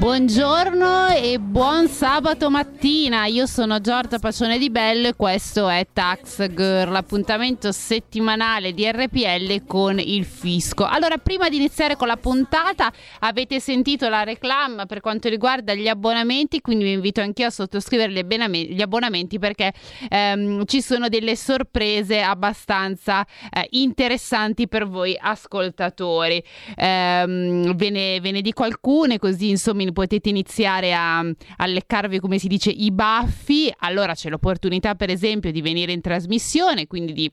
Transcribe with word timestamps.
Buongiorno 0.00 1.08
e 1.08 1.38
buon 1.38 1.86
sabato 1.86 2.48
mattina, 2.48 3.26
io 3.26 3.44
sono 3.44 3.82
Giorgia 3.82 4.18
Pacione 4.18 4.56
di 4.56 4.70
Bello 4.70 5.08
e 5.08 5.14
questo 5.14 5.68
è 5.68 5.86
Tax 5.92 6.46
Girl, 6.54 6.90
l'appuntamento 6.90 7.70
settimanale 7.70 8.72
di 8.72 8.90
RPL 8.90 9.66
con 9.66 9.98
il 9.98 10.24
fisco. 10.24 10.86
Allora, 10.86 11.18
prima 11.18 11.50
di 11.50 11.56
iniziare 11.56 11.96
con 11.96 12.06
la 12.06 12.16
puntata, 12.16 12.90
avete 13.18 13.60
sentito 13.60 14.08
la 14.08 14.22
reclam 14.22 14.86
per 14.86 15.00
quanto 15.00 15.28
riguarda 15.28 15.74
gli 15.74 15.86
abbonamenti, 15.86 16.62
quindi 16.62 16.84
vi 16.84 16.92
invito 16.92 17.20
anch'io 17.20 17.48
a 17.48 17.50
sottoscrivere 17.50 18.10
gli 18.10 18.80
abbonamenti 18.80 19.38
perché 19.38 19.74
ehm, 20.08 20.64
ci 20.64 20.80
sono 20.80 21.10
delle 21.10 21.36
sorprese 21.36 22.22
abbastanza 22.22 23.22
eh, 23.50 23.66
interessanti 23.72 24.66
per 24.66 24.88
voi 24.88 25.14
ascoltatori. 25.20 26.42
Ehm, 26.76 27.74
ve, 27.74 27.90
ne, 27.90 28.18
ve 28.20 28.30
ne 28.30 28.40
dico 28.40 28.62
alcune 28.62 29.18
così 29.18 29.50
insomma 29.50 29.88
potete 29.92 30.28
iniziare 30.28 30.94
a, 30.94 31.18
a 31.18 31.66
leccarvi, 31.66 32.20
come 32.20 32.38
si 32.38 32.48
dice, 32.48 32.70
i 32.70 32.90
baffi, 32.90 33.72
allora 33.78 34.14
c'è 34.14 34.28
l'opportunità, 34.28 34.94
per 34.94 35.10
esempio, 35.10 35.50
di 35.52 35.62
venire 35.62 35.92
in 35.92 36.00
trasmissione, 36.00 36.86
quindi 36.86 37.12
di 37.12 37.30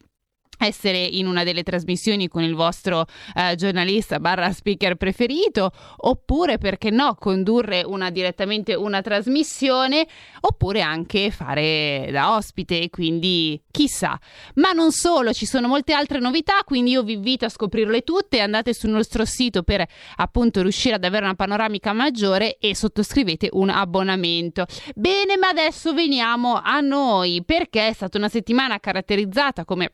essere 0.57 0.99
in 0.99 1.27
una 1.27 1.43
delle 1.43 1.63
trasmissioni 1.63 2.27
con 2.27 2.43
il 2.43 2.55
vostro 2.55 3.05
eh, 3.35 3.55
giornalista 3.55 4.19
barra 4.19 4.51
speaker 4.51 4.95
preferito 4.95 5.71
oppure 5.97 6.57
perché 6.57 6.89
no 6.89 7.15
condurre 7.15 7.83
una, 7.85 8.09
direttamente 8.09 8.73
una 8.73 9.01
trasmissione 9.01 10.07
oppure 10.41 10.81
anche 10.81 11.31
fare 11.31 12.09
da 12.11 12.35
ospite 12.35 12.89
quindi 12.89 13.61
chissà. 13.71 14.19
Ma 14.55 14.71
non 14.71 14.91
solo 14.91 15.33
ci 15.33 15.45
sono 15.45 15.67
molte 15.67 15.93
altre 15.93 16.19
novità 16.19 16.61
quindi 16.65 16.91
io 16.91 17.03
vi 17.03 17.13
invito 17.13 17.45
a 17.45 17.49
scoprirle 17.49 18.01
tutte. 18.01 18.39
Andate 18.39 18.73
sul 18.73 18.89
nostro 18.89 19.25
sito 19.25 19.63
per 19.63 19.85
appunto 20.15 20.61
riuscire 20.61 20.95
ad 20.95 21.03
avere 21.03 21.25
una 21.25 21.35
panoramica 21.35 21.93
maggiore 21.93 22.57
e 22.57 22.75
sottoscrivete 22.75 23.49
un 23.51 23.69
abbonamento. 23.69 24.65
Bene 24.95 25.37
ma 25.37 25.49
adesso 25.49 25.93
veniamo 25.93 26.59
a 26.61 26.79
noi 26.79 27.43
perché 27.45 27.87
è 27.87 27.93
stata 27.93 28.17
una 28.17 28.29
settimana 28.29 28.79
caratterizzata 28.79 29.65
come 29.65 29.91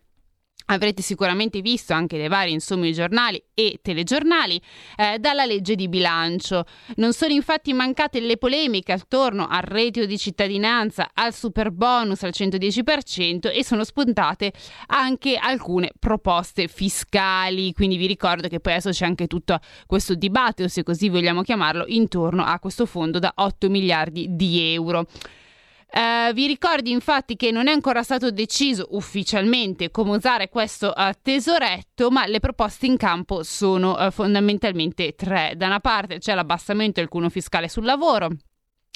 Avrete 0.65 1.01
sicuramente 1.01 1.61
visto 1.61 1.93
anche 1.93 2.17
dai 2.17 2.27
vari 2.27 2.51
insomma 2.51 2.89
giornali 2.91 3.41
e 3.53 3.79
telegiornali 3.81 4.61
eh, 4.97 5.19
dalla 5.19 5.45
legge 5.45 5.75
di 5.75 5.87
bilancio. 5.87 6.65
Non 6.95 7.13
sono 7.13 7.33
infatti 7.33 7.73
mancate 7.73 8.19
le 8.19 8.37
polemiche 8.37 8.91
attorno 8.91 9.47
al 9.47 9.61
reddito 9.61 10.05
di 10.05 10.17
cittadinanza, 10.17 11.11
al 11.13 11.33
super 11.33 11.71
bonus 11.71 12.23
al 12.23 12.31
110% 12.33 13.51
e 13.53 13.63
sono 13.63 13.83
spuntate 13.83 14.53
anche 14.87 15.35
alcune 15.35 15.91
proposte 15.97 16.67
fiscali. 16.67 17.73
Quindi 17.73 17.97
vi 17.97 18.07
ricordo 18.07 18.47
che 18.47 18.59
poi 18.59 18.73
adesso 18.73 18.89
c'è 18.89 19.05
anche 19.05 19.27
tutto 19.27 19.59
questo 19.85 20.15
dibattito, 20.15 20.67
se 20.67 20.83
così 20.83 21.09
vogliamo 21.09 21.41
chiamarlo, 21.41 21.85
intorno 21.87 22.43
a 22.43 22.59
questo 22.59 22.85
fondo 22.85 23.19
da 23.19 23.31
8 23.35 23.69
miliardi 23.69 24.27
di 24.29 24.73
euro. 24.73 25.07
Uh, 25.95 26.33
vi 26.33 26.47
ricordi 26.47 26.89
infatti 26.89 27.35
che 27.35 27.51
non 27.51 27.67
è 27.67 27.71
ancora 27.71 28.01
stato 28.01 28.31
deciso 28.31 28.87
ufficialmente 28.93 29.91
come 29.91 30.15
usare 30.15 30.49
questo 30.49 30.91
uh, 30.95 31.11
tesoretto, 31.21 32.09
ma 32.09 32.25
le 32.25 32.39
proposte 32.39 32.87
in 32.87 32.97
campo 32.97 33.43
sono 33.43 33.93
uh, 33.93 34.09
fondamentalmente 34.09 35.13
tre. 35.13 35.53
Da 35.55 35.67
una 35.67 35.79
parte 35.79 36.17
c'è 36.17 36.33
l'abbassamento 36.33 36.99
del 36.99 37.09
cuneo 37.09 37.29
fiscale 37.29 37.69
sul 37.69 37.85
lavoro, 37.85 38.29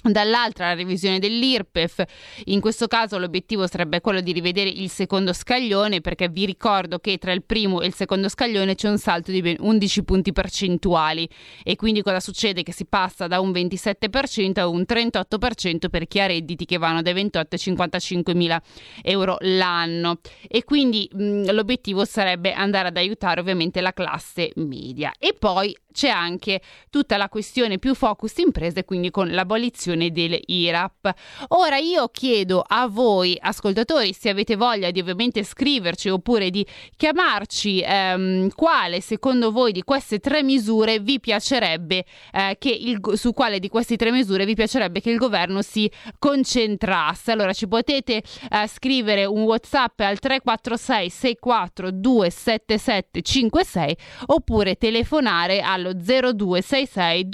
Dall'altra 0.04 0.68
la 0.68 0.74
revisione 0.76 1.18
dell'IRPEF, 1.18 2.04
in 2.46 2.62
questo 2.62 2.86
caso 2.86 3.18
l'obiettivo 3.18 3.66
sarebbe 3.66 4.00
quello 4.00 4.22
di 4.22 4.32
rivedere 4.32 4.70
il 4.70 4.92
secondo 4.92 5.34
scaglione 5.34 6.02
perché 6.02 6.30
vi 6.30 6.46
ricordo 6.46 7.00
che 7.00 7.18
tra 7.18 7.32
il 7.32 7.44
primo 7.44 7.82
e 7.82 7.88
il 7.88 7.96
secondo 7.96 8.30
scaglione 8.30 8.76
c'è 8.76 8.90
un 8.90 9.00
salto 9.00 9.32
di 9.32 9.42
ben 9.42 9.56
11 9.60 10.04
punti 10.04 10.32
percentuali. 10.32 11.28
E 11.64 11.76
quindi 11.76 12.04
cosa 12.04 12.20
succede? 12.20 12.62
Che 12.62 12.72
si 12.72 12.86
passa 12.86 13.26
da 13.26 13.40
un 13.40 13.50
27% 13.50 14.60
a 14.60 14.68
un 14.68 14.86
38% 14.88 15.90
per 15.90 16.08
chi 16.08 16.20
ha 16.20 16.28
redditi 16.28 16.66
che 16.66 16.78
vanno 16.78 17.02
dai 17.02 17.14
28 17.14 17.48
ai 17.56 17.60
55 17.60 18.36
mila 18.36 18.62
euro 19.02 19.38
l'anno. 19.40 20.20
E 20.48 20.64
quindi 20.64 21.10
mh, 21.12 21.52
l'obiettivo 21.52 22.06
sarebbe 22.06 22.54
andare 22.54 22.90
ad 22.90 22.98
aiutare 22.98 23.40
ovviamente 23.42 23.82
la 23.82 23.94
classe 23.94 24.52
media. 24.58 25.12
E 25.18 25.36
poi 25.38 25.76
c'è 25.92 26.10
anche 26.10 26.62
tutta 26.92 27.18
la 27.18 27.28
questione 27.28 27.80
più 27.80 27.96
focus 27.96 28.38
imprese, 28.38 28.86
quindi 28.86 29.10
con 29.10 29.32
l'abolizione 29.32 29.87
delle 29.96 30.42
IRAP. 30.46 31.14
Ora 31.50 31.78
io 31.78 32.10
chiedo 32.10 32.64
a 32.66 32.88
voi 32.88 33.38
ascoltatori 33.40 34.14
se 34.14 34.30
avete 34.30 34.56
voglia 34.56 34.92
di 34.92 35.00
ovviamente 35.00 35.44
scriverci 35.44 36.10
oppure 36.10 36.50
di 36.50 36.66
chiamarci 36.96 37.84
ehm, 37.86 38.50
quale 38.50 39.02
secondo 39.02 39.52
voi 39.52 39.72
di 39.72 39.84
queste 39.84 40.20
tre 40.20 40.44
misure 40.44 41.00
vi 41.00 41.20
piacerebbe 41.20 42.06
eh, 42.34 42.58
che 42.60 42.70
il, 42.70 43.00
su 43.14 43.34
quale 43.34 43.60
di 43.60 43.70
queste 43.70 43.96
tre 43.96 44.12
misure 44.12 44.46
vi 44.46 44.56
piacerebbe 44.56 45.00
che 45.00 45.10
il 45.10 45.18
governo 45.18 45.62
si 45.62 45.90
concentrasse. 46.20 47.32
Allora 47.32 47.54
ci 47.54 47.68
potete 47.68 48.16
eh, 48.16 48.68
scrivere 48.68 49.26
un 49.26 49.44
WhatsApp 49.44 50.00
al 50.02 50.20
346 50.20 51.10
64 51.10 51.92
277 51.92 53.22
56 53.22 53.98
oppure 54.28 54.76
telefonare 54.76 55.62
al 55.62 55.78
allo 55.78 55.94
0266 55.94 57.30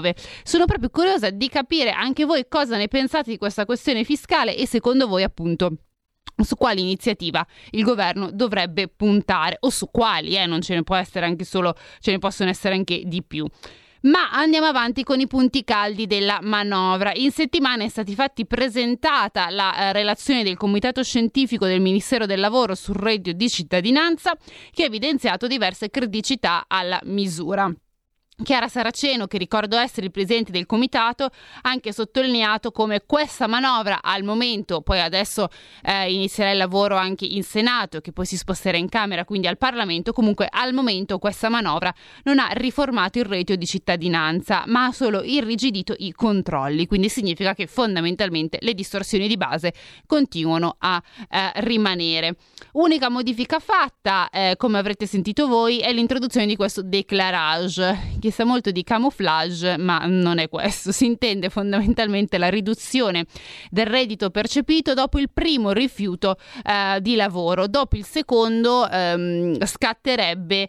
203529. 0.00 0.14
Sono 0.42 0.64
proprio 0.64 0.90
curiosa 0.90 1.30
di 1.30 1.48
capire 1.48 1.90
anche 1.90 2.24
voi 2.24 2.46
cosa 2.48 2.76
ne 2.76 2.88
pensate 2.88 3.30
di 3.30 3.38
questa 3.38 3.64
questione 3.64 4.04
fiscale 4.04 4.56
e 4.56 4.66
secondo 4.66 5.06
voi 5.06 5.22
appunto 5.22 5.78
su 6.42 6.56
quale 6.56 6.80
iniziativa 6.80 7.46
il 7.70 7.82
governo 7.82 8.30
dovrebbe 8.30 8.88
puntare 8.88 9.56
o 9.60 9.70
su 9.70 9.90
quali, 9.90 10.36
eh, 10.36 10.46
non 10.46 10.60
ce 10.60 10.74
ne 10.74 10.82
può 10.82 10.94
essere 10.94 11.26
anche 11.26 11.44
solo, 11.44 11.74
ce 12.00 12.10
ne 12.10 12.18
possono 12.18 12.50
essere 12.50 12.74
anche 12.74 13.02
di 13.04 13.22
più. 13.22 13.46
Ma 14.02 14.30
andiamo 14.30 14.66
avanti 14.66 15.02
con 15.02 15.18
i 15.18 15.26
punti 15.26 15.64
caldi 15.64 16.06
della 16.06 16.38
manovra. 16.40 17.12
In 17.14 17.32
settimana 17.32 17.82
è 17.82 17.88
stata 17.88 18.10
infatti 18.10 18.46
presentata 18.46 19.50
la 19.50 19.76
eh, 19.76 19.92
relazione 19.92 20.44
del 20.44 20.56
Comitato 20.56 21.02
Scientifico 21.02 21.66
del 21.66 21.80
Ministero 21.80 22.24
del 22.24 22.38
Lavoro 22.38 22.76
sul 22.76 22.94
reddito 22.94 23.36
di 23.36 23.48
cittadinanza 23.48 24.36
che 24.70 24.84
ha 24.84 24.86
evidenziato 24.86 25.48
diverse 25.48 25.90
criticità 25.90 26.66
alla 26.68 27.00
misura. 27.04 27.72
Chiara 28.42 28.68
Saraceno, 28.68 29.26
che 29.26 29.38
ricordo 29.38 29.78
essere 29.78 30.04
il 30.04 30.12
presidente 30.12 30.52
del 30.52 30.66
comitato, 30.66 31.24
ha 31.24 31.30
anche 31.62 31.90
sottolineato 31.90 32.70
come 32.70 33.02
questa 33.06 33.46
manovra 33.46 34.02
al 34.02 34.24
momento, 34.24 34.82
poi 34.82 35.00
adesso 35.00 35.48
eh, 35.82 36.12
inizierà 36.12 36.50
il 36.50 36.58
lavoro 36.58 36.96
anche 36.96 37.24
in 37.24 37.42
Senato, 37.42 38.02
che 38.02 38.12
poi 38.12 38.26
si 38.26 38.36
sposterà 38.36 38.76
in 38.76 38.90
Camera, 38.90 39.24
quindi 39.24 39.46
al 39.46 39.56
Parlamento, 39.56 40.12
comunque 40.12 40.48
al 40.50 40.74
momento 40.74 41.18
questa 41.18 41.48
manovra 41.48 41.92
non 42.24 42.38
ha 42.38 42.48
riformato 42.52 43.18
il 43.18 43.24
reddito 43.24 43.56
di 43.56 43.64
cittadinanza, 43.64 44.64
ma 44.66 44.84
ha 44.84 44.92
solo 44.92 45.22
irrigidito 45.22 45.94
i 45.96 46.12
controlli, 46.12 46.86
quindi 46.86 47.08
significa 47.08 47.54
che 47.54 47.66
fondamentalmente 47.66 48.58
le 48.60 48.74
distorsioni 48.74 49.28
di 49.28 49.38
base 49.38 49.72
continuano 50.04 50.76
a 50.78 51.02
eh, 51.30 51.52
rimanere. 51.62 52.36
Unica 52.72 53.08
modifica 53.08 53.60
fatta, 53.60 54.28
eh, 54.28 54.56
come 54.58 54.76
avrete 54.76 55.06
sentito 55.06 55.48
voi, 55.48 55.78
è 55.78 55.90
l'introduzione 55.90 56.44
di 56.44 56.54
questo 56.54 56.82
declarage 56.82 58.18
che 58.26 58.32
sa 58.32 58.44
molto 58.44 58.70
di 58.70 58.82
camouflage, 58.82 59.76
ma 59.76 60.04
non 60.06 60.38
è 60.38 60.48
questo. 60.48 60.92
Si 60.92 61.06
intende 61.06 61.48
fondamentalmente 61.48 62.38
la 62.38 62.48
riduzione 62.48 63.26
del 63.70 63.86
reddito 63.86 64.30
percepito 64.30 64.94
dopo 64.94 65.18
il 65.18 65.30
primo 65.32 65.72
rifiuto 65.72 66.36
eh, 66.64 67.00
di 67.00 67.14
lavoro. 67.14 67.66
Dopo 67.66 67.96
il 67.96 68.04
secondo 68.04 68.88
ehm, 68.88 69.64
scatterebbe 69.64 70.68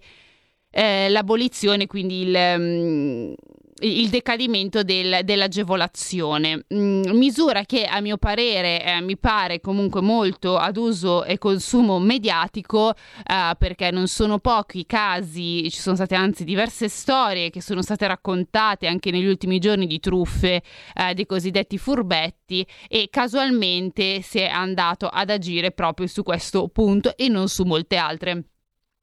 eh, 0.69 1.09
l'abolizione, 1.09 1.87
quindi 1.87 2.21
il... 2.21 2.35
Um, 2.35 3.35
il 3.81 4.09
decadimento 4.09 4.83
del, 4.83 5.19
dell'agevolazione. 5.23 6.65
Mm, 6.73 7.03
misura 7.11 7.63
che 7.63 7.85
a 7.85 7.99
mio 8.01 8.17
parere 8.17 8.83
eh, 8.83 9.01
mi 9.01 9.17
pare 9.17 9.61
comunque 9.61 10.01
molto 10.01 10.57
ad 10.57 10.77
uso 10.77 11.23
e 11.23 11.37
consumo 11.37 11.99
mediatico 11.99 12.93
eh, 12.93 13.55
perché 13.57 13.91
non 13.91 14.07
sono 14.07 14.39
pochi 14.39 14.79
i 14.79 14.85
casi, 14.85 15.69
ci 15.69 15.79
sono 15.79 15.95
state 15.95 16.15
anzi 16.15 16.43
diverse 16.43 16.89
storie 16.89 17.49
che 17.49 17.61
sono 17.61 17.81
state 17.81 18.07
raccontate 18.07 18.87
anche 18.87 19.11
negli 19.11 19.25
ultimi 19.25 19.59
giorni 19.59 19.85
di 19.85 19.99
truffe 19.99 20.61
eh, 20.95 21.13
dei 21.13 21.25
cosiddetti 21.25 21.77
furbetti 21.77 22.65
e 22.87 23.07
casualmente 23.09 24.21
si 24.21 24.39
è 24.39 24.47
andato 24.47 25.07
ad 25.07 25.29
agire 25.29 25.71
proprio 25.71 26.07
su 26.07 26.23
questo 26.23 26.67
punto 26.69 27.15
e 27.15 27.27
non 27.27 27.47
su 27.47 27.63
molte 27.63 27.97
altre 27.97 28.43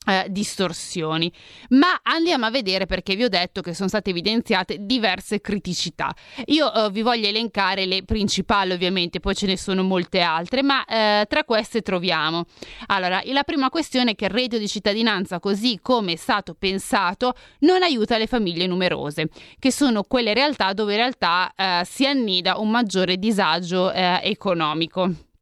eh, 0.07 0.27
distorsioni. 0.29 1.33
Ma 1.71 2.01
andiamo 2.03 2.47
a 2.47 2.51
vedere 2.51 2.87
perché 2.87 3.17
vi 3.17 3.25
ho 3.25 3.29
detto 3.29 3.61
che 3.61 3.75
sono 3.75 3.89
state 3.89 4.11
evidenziate 4.11 4.79
diverse 4.81 5.41
criticità. 5.41 6.15
Io 6.47 6.73
eh, 6.73 6.91
vi 6.91 7.03
voglio 7.03 7.27
elencare 7.27 7.87
le 7.87 8.05
principali, 8.05 8.73
ovviamente, 8.73 9.21
poi 9.21 9.35
ce 9.35 9.47
ne 9.47 9.57
sono 9.57 9.83
molte 9.83 10.21
altre, 10.21 10.63
ma 10.63 10.85
eh, 10.85 11.27
tra 11.29 11.45
queste 11.45 11.83
troviamo. 11.83 12.45
Allora, 12.87 13.21
la 13.25 13.43
prima 13.43 13.71
questione 13.71 14.13
è 14.13 14.15
che 14.15 14.27
il 14.27 14.31
reddito 14.31 14.59
di 14.59 14.69
cittadinanza, 14.69 15.41
così 15.41 15.79
come 15.81 16.13
è 16.13 16.17
stato 16.17 16.55
pensato, 16.55 17.35
non 17.61 17.83
aiuta 17.83 18.19
le 18.19 18.27
famiglie 18.27 18.67
numerose, 18.67 19.29
che 19.59 19.73
sono 19.73 20.03
quelle 20.05 20.35
realtà 20.35 20.73
dove 20.73 20.93
in 20.93 20.99
realtà 20.99 21.53
eh, 21.55 21.83
si 21.85 22.07
annida 22.07 22.59
un 22.59 22.71
maggiore 22.71 23.17
disagio 23.19 23.93
eh, 23.93 24.21
economico. 24.23 25.33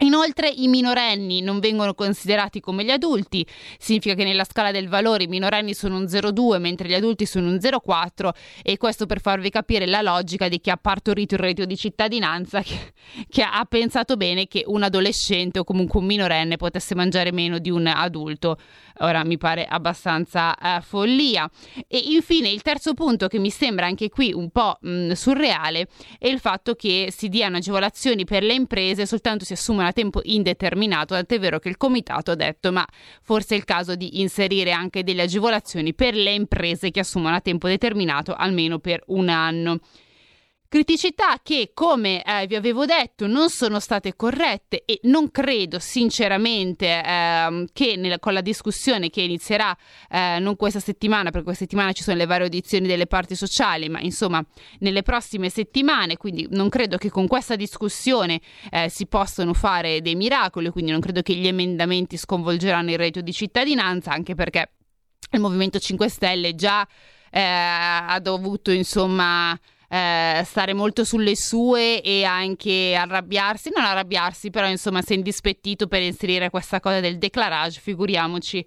Inoltre 0.00 0.48
i 0.48 0.68
minorenni 0.68 1.40
non 1.40 1.58
vengono 1.58 1.94
considerati 1.94 2.60
come 2.60 2.84
gli 2.84 2.90
adulti, 2.90 3.46
significa 3.78 4.14
che 4.14 4.24
nella 4.24 4.44
scala 4.44 4.70
del 4.70 4.88
valore 4.88 5.24
i 5.24 5.26
minorenni 5.26 5.72
sono 5.72 5.96
un 5.96 6.04
0,2 6.04 6.60
mentre 6.60 6.88
gli 6.88 6.94
adulti 6.94 7.24
sono 7.24 7.48
un 7.48 7.54
0,4 7.54 8.30
e 8.62 8.76
questo 8.76 9.06
per 9.06 9.20
farvi 9.20 9.48
capire 9.48 9.86
la 9.86 10.02
logica 10.02 10.48
di 10.48 10.60
chi 10.60 10.68
ha 10.68 10.76
partorito 10.76 11.34
il 11.34 11.40
reddito 11.40 11.66
di 11.66 11.76
cittadinanza 11.76 12.60
che, 12.60 12.92
che 13.28 13.42
ha 13.42 13.64
pensato 13.66 14.16
bene 14.16 14.46
che 14.46 14.64
un 14.66 14.82
adolescente 14.82 15.60
o 15.60 15.64
comunque 15.64 16.00
un 16.00 16.06
minorenne 16.06 16.56
potesse 16.56 16.94
mangiare 16.94 17.32
meno 17.32 17.58
di 17.58 17.70
un 17.70 17.86
adulto. 17.86 18.58
Ora 19.00 19.24
mi 19.24 19.38
pare 19.38 19.64
abbastanza 19.64 20.54
uh, 20.60 20.80
follia. 20.82 21.48
E 21.88 21.98
infine 21.98 22.48
il 22.48 22.62
terzo 22.62 22.94
punto 22.94 23.28
che 23.28 23.38
mi 23.38 23.50
sembra 23.50 23.86
anche 23.86 24.08
qui 24.08 24.32
un 24.32 24.50
po' 24.50 24.76
mh, 24.80 25.12
surreale 25.12 25.88
è 26.18 26.28
il 26.28 26.38
fatto 26.38 26.74
che 26.74 27.12
si 27.14 27.28
diano 27.28 27.56
agevolazioni 27.56 28.24
per 28.24 28.42
le 28.42 28.54
imprese 28.54 29.06
soltanto 29.06 29.44
si 29.44 29.52
assumono 29.52 29.85
a 29.86 29.92
tempo 29.92 30.20
indeterminato, 30.22 31.14
tant'è 31.14 31.38
vero 31.38 31.58
che 31.58 31.68
il 31.68 31.76
comitato 31.76 32.30
ha 32.30 32.34
detto 32.34 32.72
ma 32.72 32.86
forse 33.22 33.54
è 33.54 33.58
il 33.58 33.64
caso 33.64 33.94
di 33.94 34.20
inserire 34.20 34.72
anche 34.72 35.02
delle 35.02 35.22
agevolazioni 35.22 35.94
per 35.94 36.14
le 36.14 36.32
imprese 36.32 36.90
che 36.90 37.00
assumono 37.00 37.34
a 37.34 37.40
tempo 37.40 37.68
determinato 37.68 38.34
almeno 38.34 38.78
per 38.78 39.02
un 39.06 39.28
anno. 39.28 39.80
Criticità 40.68 41.38
che, 41.42 41.70
come 41.74 42.22
eh, 42.24 42.46
vi 42.48 42.56
avevo 42.56 42.86
detto, 42.86 43.28
non 43.28 43.50
sono 43.50 43.78
state 43.78 44.16
corrette 44.16 44.82
e 44.84 44.98
non 45.04 45.30
credo 45.30 45.78
sinceramente 45.78 46.86
eh, 46.86 47.66
che 47.72 47.94
nella, 47.96 48.18
con 48.18 48.32
la 48.32 48.40
discussione 48.40 49.08
che 49.08 49.20
inizierà 49.20 49.76
eh, 50.10 50.38
non 50.40 50.56
questa 50.56 50.80
settimana, 50.80 51.30
perché 51.30 51.44
questa 51.44 51.64
settimana 51.64 51.92
ci 51.92 52.02
sono 52.02 52.16
le 52.16 52.26
varie 52.26 52.44
audizioni 52.44 52.88
delle 52.88 53.06
parti 53.06 53.36
sociali, 53.36 53.88
ma 53.88 54.00
insomma 54.00 54.44
nelle 54.80 55.02
prossime 55.02 55.50
settimane, 55.50 56.16
quindi 56.16 56.48
non 56.50 56.68
credo 56.68 56.96
che 56.96 57.10
con 57.10 57.28
questa 57.28 57.54
discussione 57.54 58.40
eh, 58.70 58.88
si 58.88 59.06
possano 59.06 59.54
fare 59.54 60.02
dei 60.02 60.16
miracoli, 60.16 60.70
quindi 60.70 60.90
non 60.90 61.00
credo 61.00 61.22
che 61.22 61.34
gli 61.34 61.46
emendamenti 61.46 62.16
sconvolgeranno 62.16 62.90
il 62.90 62.98
reddito 62.98 63.20
di 63.20 63.32
cittadinanza, 63.32 64.10
anche 64.10 64.34
perché 64.34 64.70
il 65.30 65.40
Movimento 65.40 65.78
5 65.78 66.08
Stelle 66.08 66.54
già 66.56 66.86
eh, 67.30 67.40
ha 67.40 68.18
dovuto 68.20 68.70
insomma 68.70 69.58
eh, 69.88 70.42
stare 70.44 70.72
molto 70.74 71.04
sulle 71.04 71.36
sue 71.36 72.02
e 72.02 72.24
anche 72.24 72.94
arrabbiarsi, 72.94 73.70
non 73.74 73.84
arrabbiarsi, 73.84 74.50
però 74.50 74.68
insomma 74.68 75.02
si 75.02 75.12
è 75.12 75.16
indispettito 75.16 75.86
per 75.86 76.02
inserire 76.02 76.50
questa 76.50 76.80
cosa 76.80 77.00
del 77.00 77.18
declarage, 77.18 77.80
figuriamoci 77.80 78.64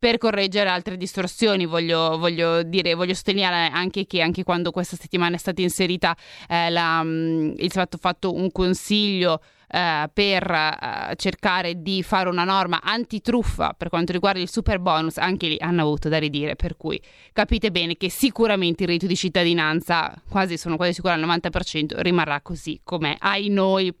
per 0.00 0.16
correggere 0.16 0.70
altre 0.70 0.96
distorsioni. 0.96 1.66
Voglio, 1.66 2.18
voglio, 2.18 2.62
dire, 2.62 2.94
voglio 2.94 3.14
sottolineare 3.14 3.70
anche 3.72 4.06
che 4.06 4.22
anche 4.22 4.42
quando 4.42 4.70
questa 4.70 4.96
settimana 4.96 5.36
è 5.36 5.38
stata 5.38 5.60
inserita 5.60 6.16
eh, 6.48 6.70
la, 6.70 7.02
mm, 7.04 7.52
il 7.58 7.70
fatto 7.70 7.98
fatto 7.98 8.32
un 8.32 8.50
consiglio 8.50 9.40
eh, 9.72 10.10
per 10.12 10.50
eh, 10.50 11.14
cercare 11.16 11.80
di 11.80 12.02
fare 12.02 12.28
una 12.28 12.44
norma 12.44 12.80
antitruffa 12.82 13.72
per 13.76 13.88
quanto 13.88 14.12
riguarda 14.12 14.40
il 14.40 14.50
super 14.50 14.80
bonus, 14.80 15.18
anche 15.18 15.46
lì 15.46 15.56
hanno 15.60 15.82
avuto 15.82 16.08
da 16.08 16.18
ridire, 16.18 16.56
per 16.56 16.76
cui 16.76 17.00
capite 17.32 17.70
bene 17.70 17.96
che 17.96 18.10
sicuramente 18.10 18.82
il 18.82 18.88
reddito 18.88 19.06
di 19.06 19.16
cittadinanza, 19.16 20.12
quasi 20.28 20.56
sono 20.56 20.76
quasi 20.76 20.94
sicura 20.94 21.14
al 21.14 21.20
90%, 21.20 22.00
rimarrà 22.00 22.40
così 22.40 22.80
com'è, 22.82 23.16
ai 23.20 23.48
noi. 23.48 23.94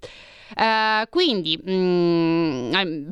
Uh, 0.56 1.08
quindi 1.10 1.56
mh, 1.62 1.70
mm, 1.70 3.08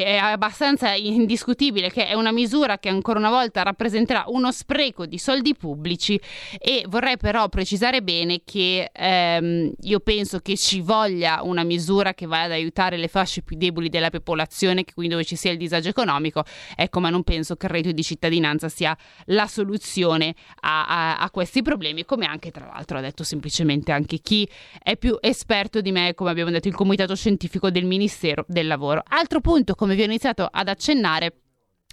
è 0.00 0.16
abbastanza 0.16 0.94
indiscutibile 0.94 1.90
che 1.90 2.06
è 2.06 2.14
una 2.14 2.32
misura 2.32 2.78
che 2.78 2.88
ancora 2.88 3.18
una 3.18 3.28
volta 3.28 3.62
rappresenterà 3.62 4.24
uno 4.28 4.50
spreco 4.50 5.04
di 5.04 5.18
soldi 5.18 5.54
pubblici 5.54 6.18
e 6.58 6.86
vorrei 6.88 7.18
però 7.18 7.48
precisare 7.50 8.02
bene 8.02 8.40
che 8.42 8.90
ehm, 8.90 9.72
io 9.80 10.00
penso 10.00 10.38
che 10.38 10.56
ci 10.56 10.80
voglia 10.80 11.40
una 11.42 11.62
misura 11.62 12.14
che 12.14 12.24
vada 12.24 12.44
ad 12.44 12.52
aiutare 12.52 12.96
le 12.96 13.08
fasce 13.08 13.42
più 13.42 13.56
deboli 13.56 13.90
della 13.90 14.08
popolazione, 14.08 14.84
quindi 14.84 15.12
dove 15.12 15.26
ci 15.26 15.36
sia 15.36 15.50
il 15.50 15.58
disagio 15.58 15.90
economico, 15.90 16.42
ecco 16.74 17.00
ma 17.00 17.10
non 17.10 17.22
penso 17.22 17.56
che 17.56 17.66
il 17.66 17.72
reddito 17.72 17.94
di 17.94 18.02
cittadinanza 18.02 18.70
sia 18.70 18.96
la 19.26 19.46
soluzione 19.46 20.34
a, 20.60 20.86
a, 20.86 21.18
a 21.18 21.30
questi 21.30 21.60
problemi, 21.60 22.06
come 22.06 22.24
anche 22.24 22.50
tra 22.50 22.64
l'altro 22.66 22.96
ha 22.96 23.00
detto 23.02 23.24
semplicemente 23.24 23.92
anche 23.92 24.18
chi 24.18 24.48
è 24.82 24.96
più 24.96 25.18
esperto 25.20 25.82
di 25.82 25.92
me, 25.92 26.14
come 26.14 26.30
abbiamo 26.30 26.50
detto 26.50 26.68
il 26.68 26.74
comitato 26.74 27.14
scientifico 27.14 27.70
del 27.70 27.84
Ministero 27.84 28.44
del 28.48 28.66
Lavoro. 28.66 29.02
Altro 29.06 29.40
punto 29.40 29.74
come 29.82 29.96
vi 29.96 30.02
ho 30.02 30.04
iniziato 30.04 30.48
ad 30.48 30.68
accennare 30.68 31.32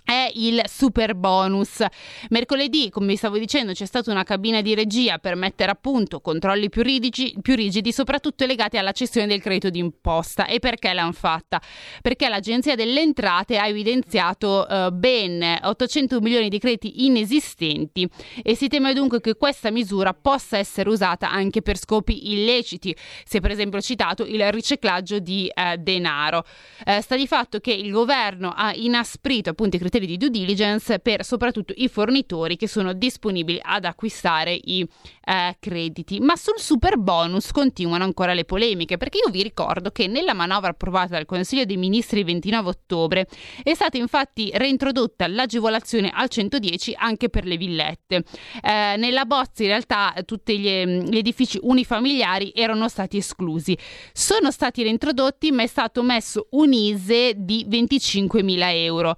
è 0.09 0.31
il 0.33 0.63
super 0.65 1.13
bonus. 1.13 1.85
Mercoledì, 2.29 2.89
come 2.89 3.05
vi 3.05 3.15
stavo 3.15 3.37
dicendo, 3.37 3.73
c'è 3.73 3.85
stata 3.85 4.09
una 4.09 4.23
cabina 4.23 4.59
di 4.61 4.73
regia 4.73 5.19
per 5.19 5.35
mettere 5.35 5.69
a 5.69 5.75
punto 5.75 6.19
controlli 6.19 6.67
più 6.69 6.81
rigidi, 6.81 7.35
più 7.43 7.53
rigidi 7.53 7.91
soprattutto 7.91 8.47
legati 8.47 8.79
alla 8.79 8.91
cessione 8.91 9.27
del 9.27 9.39
credito 9.39 9.69
d'imposta. 9.69 10.47
E 10.47 10.57
perché 10.57 10.93
l'hanno 10.93 11.11
fatta? 11.11 11.61
Perché 12.01 12.27
l'Agenzia 12.27 12.73
delle 12.73 13.01
Entrate 13.01 13.59
ha 13.59 13.67
evidenziato 13.67 14.67
eh, 14.67 14.89
ben 14.91 15.59
800 15.61 16.19
milioni 16.21 16.49
di 16.49 16.57
crediti 16.57 17.05
inesistenti 17.05 18.09
e 18.41 18.55
si 18.55 18.67
teme 18.67 18.93
dunque 18.93 19.21
che 19.21 19.35
questa 19.35 19.69
misura 19.69 20.15
possa 20.15 20.57
essere 20.57 20.89
usata 20.89 21.29
anche 21.29 21.61
per 21.61 21.77
scopi 21.77 22.31
illeciti. 22.31 22.95
È 23.29 23.39
per 23.39 23.51
esempio 23.51 23.79
citato 23.79 24.25
il 24.25 24.51
riciclaggio 24.51 25.19
di 25.19 25.51
eh, 25.53 25.77
denaro. 25.77 26.43
Eh, 26.83 26.99
sta 27.01 27.15
di 27.15 27.27
fatto 27.27 27.59
che 27.59 27.71
il 27.71 27.91
governo 27.91 28.51
ha 28.55 28.73
inasprito 28.73 29.51
appunto 29.51 29.75
i 29.75 29.79
criteri 29.79 29.97
criteri 29.99 30.05
di 30.05 30.17
due 30.17 30.29
diligence 30.29 30.99
per 30.99 31.23
soprattutto 31.23 31.73
i 31.75 31.87
fornitori 31.87 32.55
che 32.55 32.67
sono 32.67 32.93
disponibili 32.93 33.59
ad 33.61 33.85
acquistare 33.85 34.57
i 34.61 34.87
eh, 35.25 35.57
crediti. 35.59 36.19
Ma 36.19 36.35
sul 36.35 36.59
super 36.59 36.97
bonus 36.97 37.51
continuano 37.51 38.03
ancora 38.03 38.33
le 38.33 38.45
polemiche, 38.45 38.97
perché 38.97 39.19
io 39.23 39.31
vi 39.31 39.43
ricordo 39.43 39.91
che 39.91 40.07
nella 40.07 40.33
manovra 40.33 40.69
approvata 40.69 41.15
dal 41.15 41.25
Consiglio 41.25 41.65
dei 41.65 41.77
Ministri 41.77 42.19
il 42.19 42.25
29 42.25 42.69
ottobre 42.69 43.27
è 43.61 43.73
stata 43.73 43.97
infatti 43.97 44.51
reintrodotta 44.53 45.27
l'agevolazione 45.27 46.09
al 46.13 46.29
110 46.29 46.95
anche 46.97 47.29
per 47.29 47.45
le 47.45 47.57
villette. 47.57 48.23
Eh, 48.61 48.95
nella 48.97 49.25
bozza 49.25 49.63
in 49.63 49.69
realtà 49.69 50.13
tutti 50.25 50.57
gli, 50.57 50.85
gli 50.85 51.17
edifici 51.17 51.59
unifamiliari 51.61 52.51
erano 52.55 52.87
stati 52.87 53.17
esclusi. 53.17 53.77
Sono 54.13 54.51
stati 54.51 54.83
reintrodotti 54.83 55.51
ma 55.51 55.63
è 55.63 55.67
stato 55.67 56.01
messo 56.03 56.47
un 56.51 56.71
ISE 56.71 57.33
di 57.35 57.65
25.000 57.69 58.57
euro 58.73 59.15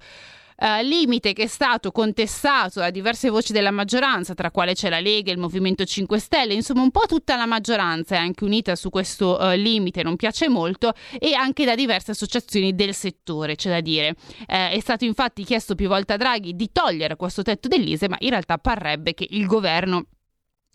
eh, 0.62 0.84
limite 0.84 1.32
che 1.32 1.42
è 1.42 1.46
stato 1.48 1.90
contestato 1.90 2.78
da 2.78 2.90
diverse 2.90 3.30
voci 3.30 3.52
della 3.52 3.72
maggioranza, 3.72 4.32
tra 4.34 4.52
quale 4.52 4.74
c'è 4.74 4.88
la 4.88 5.00
Lega 5.00 5.30
e 5.30 5.34
il 5.34 5.40
Movimento 5.40 5.84
5 5.84 6.18
Stelle, 6.20 6.54
insomma 6.54 6.82
un 6.82 6.92
po' 6.92 7.06
tutta 7.08 7.34
la 7.34 7.46
maggioranza 7.46 8.14
è 8.14 8.18
anche 8.18 8.44
unita 8.44 8.76
su 8.76 8.88
questo 8.88 9.38
uh, 9.40 9.56
limite, 9.56 10.04
non 10.04 10.14
piace 10.14 10.48
molto, 10.48 10.92
e 11.18 11.34
anche 11.34 11.64
da 11.64 11.74
diverse 11.74 12.12
associazioni 12.12 12.76
del 12.76 12.94
settore, 12.94 13.56
c'è 13.56 13.70
da 13.70 13.80
dire. 13.80 14.14
Eh, 14.46 14.70
è 14.70 14.80
stato 14.80 15.04
infatti 15.04 15.42
chiesto 15.42 15.74
più 15.74 15.88
volte 15.88 16.12
a 16.12 16.16
Draghi 16.16 16.54
di 16.54 16.70
togliere 16.70 17.16
questo 17.16 17.42
tetto 17.42 17.66
dell'ISE, 17.66 18.08
ma 18.08 18.16
in 18.20 18.30
realtà 18.30 18.58
parrebbe 18.58 19.14
che 19.14 19.26
il 19.28 19.46
governo 19.46 20.06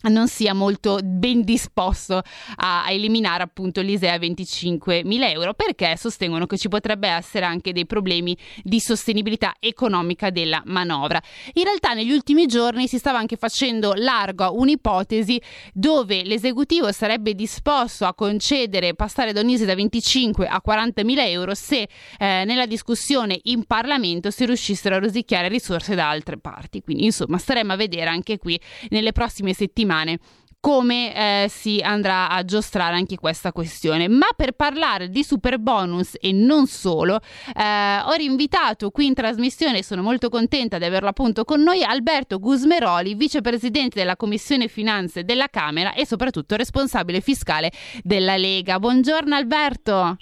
non 0.02 0.28
sia 0.28 0.54
molto 0.54 1.00
ben 1.02 1.42
disposto 1.42 2.22
a, 2.56 2.84
eliminare 2.88 3.42
appunto 3.42 3.80
l'ISEE 3.80 4.10
a 4.10 4.16
25.000 4.16 5.04
euro 5.30 5.54
perché 5.54 5.96
sostengono 5.96 6.46
che 6.46 6.56
ci 6.56 6.68
potrebbe 6.68 7.08
essere 7.08 7.44
anche 7.44 7.72
dei 7.72 7.84
problemi 7.84 8.36
di 8.62 8.78
sostenibilità 8.78 9.56
economica 9.58 10.30
della 10.30 10.62
manovra. 10.66 11.20
In 11.54 11.64
realtà 11.64 11.94
negli 11.94 12.12
ultimi 12.12 12.46
giorni 12.46 12.86
si 12.86 12.98
stava 12.98 13.18
anche 13.18 13.36
facendo 13.36 13.92
largo 13.94 14.44
a 14.44 14.52
un'ipotesi 14.52 15.40
dove 15.72 16.22
l'esecutivo 16.22 16.92
sarebbe 16.92 17.34
disposto 17.34 18.04
a 18.04 18.14
concedere, 18.14 18.94
passare 18.94 19.32
da 19.32 19.40
un 19.40 19.48
ISEE 19.48 19.66
da 19.66 19.74
25 19.74 20.46
a 20.46 20.62
40.000 20.64 21.14
euro 21.26 21.54
se 21.54 21.88
eh, 22.18 22.44
nella 22.44 22.66
discussione 22.66 23.40
in 23.44 23.64
Parlamento 23.64 24.30
si 24.30 24.46
riuscissero 24.46 24.94
a 24.94 24.98
rosicchiare 24.98 25.48
risorse 25.48 25.96
da 25.96 26.08
altre 26.08 26.38
parti. 26.38 26.82
Quindi 26.82 27.06
insomma 27.06 27.36
staremo 27.36 27.72
a 27.72 27.76
vedere 27.76 28.10
anche 28.10 28.38
qui 28.38 28.58
nelle 28.90 29.10
prossime 29.10 29.52
settimane 29.52 29.86
settimane 29.88 30.18
come 30.60 31.14
eh, 31.14 31.48
si 31.48 31.80
andrà 31.80 32.30
a 32.30 32.44
giostrare 32.44 32.96
anche 32.96 33.16
questa 33.16 33.52
questione. 33.52 34.08
Ma 34.08 34.26
per 34.36 34.52
parlare 34.52 35.08
di 35.08 35.22
super 35.22 35.58
bonus 35.60 36.16
e 36.20 36.32
non 36.32 36.66
solo, 36.66 37.20
eh, 37.56 38.00
ho 38.04 38.12
rinvitato 38.16 38.90
qui 38.90 39.06
in 39.06 39.14
trasmissione, 39.14 39.84
sono 39.84 40.02
molto 40.02 40.28
contenta 40.28 40.78
di 40.78 40.84
averlo 40.84 41.08
appunto 41.08 41.44
con 41.44 41.62
noi, 41.62 41.84
Alberto 41.84 42.40
Gusmeroli, 42.40 43.14
vicepresidente 43.14 44.00
della 44.00 44.16
Commissione 44.16 44.66
Finanze 44.66 45.22
della 45.22 45.46
Camera 45.46 45.94
e 45.94 46.04
soprattutto 46.04 46.56
responsabile 46.56 47.20
fiscale 47.20 47.70
della 48.02 48.36
Lega. 48.36 48.80
Buongiorno 48.80 49.36
Alberto. 49.36 50.16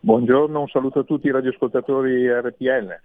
Buongiorno, 0.00 0.60
un 0.60 0.68
saluto 0.68 1.00
a 1.00 1.04
tutti 1.04 1.28
i 1.28 1.32
radioascoltatori 1.32 2.28
RPL. 2.28 3.00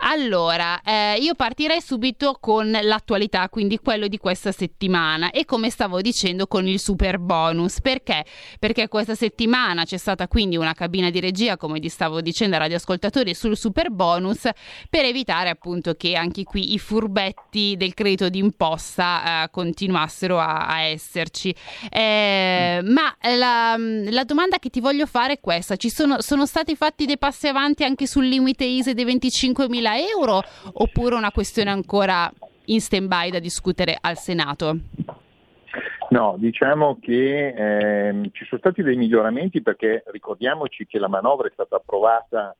Allora, 0.00 0.80
eh, 0.82 1.16
io 1.18 1.34
partirei 1.34 1.80
subito 1.80 2.36
con 2.38 2.70
l'attualità, 2.70 3.48
quindi 3.48 3.78
quello 3.78 4.06
di 4.06 4.16
questa 4.18 4.52
settimana 4.52 5.32
e 5.32 5.44
come 5.44 5.70
stavo 5.70 6.00
dicendo 6.00 6.46
con 6.46 6.68
il 6.68 6.78
super 6.78 7.18
bonus. 7.18 7.80
Perché? 7.80 8.24
Perché 8.60 8.86
questa 8.86 9.16
settimana 9.16 9.84
c'è 9.84 9.96
stata 9.96 10.28
quindi 10.28 10.56
una 10.56 10.72
cabina 10.72 11.10
di 11.10 11.18
regia, 11.18 11.56
come 11.56 11.80
vi 11.80 11.88
stavo 11.88 12.20
dicendo 12.20 12.54
ai 12.54 12.62
radioascoltatori, 12.62 13.34
sul 13.34 13.56
super 13.56 13.90
bonus 13.90 14.48
per 14.88 15.04
evitare 15.04 15.48
appunto 15.48 15.94
che 15.94 16.14
anche 16.14 16.44
qui 16.44 16.74
i 16.74 16.78
furbetti 16.78 17.76
del 17.76 17.94
credito 17.94 18.28
d'imposta 18.28 19.44
eh, 19.44 19.50
continuassero 19.50 20.38
a, 20.38 20.66
a 20.68 20.80
esserci. 20.82 21.52
Eh, 21.90 22.80
ma 22.84 23.16
la, 23.36 23.76
la, 23.76 24.24
domanda 24.24 24.58
che 24.58 24.70
ti 24.70 24.80
voglio 24.80 25.06
fare 25.06 25.34
è 25.34 25.40
questa: 25.40 25.74
ci 25.74 25.90
sono, 25.90 26.20
sono 26.20 26.46
stati 26.46 26.76
fatti 26.76 27.04
dei 27.04 27.18
passi 27.18 27.48
avanti 27.48 27.82
anche 27.82 28.06
sul 28.06 28.26
limite 28.26 28.64
ISE 28.64 28.94
dei 28.94 29.04
25.000 29.04 29.86
euro 29.96 30.42
oppure 30.72 31.14
una 31.14 31.30
questione 31.30 31.70
ancora 31.70 32.30
in 32.66 32.80
stand-by 32.80 33.30
da 33.30 33.38
discutere 33.38 33.96
al 33.98 34.18
Senato? 34.18 34.76
No, 36.10 36.36
diciamo 36.38 36.98
che 37.00 37.48
ehm, 37.48 38.30
ci 38.32 38.44
sono 38.46 38.60
stati 38.60 38.82
dei 38.82 38.96
miglioramenti 38.96 39.60
perché 39.60 40.02
ricordiamoci 40.06 40.86
che 40.86 40.98
la 40.98 41.08
manovra 41.08 41.48
è 41.48 41.50
stata 41.52 41.76
approvata 41.76 42.56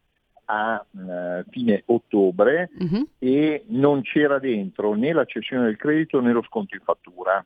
a 0.51 0.85
eh, 0.93 1.45
fine 1.51 1.83
ottobre 1.87 2.71
uh-huh. 2.79 3.09
e 3.19 3.65
non 3.69 4.03
c'era 4.03 4.39
dentro 4.39 4.95
né 4.95 5.13
la 5.13 5.25
cessione 5.25 5.65
del 5.65 5.77
credito 5.77 6.21
né 6.21 6.33
lo 6.33 6.43
sconto 6.43 6.75
in 6.75 6.83
fattura. 6.83 7.45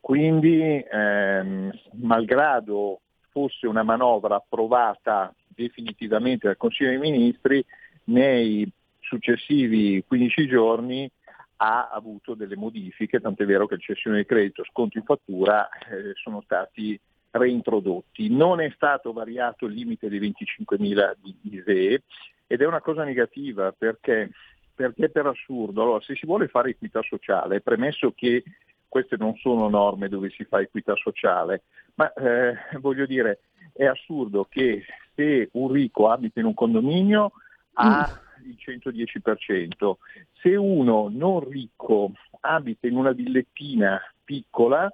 Quindi, 0.00 0.84
ehm, 0.90 1.72
malgrado 2.02 3.00
fosse 3.30 3.66
una 3.66 3.82
manovra 3.82 4.36
approvata 4.36 5.34
definitivamente 5.48 6.46
dal 6.46 6.56
Consiglio 6.56 6.90
dei 6.90 6.98
Ministri, 6.98 7.64
nei 8.04 8.70
successivi 9.04 10.02
15 10.06 10.46
giorni 10.46 11.10
ha 11.56 11.88
avuto 11.92 12.34
delle 12.34 12.56
modifiche, 12.56 13.20
tant'è 13.20 13.44
vero 13.44 13.66
che 13.66 13.74
il 13.74 13.80
cessione 13.80 14.16
del 14.16 14.26
credito, 14.26 14.64
sconto 14.64 14.98
in 14.98 15.04
fattura 15.04 15.68
eh, 15.68 16.12
sono 16.14 16.42
stati 16.42 16.98
reintrodotti. 17.30 18.28
Non 18.30 18.60
è 18.60 18.70
stato 18.74 19.12
variato 19.12 19.66
il 19.66 19.74
limite 19.74 20.08
dei 20.08 20.20
25.000 20.20 21.14
di 21.20 21.36
ISEE 21.42 22.02
ed 22.46 22.60
è 22.60 22.66
una 22.66 22.80
cosa 22.80 23.04
negativa 23.04 23.72
perché, 23.72 24.30
perché 24.74 25.08
per 25.08 25.26
assurdo, 25.26 25.82
allora, 25.82 26.00
se 26.00 26.14
si 26.16 26.26
vuole 26.26 26.48
fare 26.48 26.70
equità 26.70 27.00
sociale, 27.02 27.60
premesso 27.60 28.12
che 28.14 28.42
queste 28.88 29.16
non 29.16 29.34
sono 29.36 29.68
norme 29.68 30.08
dove 30.08 30.30
si 30.30 30.44
fa 30.44 30.60
equità 30.60 30.94
sociale, 30.96 31.62
ma 31.94 32.12
eh, 32.12 32.56
voglio 32.78 33.06
dire, 33.06 33.40
è 33.72 33.86
assurdo 33.86 34.46
che 34.48 34.84
se 35.14 35.48
un 35.52 35.72
ricco 35.72 36.10
abita 36.10 36.40
in 36.40 36.46
un 36.46 36.54
condominio 36.54 37.32
ha 37.74 38.20
mm 38.20 38.24
il 38.44 38.56
110%. 38.58 39.94
Se 40.40 40.54
uno 40.54 41.08
non 41.10 41.48
ricco 41.48 42.12
abita 42.40 42.86
in 42.86 42.96
una 42.96 43.12
villettina 43.12 44.00
piccola, 44.22 44.92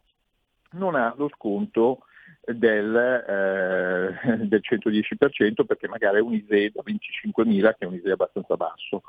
non 0.72 0.94
ha 0.94 1.14
lo 1.16 1.28
sconto 1.34 2.04
del, 2.44 2.94
eh, 2.96 4.36
del 4.46 4.60
110% 4.62 5.64
perché 5.64 5.88
magari 5.88 6.18
è 6.18 6.20
un 6.20 6.34
ISE 6.34 6.70
da 6.70 6.82
25.000 6.84 7.74
che 7.78 7.84
è 7.84 7.86
un 7.86 7.94
ISE 7.94 8.10
abbastanza 8.10 8.56
basso. 8.56 9.02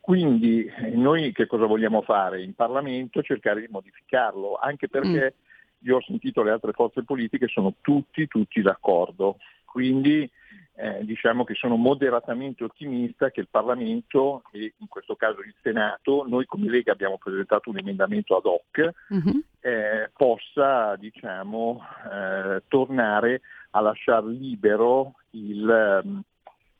Quindi 0.00 0.70
noi 0.92 1.32
che 1.32 1.46
cosa 1.46 1.64
vogliamo 1.64 2.02
fare? 2.02 2.42
In 2.42 2.54
Parlamento 2.54 3.22
cercare 3.22 3.60
di 3.60 3.68
modificarlo, 3.70 4.56
anche 4.56 4.86
perché 4.88 5.34
mm. 5.34 5.86
io 5.86 5.96
ho 5.96 6.02
sentito 6.02 6.42
le 6.42 6.50
altre 6.50 6.72
forze 6.72 7.04
politiche, 7.04 7.48
sono 7.48 7.76
tutti, 7.80 8.26
tutti 8.26 8.60
d'accordo. 8.60 9.38
Quindi 9.64 10.30
eh, 10.76 11.04
diciamo 11.04 11.44
che 11.44 11.54
sono 11.54 11.76
moderatamente 11.76 12.64
ottimista 12.64 13.30
che 13.30 13.40
il 13.40 13.48
Parlamento 13.48 14.42
e 14.52 14.74
in 14.76 14.88
questo 14.88 15.14
caso 15.14 15.40
il 15.40 15.54
Senato, 15.62 16.24
noi 16.26 16.46
come 16.46 16.68
Lega 16.68 16.92
abbiamo 16.92 17.18
presentato 17.18 17.70
un 17.70 17.78
emendamento 17.78 18.36
ad 18.36 18.44
hoc, 18.44 18.90
uh-huh. 19.08 19.42
eh, 19.60 20.10
possa 20.16 20.96
diciamo, 20.96 21.80
eh, 22.12 22.62
tornare 22.66 23.42
a 23.70 23.80
lasciare 23.80 24.26
libero 24.28 25.14
il, 25.30 26.24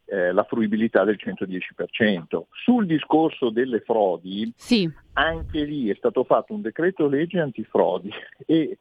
eh, 0.06 0.32
la 0.32 0.44
fruibilità 0.44 1.04
del 1.04 1.18
110%. 1.18 2.42
Sul 2.50 2.86
discorso 2.86 3.50
delle 3.50 3.80
frodi, 3.80 4.52
sì. 4.56 4.90
anche 5.12 5.62
lì 5.62 5.88
è 5.88 5.94
stato 5.94 6.24
fatto 6.24 6.52
un 6.52 6.62
decreto 6.62 7.06
legge 7.06 7.38
antifrodi 7.38 8.10
e 8.44 8.78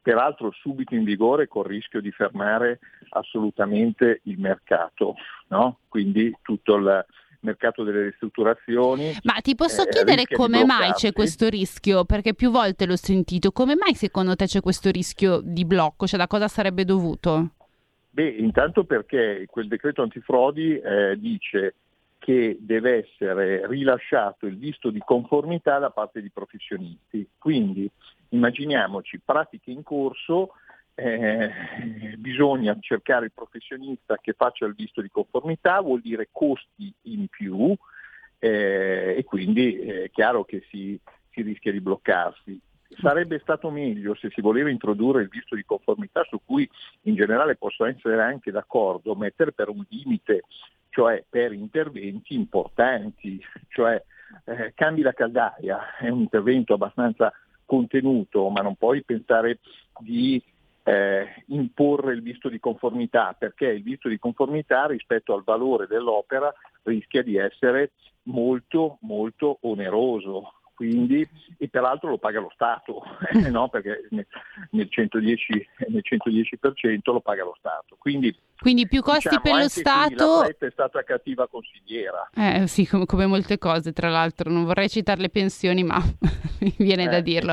peraltro 0.00 0.52
subito 0.52 0.94
in 0.94 1.04
vigore 1.04 1.48
col 1.48 1.64
rischio 1.64 2.00
di 2.00 2.10
fermare 2.10 2.78
assolutamente 3.10 4.20
il 4.24 4.38
mercato, 4.38 5.14
no? 5.48 5.78
quindi 5.88 6.34
tutto 6.42 6.76
il 6.76 7.04
mercato 7.40 7.82
delle 7.82 8.04
ristrutturazioni. 8.04 9.16
Ma 9.22 9.34
ti 9.40 9.54
posso 9.54 9.82
eh, 9.82 9.88
chiedere 9.88 10.24
come 10.26 10.64
mai 10.64 10.92
c'è 10.92 11.12
questo 11.12 11.48
rischio? 11.48 12.04
Perché 12.04 12.34
più 12.34 12.50
volte 12.50 12.86
l'ho 12.86 12.96
sentito, 12.96 13.52
come 13.52 13.74
mai 13.76 13.94
secondo 13.94 14.36
te 14.36 14.46
c'è 14.46 14.60
questo 14.60 14.90
rischio 14.90 15.40
di 15.42 15.64
blocco? 15.64 16.06
Cioè 16.06 16.18
da 16.18 16.26
cosa 16.26 16.48
sarebbe 16.48 16.84
dovuto? 16.84 17.50
Beh, 18.10 18.28
intanto 18.28 18.84
perché 18.84 19.44
quel 19.48 19.68
decreto 19.68 20.02
antifrodi 20.02 20.78
eh, 20.78 21.16
dice 21.18 21.74
che 22.18 22.56
deve 22.58 23.06
essere 23.06 23.66
rilasciato 23.68 24.46
il 24.46 24.56
visto 24.56 24.90
di 24.90 25.00
conformità 25.04 25.78
da 25.78 25.90
parte 25.90 26.20
di 26.20 26.30
professionisti. 26.30 27.28
Quindi 27.38 27.88
immaginiamoci 28.36 29.20
pratiche 29.24 29.70
in 29.70 29.82
corso, 29.82 30.52
eh, 30.94 31.50
bisogna 32.16 32.76
cercare 32.80 33.26
il 33.26 33.32
professionista 33.32 34.16
che 34.20 34.32
faccia 34.32 34.66
il 34.66 34.74
visto 34.74 35.02
di 35.02 35.10
conformità, 35.10 35.80
vuol 35.80 36.00
dire 36.00 36.28
costi 36.30 36.92
in 37.02 37.26
più 37.28 37.74
eh, 38.38 39.14
e 39.18 39.24
quindi 39.24 39.78
è 39.78 40.10
chiaro 40.10 40.44
che 40.44 40.64
si, 40.70 40.98
si 41.30 41.42
rischia 41.42 41.72
di 41.72 41.80
bloccarsi. 41.80 42.60
Sarebbe 43.00 43.40
stato 43.40 43.68
meglio 43.70 44.14
se 44.14 44.30
si 44.30 44.40
voleva 44.40 44.70
introdurre 44.70 45.22
il 45.22 45.28
visto 45.28 45.54
di 45.54 45.64
conformità 45.64 46.24
su 46.24 46.40
cui 46.44 46.68
in 47.02 47.14
generale 47.14 47.56
posso 47.56 47.84
essere 47.84 48.22
anche 48.22 48.50
d'accordo, 48.50 49.14
mettere 49.16 49.52
per 49.52 49.68
un 49.68 49.84
limite, 49.88 50.44
cioè 50.90 51.22
per 51.28 51.52
interventi 51.52 52.34
importanti, 52.34 53.42
cioè 53.68 54.02
eh, 54.44 54.72
cambi 54.74 55.02
la 55.02 55.12
caldaia, 55.12 55.96
è 55.98 56.08
un 56.08 56.20
intervento 56.20 56.74
abbastanza 56.74 57.32
contenuto, 57.66 58.48
ma 58.48 58.62
non 58.62 58.76
puoi 58.76 59.02
pensare 59.02 59.58
di 59.98 60.42
eh, 60.84 61.42
imporre 61.46 62.14
il 62.14 62.22
visto 62.22 62.48
di 62.48 62.60
conformità, 62.60 63.34
perché 63.36 63.66
il 63.66 63.82
visto 63.82 64.08
di 64.08 64.18
conformità 64.18 64.86
rispetto 64.86 65.34
al 65.34 65.42
valore 65.44 65.86
dell'opera 65.86 66.52
rischia 66.84 67.22
di 67.22 67.36
essere 67.36 67.92
molto 68.24 68.98
molto 69.00 69.58
oneroso. 69.62 70.52
Quindi, 70.76 71.26
e 71.56 71.68
peraltro 71.68 72.10
lo 72.10 72.18
paga 72.18 72.38
lo 72.38 72.50
Stato, 72.52 73.02
eh, 73.32 73.48
no? 73.48 73.68
perché 73.70 74.08
nel 74.70 74.90
110, 74.90 75.68
nel 75.88 76.02
110% 76.04 76.98
lo 77.04 77.20
paga 77.20 77.44
lo 77.44 77.56
Stato. 77.58 77.96
Quindi 77.98 78.36
quindi 78.58 78.88
più 78.88 79.02
costi 79.02 79.28
diciamo, 79.28 79.42
per 79.42 79.54
lo 79.54 79.68
Stato. 79.68 80.40
La 80.40 80.48
è 80.48 80.70
stata 80.70 81.02
cattiva 81.02 81.46
consigliera. 81.48 82.30
Eh 82.34 82.66
sì, 82.66 82.86
come, 82.86 83.04
come, 83.04 83.26
molte 83.26 83.58
cose, 83.58 83.92
tra 83.92 84.08
l'altro. 84.08 84.50
Non 84.50 84.64
vorrei 84.64 84.88
citare 84.88 85.20
le 85.20 85.28
pensioni, 85.28 85.82
ma 85.84 86.02
mi 86.60 86.74
viene 86.78 87.04
eh, 87.04 87.08
da 87.08 87.20
dirlo. 87.20 87.52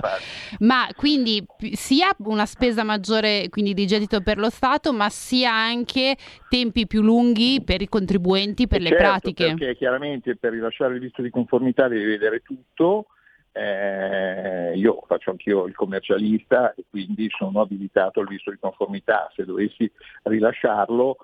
Ma 0.59 0.87
quindi 0.95 1.45
sia 1.73 2.09
una 2.19 2.45
spesa 2.45 2.83
maggiore 2.83 3.47
quindi 3.49 3.73
di 3.73 3.85
gettito 3.85 4.21
per 4.21 4.37
lo 4.37 4.49
Stato, 4.49 4.93
ma 4.93 5.09
sia 5.09 5.53
anche 5.53 6.15
tempi 6.49 6.87
più 6.87 7.01
lunghi 7.01 7.61
per 7.63 7.81
i 7.81 7.89
contribuenti, 7.89 8.67
per 8.67 8.79
e 8.79 8.83
le 8.83 8.89
certo, 8.89 9.03
pratiche. 9.03 9.53
Perché 9.55 9.75
chiaramente 9.75 10.35
per 10.37 10.51
rilasciare 10.51 10.93
il 10.95 11.01
visto 11.01 11.21
di 11.21 11.29
conformità 11.29 11.87
devi 11.87 12.05
vedere 12.05 12.41
tutto. 12.41 13.07
Eh, 13.55 14.73
io 14.75 15.03
faccio 15.05 15.29
anch'io 15.29 15.67
il 15.67 15.75
commercialista 15.75 16.73
e 16.73 16.85
quindi 16.89 17.29
sono 17.29 17.61
abilitato 17.61 18.19
al 18.19 18.27
visto 18.27 18.49
di 18.49 18.57
conformità. 18.59 19.31
Se 19.35 19.45
dovessi 19.45 19.89
rilasciarlo 20.23 21.17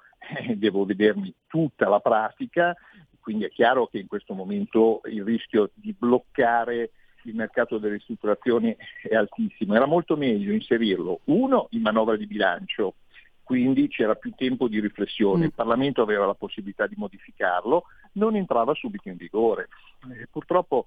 eh, 0.46 0.56
devo 0.56 0.86
vedermi 0.86 1.34
tutta 1.48 1.90
la 1.90 2.00
pratica, 2.00 2.76
quindi 3.20 3.46
è 3.46 3.50
chiaro 3.50 3.88
che 3.88 3.98
in 3.98 4.08
questo 4.08 4.34
momento 4.34 5.02
il 5.06 5.24
rischio 5.24 5.72
di 5.74 5.96
bloccare 5.98 6.92
il 7.24 7.36
mercato 7.36 7.78
delle 7.78 7.96
ristrutturazioni 7.96 8.76
è 9.04 9.16
altissimo. 9.16 9.76
Era 9.76 9.86
molto 9.86 10.16
meglio 10.16 10.54
inserirlo, 10.54 11.22
uno, 11.26 11.68
in 11.72 11.82
manovra 11.82 12.16
di 12.16 12.28
bilancio, 12.28 12.96
quindi 13.44 13.88
c'era 13.88 14.14
più 14.16 14.32
tempo 14.36 14.68
di 14.68 14.80
riflessione, 14.80 15.46
il 15.46 15.54
Parlamento 15.54 16.04
aveva 16.04 16.28
la 16.28 16.36
possibilità 16.36 16.86
di 16.86 16.94
modificarlo, 16.96 17.86
non 18.14 18.36
entrava 18.36 18.76
subito 18.76 19.10
in 19.10 19.16
vigore. 19.16 19.70
Eh, 20.12 20.28
purtroppo 20.30 20.86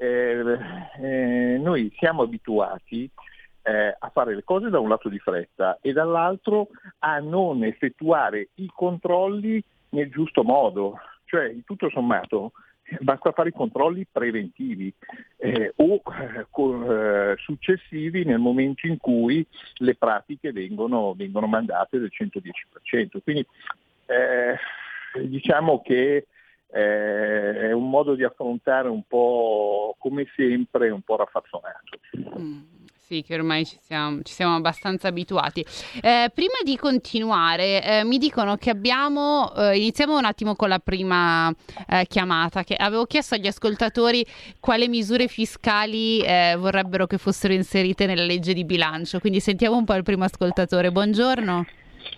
eh, 0.00 0.58
eh, 0.98 1.58
noi 1.58 1.94
siamo 1.98 2.22
abituati 2.22 3.10
eh, 3.62 3.94
a 3.98 4.08
fare 4.08 4.34
le 4.34 4.42
cose 4.44 4.70
da 4.70 4.78
un 4.78 4.88
lato 4.88 5.10
di 5.10 5.18
fretta 5.18 5.78
e 5.82 5.92
dall'altro 5.92 6.68
a 7.00 7.18
non 7.18 7.64
effettuare 7.64 8.48
i 8.54 8.70
controlli 8.74 9.62
nel 9.90 10.08
giusto 10.08 10.42
modo, 10.42 10.98
cioè 11.26 11.54
tutto 11.66 11.90
sommato 11.90 12.52
basta 13.00 13.32
fare 13.32 13.50
i 13.50 13.52
controlli 13.52 14.06
preventivi 14.10 14.90
eh, 15.36 15.74
o 15.76 16.00
eh, 16.18 16.46
eh, 16.46 17.34
successivi 17.36 18.24
nel 18.24 18.38
momento 18.38 18.86
in 18.86 18.96
cui 18.96 19.46
le 19.74 19.94
pratiche 19.96 20.50
vengono, 20.50 21.12
vengono 21.14 21.46
mandate 21.46 21.98
del 21.98 22.10
110%. 22.10 23.18
Quindi 23.22 23.46
eh, 24.06 24.56
diciamo 25.26 25.82
che 25.82 26.26
eh, 26.72 27.68
è 27.68 27.72
un 27.72 27.88
modo 27.88 28.14
di 28.14 28.24
affrontare 28.24 28.88
un 28.88 29.02
po' 29.06 29.96
come 29.98 30.26
sempre, 30.36 30.90
un 30.90 31.02
po' 31.02 31.16
raffazzonato. 31.16 31.98
Mm. 32.38 32.78
Sì, 33.10 33.22
che 33.22 33.34
ormai 33.34 33.66
ci 33.66 33.76
siamo, 33.80 34.22
ci 34.22 34.32
siamo 34.32 34.54
abbastanza 34.54 35.08
abituati. 35.08 35.66
Eh, 36.00 36.30
prima 36.32 36.54
di 36.62 36.76
continuare, 36.76 37.82
eh, 37.82 38.04
mi 38.04 38.18
dicono 38.18 38.54
che 38.54 38.70
abbiamo. 38.70 39.52
Eh, 39.52 39.78
iniziamo 39.78 40.16
un 40.16 40.24
attimo 40.24 40.54
con 40.54 40.68
la 40.68 40.78
prima 40.78 41.52
eh, 41.88 42.06
chiamata. 42.06 42.62
Che 42.62 42.76
avevo 42.76 43.06
chiesto 43.06 43.34
agli 43.34 43.48
ascoltatori 43.48 44.24
quali 44.60 44.86
misure 44.86 45.26
fiscali 45.26 46.22
vorrebbero 46.56 47.08
che 47.08 47.18
fossero 47.18 47.52
inserite 47.52 48.06
nella 48.06 48.22
legge 48.22 48.52
di 48.52 48.64
bilancio. 48.64 49.18
Quindi 49.18 49.40
sentiamo 49.40 49.76
un 49.76 49.84
po' 49.84 49.94
il 49.94 50.04
primo 50.04 50.22
ascoltatore. 50.22 50.92
Buongiorno. 50.92 51.66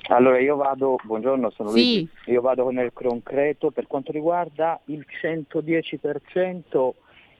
Allora 0.08 0.38
io 0.40 0.56
vado, 0.56 0.96
buongiorno 1.02 1.50
sono 1.50 1.70
sì. 1.70 1.74
Luigi, 1.74 2.10
io 2.26 2.40
vado 2.40 2.68
nel 2.70 2.92
concreto 2.92 3.70
per 3.70 3.86
quanto 3.86 4.12
riguarda 4.12 4.80
il 4.86 5.06
110% 5.22 6.90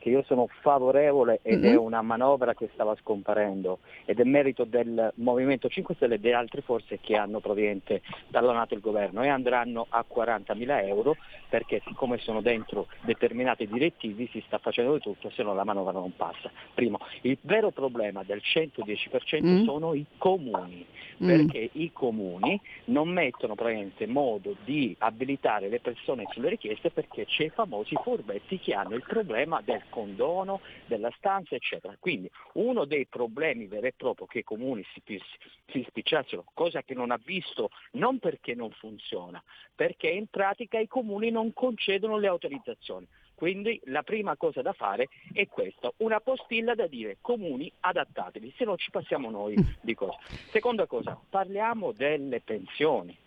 che 0.02 0.09
io 0.09 0.25
sono 0.25 0.49
favorevole 0.62 1.38
ed 1.42 1.61
mm-hmm. 1.61 1.75
è 1.75 1.76
una 1.76 2.02
manovra 2.02 2.54
che 2.54 2.68
stava 2.73 2.97
scomparendo 2.97 3.78
ed 4.04 4.18
è 4.18 4.25
merito 4.25 4.64
del 4.64 5.12
Movimento 5.16 5.68
5 5.68 5.94
Stelle 5.94 6.16
e 6.16 6.18
delle 6.18 6.35
altre 6.35 6.61
forze 6.61 6.99
che 7.00 7.14
hanno 7.14 7.38
praticamente 7.38 8.02
tallonato 8.32 8.75
il 8.75 8.80
governo 8.80 9.23
e 9.23 9.28
andranno 9.28 9.87
a 9.88 10.02
40 10.04 10.54
mila 10.54 10.82
euro 10.82 11.14
perché 11.49 11.82
siccome 11.87 12.18
sono 12.18 12.40
dentro 12.40 12.88
determinati 13.02 13.68
direttivi 13.68 14.28
si 14.32 14.42
sta 14.44 14.59
facendo 14.59 14.94
di 14.94 15.00
tutto 15.00 15.30
se 15.30 15.44
no 15.44 15.54
la 15.54 15.62
manovra 15.62 15.92
non 15.92 16.16
passa. 16.16 16.50
Primo, 16.75 16.99
il 17.21 17.38
vero 17.42 17.71
problema 17.71 18.25
del 18.25 18.42
110% 18.42 19.44
mm. 19.44 19.64
sono 19.64 19.94
i 19.94 20.04
comuni 20.18 20.85
mm. 21.23 21.26
perché 21.26 21.71
i 21.75 21.92
comuni 21.92 22.61
non 22.87 23.09
mettono 23.09 23.54
praticamente 23.54 24.09
modo 24.09 24.56
di 24.64 24.97
abilitare 24.99 25.68
le 25.68 25.78
persone 25.78 26.25
sulle 26.32 26.49
richieste 26.49 26.90
perché 26.90 27.25
c'è 27.26 27.44
i 27.44 27.50
famosi 27.50 27.94
furbetti 28.02 28.59
che 28.59 28.75
hanno 28.75 28.97
il 28.97 29.04
problema 29.06 29.61
del 29.64 29.82
condono 29.92 30.62
della 30.87 31.12
stanza, 31.18 31.54
eccetera. 31.54 31.94
Quindi 32.00 32.30
uno 32.54 32.87
dei 32.87 33.06
problemi 33.06 33.66
veri 33.66 33.88
e 33.88 33.94
propri 33.94 34.26
che 34.26 34.38
i 34.38 34.44
comuni 34.44 34.82
si, 34.94 35.20
si 35.66 35.84
spicciassero, 35.87 36.46
cosa 36.54 36.82
che 36.82 36.94
non 36.94 37.11
ha 37.11 37.20
visto 37.22 37.68
non 37.92 38.18
perché 38.18 38.54
non 38.54 38.70
funziona, 38.70 39.42
perché 39.75 40.08
in 40.08 40.28
pratica 40.28 40.78
i 40.78 40.88
comuni 40.88 41.30
non 41.30 41.52
concedono 41.52 42.16
le 42.16 42.28
autorizzazioni. 42.28 43.06
Quindi 43.34 43.80
la 43.87 44.04
prima 44.04 44.37
cosa 44.37 44.62
da 44.62 44.72
fare 44.72 45.08
è 45.32 45.49
questa, 45.49 45.92
una 45.99 46.20
postilla 46.20 46.76
da 46.76 46.87
dire 46.87 47.18
comuni 47.20 47.70
adattatevi, 47.80 48.54
se 48.56 48.64
no 48.64 48.76
ci 48.76 48.90
passiamo 48.90 49.30
noi 49.30 49.56
di 49.82 49.94
cosa. 49.94 50.16
Seconda 50.50 50.87
cosa, 50.87 51.18
parliamo 51.28 51.90
delle 51.90 52.40
pensioni. 52.40 53.18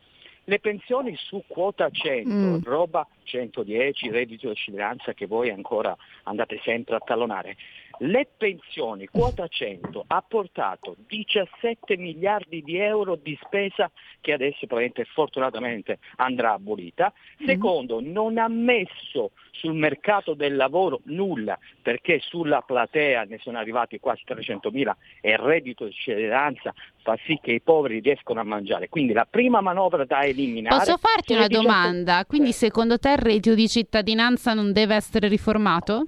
Le 0.48 0.60
pensioni 0.60 1.16
su 1.16 1.44
quota 1.48 1.90
100, 1.90 2.30
mm. 2.30 2.58
roba 2.64 3.08
110, 3.24 4.10
reddito 4.10 4.50
di 4.50 4.56
cittadinanza 4.56 5.14
che 5.14 5.26
voi 5.26 5.50
ancora 5.50 5.96
andate 6.24 6.60
sempre 6.64 6.96
a 6.96 7.00
tallonare. 7.00 7.58
Le 8.00 8.28
pensioni, 8.38 9.08
quota 9.08 9.48
100, 9.48 10.04
ha 10.08 10.24
portato 10.28 10.96
17 11.08 11.98
miliardi 11.98 12.62
di 12.62 12.78
euro 12.78 13.16
di 13.16 13.38
spesa 13.44 13.90
che 14.22 14.34
adesso 14.34 14.66
probabilmente 14.68 15.06
fortunatamente 15.06 16.00
andrà 16.18 16.54
abolita. 16.54 17.14
Mm. 17.42 17.46
Secondo, 17.46 18.00
non 18.02 18.38
ha 18.38 18.48
messo 18.48 19.32
sul 19.52 19.74
mercato 19.74 20.34
del 20.34 20.56
lavoro 20.56 21.02
nulla 21.06 21.58
perché 21.82 22.20
sulla 22.22 22.62
platea 22.62 23.24
ne 23.24 23.40
sono 23.42 23.58
arrivati 23.58 24.00
quasi 24.00 24.24
300 24.26 24.72
mila 24.72 24.96
e 25.22 25.32
il 25.32 25.38
reddito 25.38 25.86
di 25.86 25.92
cittadinanza 25.92 26.74
fa 27.02 27.18
sì 27.26 27.40
che 27.42 27.54
i 27.54 27.62
poveri 27.62 28.00
riescono 28.00 28.40
a 28.40 28.44
mangiare. 28.44 28.90
Quindi 28.90 29.14
la 29.14 29.28
prima 29.30 29.62
manovra 29.62 30.06
da 30.06 30.24
eliminare. 30.24 30.78
Posso 30.78 30.98
farti 30.98 31.34
una 31.34 31.48
domanda? 31.48 32.26
Quindi 32.26 32.52
secondo 32.52 32.98
te 32.98 33.12
il 33.12 33.18
reddito 33.18 33.54
di 33.54 33.68
cittadinanza 33.70 34.54
non 34.54 34.74
deve 34.74 34.96
essere 34.96 35.28
riformato? 35.28 36.08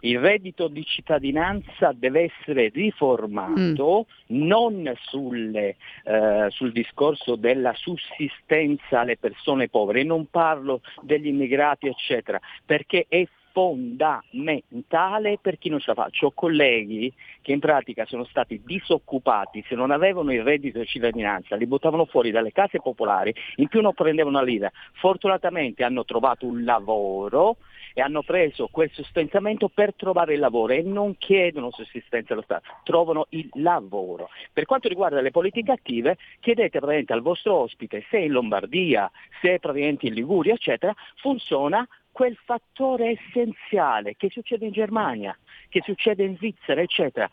Il 0.00 0.18
reddito 0.18 0.68
di 0.68 0.84
cittadinanza 0.84 1.92
deve 1.92 2.30
essere 2.32 2.70
riformato 2.72 4.06
mm. 4.32 4.46
non 4.46 4.92
sulle, 5.00 5.76
eh, 6.04 6.46
sul 6.50 6.72
discorso 6.72 7.34
della 7.34 7.72
sussistenza 7.74 9.00
alle 9.00 9.16
persone 9.16 9.68
povere, 9.68 10.04
non 10.04 10.26
parlo 10.30 10.82
degli 11.00 11.26
immigrati 11.26 11.86
eccetera, 11.88 12.38
perché 12.64 13.06
è 13.08 13.26
fondamentale 13.56 15.38
per 15.40 15.56
chi 15.56 15.70
non 15.70 15.80
ce 15.80 15.94
la 15.94 15.94
fa. 15.94 16.10
Ho 16.20 16.32
colleghi 16.32 17.10
che 17.40 17.52
in 17.52 17.58
pratica 17.58 18.04
sono 18.04 18.24
stati 18.24 18.60
disoccupati, 18.62 19.64
se 19.66 19.74
non 19.74 19.90
avevano 19.90 20.30
il 20.30 20.42
reddito 20.42 20.78
di 20.78 20.84
cittadinanza, 20.84 21.56
li 21.56 21.66
buttavano 21.66 22.04
fuori 22.04 22.30
dalle 22.30 22.52
case 22.52 22.82
popolari, 22.82 23.34
in 23.56 23.68
più 23.68 23.80
non 23.80 23.94
prendevano 23.94 24.36
la 24.36 24.44
lira. 24.44 24.70
Fortunatamente 24.92 25.84
hanno 25.84 26.04
trovato 26.04 26.44
un 26.44 26.64
lavoro 26.64 27.56
e 27.98 28.02
hanno 28.02 28.22
preso 28.22 28.68
quel 28.70 28.90
sostentamento 28.92 29.70
per 29.70 29.94
trovare 29.94 30.34
il 30.34 30.38
lavoro 30.40 30.74
e 30.74 30.82
non 30.82 31.16
chiedono 31.16 31.70
sussistenza 31.70 32.34
allo 32.34 32.42
Stato, 32.42 32.68
trovano 32.82 33.24
il 33.30 33.48
lavoro. 33.54 34.28
Per 34.52 34.66
quanto 34.66 34.86
riguarda 34.86 35.22
le 35.22 35.30
politiche 35.30 35.72
attive, 35.72 36.18
chiedete 36.40 36.72
praticamente 36.72 37.14
al 37.14 37.22
vostro 37.22 37.54
ospite 37.54 38.04
se 38.10 38.18
in 38.18 38.32
Lombardia, 38.32 39.10
se 39.40 39.58
praticamente 39.60 40.08
in 40.08 40.12
Liguria, 40.12 40.52
eccetera, 40.52 40.94
funziona 41.22 41.88
quel 42.12 42.36
fattore 42.44 43.18
essenziale 43.18 44.14
che 44.16 44.28
succede 44.28 44.66
in 44.66 44.72
Germania, 44.72 45.34
che 45.70 45.80
succede 45.82 46.22
in 46.22 46.36
Svizzera, 46.36 46.82
eccetera. 46.82 47.26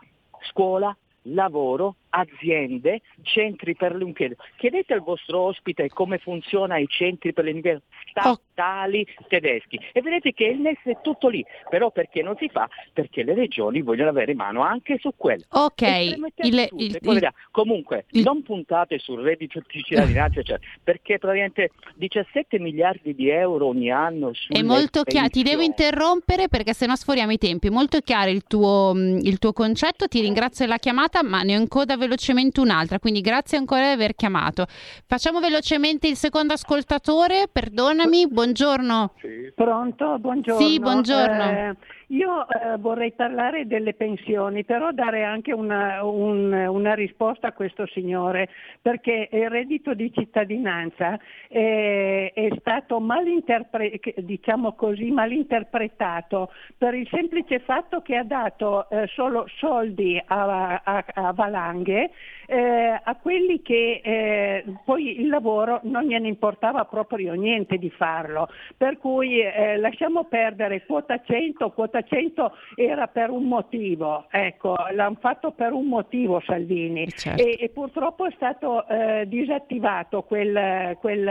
Scuola, 0.44 0.96
lavoro, 1.24 1.96
aziende, 2.14 3.02
centri 3.22 3.76
per 3.76 3.96
l'impiego. 3.96 4.36
Chiedete 4.58 4.94
al 4.94 5.02
vostro 5.02 5.40
ospite 5.40 5.90
come 5.90 6.18
funzionano 6.18 6.80
i 6.80 6.88
centri 6.88 7.34
per 7.34 7.46
l'impiego. 7.46 7.82
Statali 8.10 9.06
tedeschi. 9.28 9.80
E 9.92 10.02
vedete 10.02 10.34
che 10.34 10.46
il 10.46 10.60
NES 10.60 10.78
è 10.84 10.98
tutto 11.02 11.28
lì, 11.28 11.44
però 11.70 11.92
perché 11.92 12.22
non 12.22 12.36
si 12.38 12.50
fa? 12.50 12.70
Perché 12.94 13.24
le 13.24 13.34
regioni 13.34 13.82
vogliono 13.82 14.10
avere 14.10 14.36
mano 14.36 14.62
anche 14.62 14.98
su 15.00 15.12
quello. 15.16 15.44
Ok, 15.50 15.82
il, 15.82 16.32
il, 16.44 17.00
il, 17.02 17.34
comunque 17.52 18.06
non 18.12 18.44
puntate 18.44 19.00
sul 19.00 19.22
reddito 19.22 19.62
di 19.68 19.82
cittadinanza, 19.82 20.42
cioè, 20.44 20.60
perché 20.84 21.18
praticamente 21.18 21.72
17 21.96 22.60
miliardi 22.60 23.16
di 23.16 23.30
euro 23.30 23.68
ogni 23.68 23.92
anno 23.92 24.32
È 24.48 24.62
molto 24.62 25.04
chiaro, 25.04 25.30
ti 25.30 25.44
devo 25.44 25.62
interrompere 25.62 26.48
perché 26.48 26.74
sennò 26.74 26.96
sforiamo 26.96 27.32
i 27.32 27.38
tempi, 27.38 27.70
molto 27.70 28.00
chiaro 28.00 28.30
il 28.30 28.44
tuo, 28.44 28.94
il 28.96 29.40
tuo 29.40 29.54
concetto, 29.54 30.08
ti 30.08 30.22
ringrazio 30.22 30.66
della 30.66 30.78
chiamata, 30.78 31.24
ma 31.24 31.42
ne 31.42 31.58
ho 31.58 31.60
in 31.60 31.68
coda 31.68 31.98
velocemente 32.04 32.60
un'altra, 32.60 33.00
quindi 33.00 33.22
grazie 33.22 33.58
ancora 33.58 33.88
di 33.88 33.94
aver 33.94 34.16
chiamato. 34.16 34.66
Facciamo 35.06 35.40
velocemente 35.40 36.08
il 36.08 36.16
secondo 36.16 36.54
ascoltatore, 36.54 37.48
perdonami, 37.52 38.28
buongiorno. 38.28 39.14
Sì. 39.20 39.52
Pronto, 39.56 40.18
buongiorno. 40.20 40.68
Sì, 40.68 40.80
buongiorno. 40.80 41.44
Eh, 41.44 41.76
io 42.08 42.48
eh, 42.48 42.78
vorrei 42.78 43.12
parlare 43.12 43.66
delle 43.66 43.94
pensioni, 43.94 44.64
però 44.64 44.92
dare 44.92 45.24
anche 45.24 45.54
una, 45.54 46.04
un, 46.04 46.52
una, 46.52 46.94
risposta 46.94 47.48
a 47.48 47.54
questo 47.54 47.86
signore, 47.88 48.50
perché 48.82 49.30
il 49.32 49.50
reddito 49.50 49.94
di 49.94 50.12
cittadinanza 50.14 51.20
è, 51.48 52.32
è 52.34 52.48
stato 52.60 53.00
malinterpre- 53.00 54.00
diciamo 54.18 54.74
così, 54.74 55.12
malinterpretato 55.12 56.52
per 56.78 56.94
il 56.94 57.08
semplice 57.10 57.60
fatto 57.60 58.02
che 58.02 58.16
ha 58.16 58.24
dato 58.24 58.90
eh, 58.90 59.08
solo 59.08 59.46
soldi 59.58 60.22
a, 60.24 60.82
a, 60.84 61.06
a 61.14 61.32
valanghe 61.34 62.12
eh, 62.46 63.00
a 63.04 63.16
quelli 63.16 63.62
che 63.62 64.02
eh, 64.04 64.64
poi 64.86 65.22
il 65.22 65.28
lavoro 65.28 65.80
non 65.84 66.04
gliene 66.04 66.28
importava 66.28 66.86
proprio 66.86 67.34
niente 67.34 67.78
di 67.78 67.90
farlo, 67.90 68.50
per 68.78 68.98
cui 68.98 69.40
eh, 69.40 69.78
lasciamo 69.78 70.26
perdere 70.26 70.86
quota 70.86 71.22
100, 71.22 71.72
quota 71.72 72.03
100 72.04 72.52
era 72.76 73.08
per 73.08 73.30
un 73.30 73.44
motivo, 73.44 74.28
ecco, 74.30 74.76
l'hanno 74.92 75.18
fatto 75.20 75.52
per 75.52 75.74
un 75.74 75.88
motivo 75.88 76.42
Salvini 76.46 77.10
certo. 77.10 77.42
e, 77.42 77.58
e, 77.60 77.70
purtroppo 77.70 78.26
è 78.26 78.32
stato 78.36 78.88
eh, 78.88 79.26
disattivato 79.28 80.24
quel, 80.24 80.98
quel, 81.00 81.28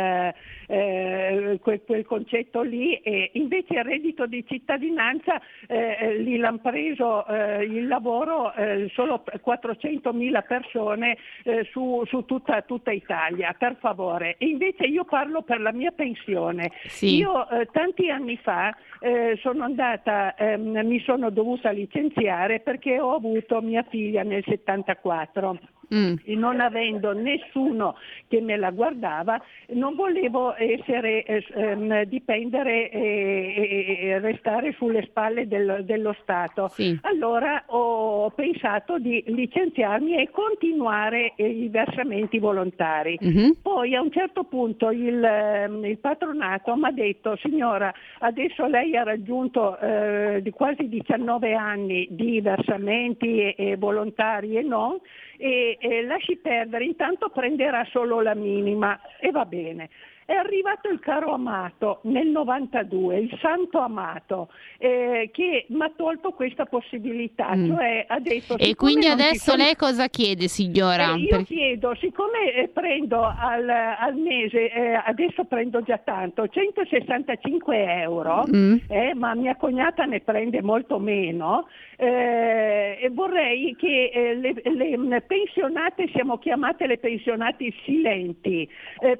eh, 0.66 1.58
quel, 1.60 1.82
quel, 1.84 2.04
concetto 2.04 2.62
lì 2.62 2.96
e 2.96 3.30
invece 3.34 3.74
il 3.74 3.84
reddito 3.84 4.26
di 4.26 4.44
cittadinanza 4.46 5.40
eh, 5.66 6.18
lì 6.18 6.36
l'hanno 6.36 6.58
preso 6.58 7.24
il 7.60 7.86
lavoro 7.86 8.52
solo 8.92 9.22
400 9.40 10.12
mila 10.12 10.42
persone 10.42 10.60
persone 10.72 11.16
eh, 11.44 11.68
su, 11.70 12.02
su 12.06 12.24
tutta, 12.24 12.62
tutta, 12.62 12.92
Italia, 12.92 13.54
per 13.58 13.76
favore. 13.80 14.36
E 14.38 14.46
invece 14.46 14.84
io 14.84 15.04
parlo 15.04 15.42
per 15.42 15.60
la 15.60 15.72
mia 15.72 15.90
pensione. 15.90 16.70
Sì. 16.84 17.16
Io 17.16 17.48
eh, 17.48 17.68
tanti 17.72 18.10
anni 18.10 18.36
fa 18.36 18.74
eh, 19.00 19.38
sono 19.40 19.64
andata, 19.64 20.34
ehm, 20.52 20.86
mi 20.86 21.00
sono 21.00 21.30
dovuta 21.30 21.70
licenziare 21.70 22.60
perché 22.60 23.00
ho 23.00 23.14
avuto 23.14 23.60
mia 23.60 23.82
figlia 23.88 24.22
nel 24.22 24.42
74. 24.44 25.58
Mm. 25.92 26.14
non 26.36 26.60
avendo 26.60 27.12
nessuno 27.12 27.96
che 28.28 28.40
me 28.40 28.56
la 28.56 28.70
guardava, 28.70 29.40
non 29.68 29.94
volevo 29.94 30.54
essere, 30.56 31.24
ehm, 31.24 32.04
dipendere 32.04 32.90
e, 32.90 33.98
e, 34.00 34.18
restare 34.20 34.72
sulle 34.72 35.02
spalle 35.02 35.46
del, 35.46 35.82
dello 35.84 36.16
Stato. 36.22 36.68
Sì. 36.68 36.98
Allora 37.02 37.64
ho 37.66 38.30
pensato 38.30 38.98
di 38.98 39.22
licenziarmi 39.26 40.16
e 40.16 40.30
continuare 40.30 41.34
i 41.36 41.68
versamenti 41.68 42.38
volontari. 42.38 43.18
Mm-hmm. 43.22 43.50
Poi 43.60 43.94
a 43.94 44.00
un 44.00 44.10
certo 44.10 44.44
punto 44.44 44.90
il, 44.90 45.22
ehm, 45.22 45.84
il 45.84 45.98
patronato 45.98 46.74
mi 46.76 46.84
ha 46.84 46.90
detto 46.90 47.36
signora 47.36 47.92
adesso 48.20 48.66
lei 48.66 48.96
ha 48.96 49.02
raggiunto 49.02 49.78
eh, 49.78 50.40
di 50.42 50.50
quasi 50.50 50.88
19 50.88 51.54
anni 51.54 52.06
di 52.10 52.40
versamenti 52.40 53.40
e, 53.40 53.54
e 53.56 53.76
volontari 53.76 54.56
e 54.56 54.62
non 54.62 54.98
e, 55.42 55.76
e 55.84 56.00
lasci 56.02 56.36
perdere, 56.36 56.84
intanto 56.84 57.28
prenderà 57.30 57.84
solo 57.90 58.20
la 58.20 58.34
minima 58.34 59.00
e 59.18 59.32
va 59.32 59.44
bene. 59.44 59.90
È 60.24 60.34
arrivato 60.34 60.88
il 60.88 61.00
caro 61.00 61.32
Amato 61.32 61.98
nel 62.04 62.28
92, 62.28 63.18
il 63.18 63.38
santo 63.40 63.78
Amato, 63.78 64.48
eh, 64.78 65.30
che 65.32 65.66
mi 65.68 65.82
ha 65.82 65.90
tolto 65.96 66.30
questa 66.30 66.64
possibilità. 66.64 67.54
Mm. 67.56 67.74
Cioè, 67.74 68.04
ha 68.08 68.20
detto, 68.20 68.56
e 68.56 68.74
quindi 68.76 69.08
adesso 69.08 69.50
sono... 69.50 69.64
lei 69.64 69.74
cosa 69.74 70.06
chiede 70.06 70.46
signora? 70.46 71.14
Eh, 71.14 71.18
io 71.18 71.28
per... 71.28 71.44
chiedo, 71.44 71.94
siccome 71.96 72.52
eh, 72.54 72.68
prendo 72.68 73.22
al, 73.22 73.68
al 73.68 74.14
mese, 74.14 74.70
eh, 74.70 74.94
adesso 74.94 75.44
prendo 75.44 75.82
già 75.82 75.98
tanto, 75.98 76.46
165 76.46 78.00
euro, 78.00 78.44
mm. 78.48 78.76
Eh, 78.88 79.14
ma 79.14 79.34
mia 79.34 79.56
cognata 79.56 80.04
ne 80.04 80.20
prende 80.20 80.62
molto 80.62 80.98
meno, 81.00 81.66
eh, 81.96 82.98
e 83.00 83.10
vorrei 83.10 83.74
che 83.76 84.36
le, 84.40 84.54
le, 84.62 85.20
pensionate 85.22 86.08
siamo 86.12 86.38
chiamate 86.38 86.86
le 86.86 86.98
pensionate 86.98 87.72
silenti, 87.84 88.68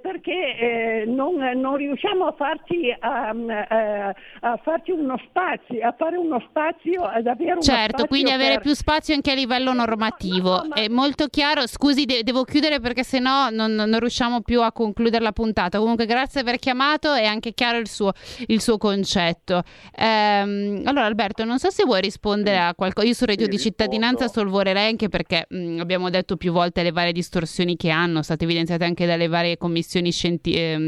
perché 0.01 0.92
non, 1.07 1.35
non, 1.57 1.77
riusciamo 1.77 2.27
a 2.27 2.35
farci, 2.37 2.95
a, 2.99 3.29
a, 3.31 4.15
a 4.41 4.61
farci, 4.63 4.93
uno 4.93 5.21
spazio, 5.29 5.87
a 5.87 5.95
fare 5.97 6.17
uno 6.17 6.41
spazio, 6.49 7.03
ad 7.03 7.27
avere 7.27 7.53
uno 7.53 7.61
Certo, 7.61 8.07
quindi 8.07 8.31
per... 8.31 8.41
avere 8.41 8.61
più 8.61 8.75
spazio 8.75 9.15
anche 9.15 9.33
a 9.33 9.35
livello 9.35 9.73
normativo. 9.73 10.51
No, 10.51 10.63
no, 10.63 10.69
ma... 10.69 10.75
È 10.77 10.89
molto 10.89 11.27
chiaro. 11.27 11.67
Scusi, 11.67 12.05
de- 12.05 12.23
devo 12.23 12.45
chiudere 12.45 12.81
perché 12.81 13.03
sennò 13.03 13.51
non, 13.51 13.73
non 13.73 13.99
riusciamo 13.99 14.43
più 14.43 14.63
a 14.63 14.73
concludere 14.73 15.23
la 15.23 15.33
puntata. 15.33 15.79
Comunque, 15.79 16.07
grazie 16.07 16.43
per 16.43 16.53
aver 16.53 16.59
chiamato, 16.59 17.13
è 17.13 17.25
anche 17.25 17.53
chiaro 17.55 17.79
il 17.79 17.89
suo, 17.89 18.13
il 18.47 18.61
suo 18.61 18.77
concetto. 18.79 19.63
Ehm, 19.97 20.83
allora, 20.85 21.07
Alberto, 21.07 21.45
non 21.45 21.59
so 21.59 21.71
se 21.71 21.85
vuoi 21.85 22.01
rispondere 22.01 22.59
a 22.59 22.75
qualcosa. 22.75 23.07
Io 23.07 23.15
su 23.15 23.25
reddito 23.25 23.51
sì, 23.51 23.57
di 23.57 23.59
cittadinanza 23.59 24.29
solvorerei 24.29 24.89
anche 24.89 25.09
perché 25.09 25.47
mh, 25.49 25.79
abbiamo 25.81 26.11
detto 26.11 26.37
più 26.37 26.53
volte 26.53 26.83
le 26.83 26.93
varie 26.93 27.13
distorsioni 27.13 27.77
che 27.77 27.91
hanno, 27.91 28.23
state 28.23 28.45
evidenziate 28.45 28.85
anche 28.85 29.07
dalle 29.07 29.29
varie 29.29 29.57
commissioni 29.57 30.13
scientifiche 30.13 30.73
ehm, 30.73 30.82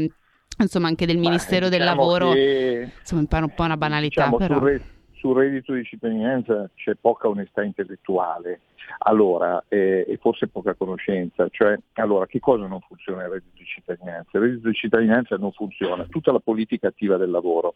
insomma 0.63 0.87
anche 0.87 1.05
del 1.05 1.17
Ministero 1.17 1.69
diciamo 1.69 1.69
del 1.69 1.83
Lavoro, 1.83 2.31
che, 2.31 2.91
insomma 2.99 3.21
un 3.31 3.53
po' 3.53 3.63
una 3.63 3.77
banalità 3.77 4.25
diciamo, 4.25 4.37
però. 4.37 4.59
Sul, 4.59 4.81
sul, 5.13 5.35
reddito 5.35 5.73
di 5.73 5.83
cittadinanza 5.83 6.69
c'è 6.75 6.95
poca 6.99 7.27
onestà 7.27 7.63
intellettuale, 7.63 8.61
allora, 8.99 9.63
eh, 9.67 10.05
e 10.07 10.17
forse 10.21 10.47
poca 10.47 10.73
conoscenza, 10.73 11.47
cioè 11.49 11.77
allora 11.93 12.25
che 12.27 12.39
cosa 12.39 12.67
non 12.67 12.79
funziona 12.81 13.23
il 13.23 13.29
reddito 13.29 13.57
di 13.57 13.65
cittadinanza? 13.65 14.37
Il 14.37 14.43
reddito 14.43 14.69
di 14.69 14.75
cittadinanza 14.75 15.35
non 15.37 15.51
funziona, 15.51 16.05
tutta 16.05 16.31
la 16.31 16.39
politica 16.39 16.87
attiva 16.87 17.17
del 17.17 17.31
lavoro. 17.31 17.73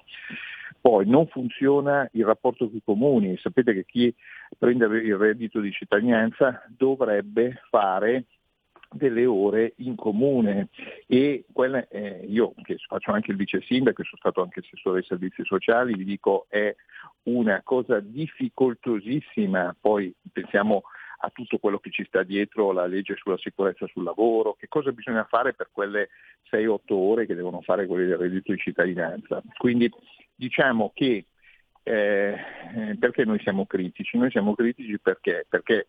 Poi 0.81 1.05
non 1.05 1.27
funziona 1.27 2.07
il 2.13 2.25
rapporto 2.25 2.67
con 2.67 2.77
i 2.77 2.81
comuni, 2.83 3.37
sapete 3.37 3.73
che 3.73 3.85
chi 3.85 4.15
prende 4.57 4.85
il 4.85 5.17
reddito 5.17 5.59
di 5.59 5.71
cittadinanza 5.71 6.63
dovrebbe 6.69 7.61
fare 7.69 8.25
delle 8.91 9.25
ore 9.25 9.73
in 9.77 9.95
comune 9.95 10.69
e 11.05 11.45
quella, 11.51 11.87
eh, 11.87 12.25
io 12.27 12.53
che 12.63 12.77
faccio 12.87 13.11
anche 13.11 13.31
il 13.31 13.37
vice 13.37 13.61
sindaco, 13.61 14.03
sono 14.03 14.17
stato 14.17 14.41
anche 14.41 14.61
assessore 14.61 14.99
ai 14.99 15.05
servizi 15.05 15.43
sociali, 15.43 15.95
vi 15.95 16.03
dico 16.03 16.45
è 16.49 16.75
una 17.23 17.61
cosa 17.63 17.99
difficoltosissima, 17.99 19.75
poi 19.79 20.13
pensiamo 20.31 20.83
a 21.21 21.29
tutto 21.31 21.57
quello 21.57 21.79
che 21.79 21.91
ci 21.91 22.05
sta 22.05 22.23
dietro 22.23 22.71
la 22.71 22.85
legge 22.85 23.15
sulla 23.17 23.37
sicurezza 23.37 23.85
sul 23.87 24.03
lavoro, 24.03 24.55
che 24.57 24.67
cosa 24.67 24.91
bisogna 24.91 25.25
fare 25.25 25.53
per 25.53 25.69
quelle 25.71 26.09
6-8 26.49 26.79
ore 26.93 27.25
che 27.25 27.35
devono 27.35 27.61
fare 27.61 27.85
quelli 27.85 28.07
del 28.07 28.17
reddito 28.17 28.53
di 28.53 28.57
cittadinanza. 28.57 29.41
Quindi 29.57 29.91
diciamo 30.33 30.91
che 30.93 31.25
eh, 31.83 32.35
perché 32.97 33.25
noi 33.25 33.39
siamo 33.39 33.65
critici? 33.65 34.17
Noi 34.17 34.31
siamo 34.31 34.55
critici 34.55 34.97
perché? 34.99 35.45
Perché 35.49 35.87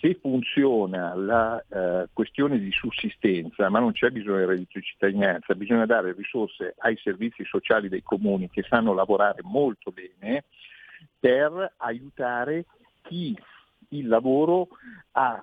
se 0.00 0.18
funziona 0.20 1.14
la 1.14 1.62
eh, 1.68 2.08
questione 2.12 2.58
di 2.58 2.70
sussistenza, 2.72 3.68
ma 3.68 3.78
non 3.78 3.92
c'è 3.92 4.10
bisogno 4.10 4.38
di 4.38 4.44
reddito 4.44 4.78
di 4.78 4.84
cittadinanza, 4.84 5.54
bisogna 5.54 5.86
dare 5.86 6.14
risorse 6.14 6.74
ai 6.78 6.96
servizi 6.96 7.44
sociali 7.44 7.88
dei 7.88 8.02
comuni 8.02 8.48
che 8.48 8.64
sanno 8.68 8.94
lavorare 8.94 9.42
molto 9.42 9.92
bene 9.92 10.44
per 11.18 11.74
aiutare 11.76 12.64
chi 13.02 13.36
il 13.92 14.06
lavoro 14.06 14.68
ha 15.12 15.42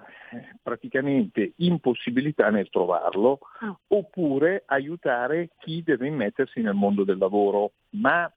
praticamente 0.61 1.53
impossibilità 1.57 2.49
nel 2.49 2.69
trovarlo, 2.69 3.39
ah. 3.59 3.77
oppure 3.87 4.63
aiutare 4.65 5.49
chi 5.59 5.83
deve 5.83 6.07
immettersi 6.07 6.61
nel 6.61 6.73
mondo 6.73 7.03
del 7.03 7.17
lavoro. 7.17 7.71
Ma 7.91 8.31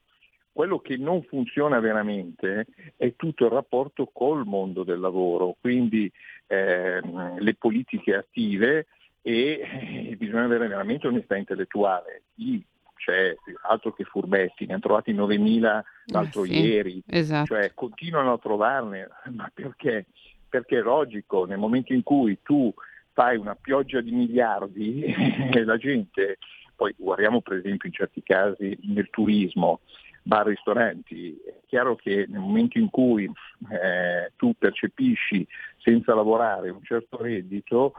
quello 0.53 0.79
che 0.81 0.97
non 0.97 1.23
funziona 1.23 1.81
veramente 1.81 2.67
è 2.97 3.15
tutto 3.17 3.47
il 3.47 3.53
rapporto 3.53 4.11
col 4.13 4.45
mondo 4.45 4.83
del 4.85 5.01
lavoro, 5.01 5.57
quindi 5.61 6.11
eh, 6.47 7.01
le 7.39 7.55
politiche 7.55 8.15
attive 8.15 8.87
e 9.23 10.09
eh, 10.11 10.17
bisogna 10.17 10.45
avere 10.45 10.69
veramente 10.69 11.07
onestà 11.07 11.37
intellettuale. 11.37 12.23
Chi 12.35 12.65
c'è 12.97 13.35
altro 13.63 13.93
che 13.93 14.05
furbetti, 14.05 14.67
ne 14.67 14.73
hanno 14.73 14.83
trovati 14.83 15.15
9.000 15.15 15.81
l'altro 16.07 16.45
eh 16.45 16.47
sì, 16.47 16.61
ieri, 16.61 17.03
esatto. 17.07 17.47
cioè 17.47 17.73
continuano 17.75 18.35
a 18.35 18.39
trovarne, 18.39 19.09
ma 19.33 19.51
perché? 19.53 20.07
Perché 20.49 20.79
è 20.79 20.83
logico, 20.83 21.47
nel 21.47 21.59
momento 21.59 21.93
in 21.93 22.03
cui 22.03 22.39
tu 22.43 22.73
fai 23.13 23.37
una 23.37 23.55
pioggia 23.55 24.01
di 24.01 24.11
miliardi 24.11 25.15
la 25.65 25.77
gente, 25.77 26.39
poi 26.75 26.95
guardiamo 26.97 27.41
per 27.41 27.59
esempio 27.59 27.89
in 27.89 27.95
certi 27.95 28.23
casi 28.23 28.79
nel 28.83 29.09
turismo, 29.11 29.81
bar 30.23 30.47
ristoranti, 30.47 31.37
è 31.45 31.55
chiaro 31.67 31.97
che 31.97 32.27
nel 32.29 32.41
momento 32.41 32.79
in 32.79 32.91
cui 32.91 33.25
eh, 33.25 34.33
tu 34.37 34.55
percepisci 34.57 35.47
senza 35.79 36.15
lavorare 36.15 36.71
un 36.71 36.83
certo 36.83 37.21
reddito 37.21 37.95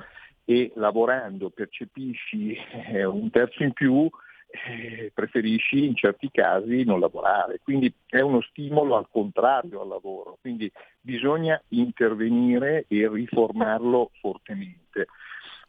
e 0.45 0.71
lavorando 0.75 1.49
percepisci 1.49 2.57
eh, 2.87 3.05
un 3.05 3.29
terzo 3.29 3.63
in 3.63 3.73
più, 3.73 4.09
eh, 4.51 5.11
preferisci 5.13 5.85
in 5.85 5.95
certi 5.95 6.29
casi 6.31 6.83
non 6.83 6.99
lavorare. 6.99 7.59
Quindi 7.63 7.93
è 8.07 8.19
uno 8.19 8.41
stimolo 8.41 8.97
al 8.97 9.07
contrario 9.09 9.81
al 9.81 9.87
lavoro, 9.87 10.37
quindi 10.41 10.71
bisogna 10.99 11.61
intervenire 11.69 12.85
e 12.87 13.07
riformarlo 13.07 14.11
fortemente. 14.19 15.07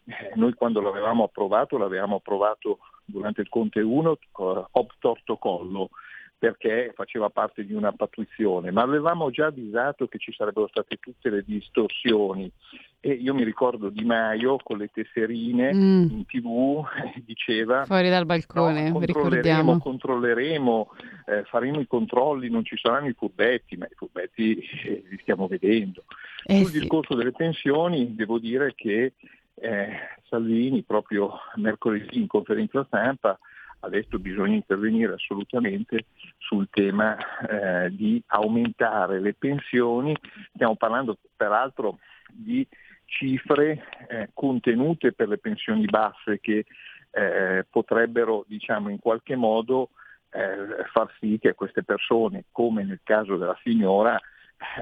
Eh, 0.05 0.33
noi 0.35 0.53
quando 0.55 0.81
l'avevamo 0.81 1.25
approvato, 1.25 1.79
l'avevamo 1.79 2.17
approvato 2.17 2.79
durante 3.05 3.41
il 3.43 3.49
Conte 3.49 3.81
1, 3.81 4.13
eh, 4.13 4.65
ob 4.71 4.91
torto 4.99 5.37
collo, 5.37 5.91
perché 6.43 6.91
faceva 6.97 7.31
parte 7.31 7.65
di 7.65 7.73
una 7.73 7.93
pattuizione, 7.93 8.73
ma 8.73 8.83
avevamo 8.83 9.31
già 9.31 9.47
avvisato 9.47 10.09
che 10.09 10.19
ci 10.19 10.33
sarebbero 10.33 10.67
state 10.67 10.97
tutte 10.97 11.31
le 11.31 11.45
distorsioni 11.47 12.51
e 12.99 13.13
io 13.13 13.33
mi 13.33 13.45
ricordo 13.45 13.91
Di 13.91 14.05
Maio 14.05 14.57
con 14.61 14.79
le 14.79 14.91
tesserine 14.93 15.73
mm. 15.73 16.03
in 16.11 16.27
tv 16.27 16.85
diceva 17.25 17.85
fuori 17.85 18.09
dal 18.09 18.27
balcone, 18.27 18.89
no, 18.89 18.99
controlleremo, 18.99 19.79
controlleremo 19.79 20.91
eh, 21.27 21.45
faremo 21.45 21.79
i 21.79 21.87
controlli, 21.87 22.51
non 22.51 22.65
ci 22.65 22.77
saranno 22.77 23.07
i 23.07 23.15
furbetti, 23.17 23.77
ma 23.77 23.85
i 23.85 23.95
furbetti 23.95 24.59
eh, 24.85 25.05
li 25.09 25.19
stiamo 25.21 25.47
vedendo. 25.47 26.03
Eh 26.45 26.57
Sul 26.57 26.73
sì. 26.73 26.81
discorso 26.81 27.15
delle 27.15 27.31
pensioni 27.31 28.17
devo 28.17 28.41
dire 28.41 28.75
che 28.75 29.13
eh, 29.55 29.89
Salvini 30.29 30.83
proprio 30.83 31.35
mercoledì 31.55 32.19
in 32.19 32.27
conferenza 32.27 32.83
stampa 32.83 33.39
adesso 33.83 34.19
bisogna 34.19 34.55
intervenire 34.55 35.15
assolutamente 35.15 36.07
sul 36.39 36.69
tema 36.71 37.17
eh, 37.17 37.91
di 37.91 38.23
aumentare 38.29 39.21
le 39.21 39.35
pensioni, 39.35 40.17
stiamo 40.55 40.77
parlando 40.77 41.19
peraltro 41.37 41.99
di 42.33 42.67
cifre 43.05 43.85
eh, 44.09 44.31
contenute 44.33 45.13
per 45.13 45.29
le 45.29 45.39
pensioni 45.39 45.85
basse 45.85 46.41
che 46.41 46.65
eh, 47.11 47.67
potrebbero 47.69 48.45
diciamo, 48.47 48.89
in 48.89 48.99
qualche 48.99 49.37
modo 49.37 49.91
eh, 50.31 50.85
far 50.93 51.13
sì 51.19 51.39
che 51.41 51.55
queste 51.55 51.83
persone, 51.83 52.45
come 52.53 52.85
nel 52.85 53.01
caso 53.03 53.37
della 53.37 53.59
signora, 53.63 54.19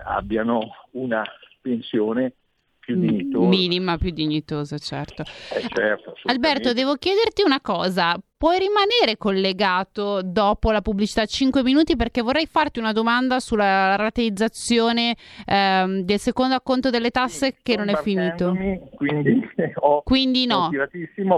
abbiano 0.04 0.60
una 0.92 1.24
pensione 1.60 2.34
più 2.78 2.98
dignitosa. 2.98 3.48
Minima, 3.48 3.96
più 3.96 4.10
dignitosa, 4.10 4.78
certo. 4.78 5.22
Eh, 5.22 5.66
certo 5.68 6.14
Alberto, 6.24 6.72
devo 6.72 6.94
chiederti 6.94 7.42
una 7.42 7.60
cosa 7.60 8.16
puoi 8.40 8.58
rimanere 8.58 9.18
collegato 9.18 10.22
dopo 10.22 10.70
la 10.70 10.80
pubblicità 10.80 11.26
5 11.26 11.62
minuti 11.62 11.94
perché 11.94 12.22
vorrei 12.22 12.46
farti 12.46 12.78
una 12.78 12.92
domanda 12.92 13.38
sulla 13.38 13.96
rateizzazione 13.96 15.14
ehm, 15.44 16.00
del 16.04 16.18
secondo 16.18 16.54
acconto 16.54 16.88
delle 16.88 17.10
tasse 17.10 17.56
che 17.62 17.76
non 17.76 17.90
è 17.90 17.96
finito. 17.96 18.56
Quindi, 18.96 19.46
ho, 19.80 20.00
quindi 20.04 20.46
no. 20.46 20.70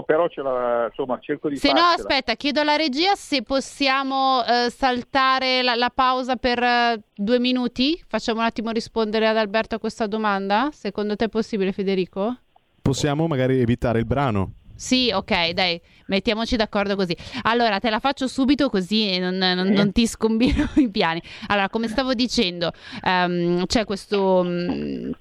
però 0.05 0.29
ce 0.29 0.41
la, 0.41 0.85
insomma, 0.87 1.19
cerco 1.19 1.49
di 1.49 1.57
Se 1.57 1.67
farcela. 1.67 1.89
no, 1.89 1.93
aspetta, 1.93 2.35
chiedo 2.35 2.61
alla 2.61 2.77
regia 2.77 3.15
se 3.15 3.43
possiamo 3.43 4.41
eh, 4.45 4.69
saltare 4.69 5.61
la, 5.61 5.75
la, 5.75 5.91
pausa 5.93 6.37
per 6.37 6.63
uh, 6.63 7.01
due 7.13 7.39
minuti. 7.39 8.01
Facciamo 8.07 8.39
un 8.39 8.45
attimo 8.45 8.71
rispondere 8.71 9.27
ad 9.27 9.35
Alberto 9.35 9.75
a 9.75 9.79
questa 9.79 10.07
domanda. 10.07 10.69
Secondo 10.71 11.17
te 11.17 11.25
è 11.25 11.29
possibile, 11.29 11.73
Federico? 11.73 12.37
Possiamo 12.81 13.27
magari 13.27 13.59
evitare 13.59 13.99
il 13.99 14.05
brano. 14.05 14.53
Sì, 14.75 15.11
ok, 15.13 15.51
dai, 15.51 15.79
mettiamoci 16.07 16.55
d'accordo 16.55 16.95
così. 16.95 17.15
Allora, 17.43 17.79
te 17.79 17.89
la 17.89 17.99
faccio 17.99 18.27
subito 18.27 18.69
così 18.69 19.17
non, 19.19 19.37
non, 19.37 19.67
non 19.67 19.91
ti 19.91 20.07
scombino 20.07 20.69
i 20.77 20.89
piani. 20.89 21.21
Allora, 21.47 21.69
come 21.69 21.87
stavo 21.87 22.13
dicendo, 22.13 22.71
um, 23.03 23.65
c'è 23.65 23.85
questo... 23.85 24.39
Um, 24.39 25.11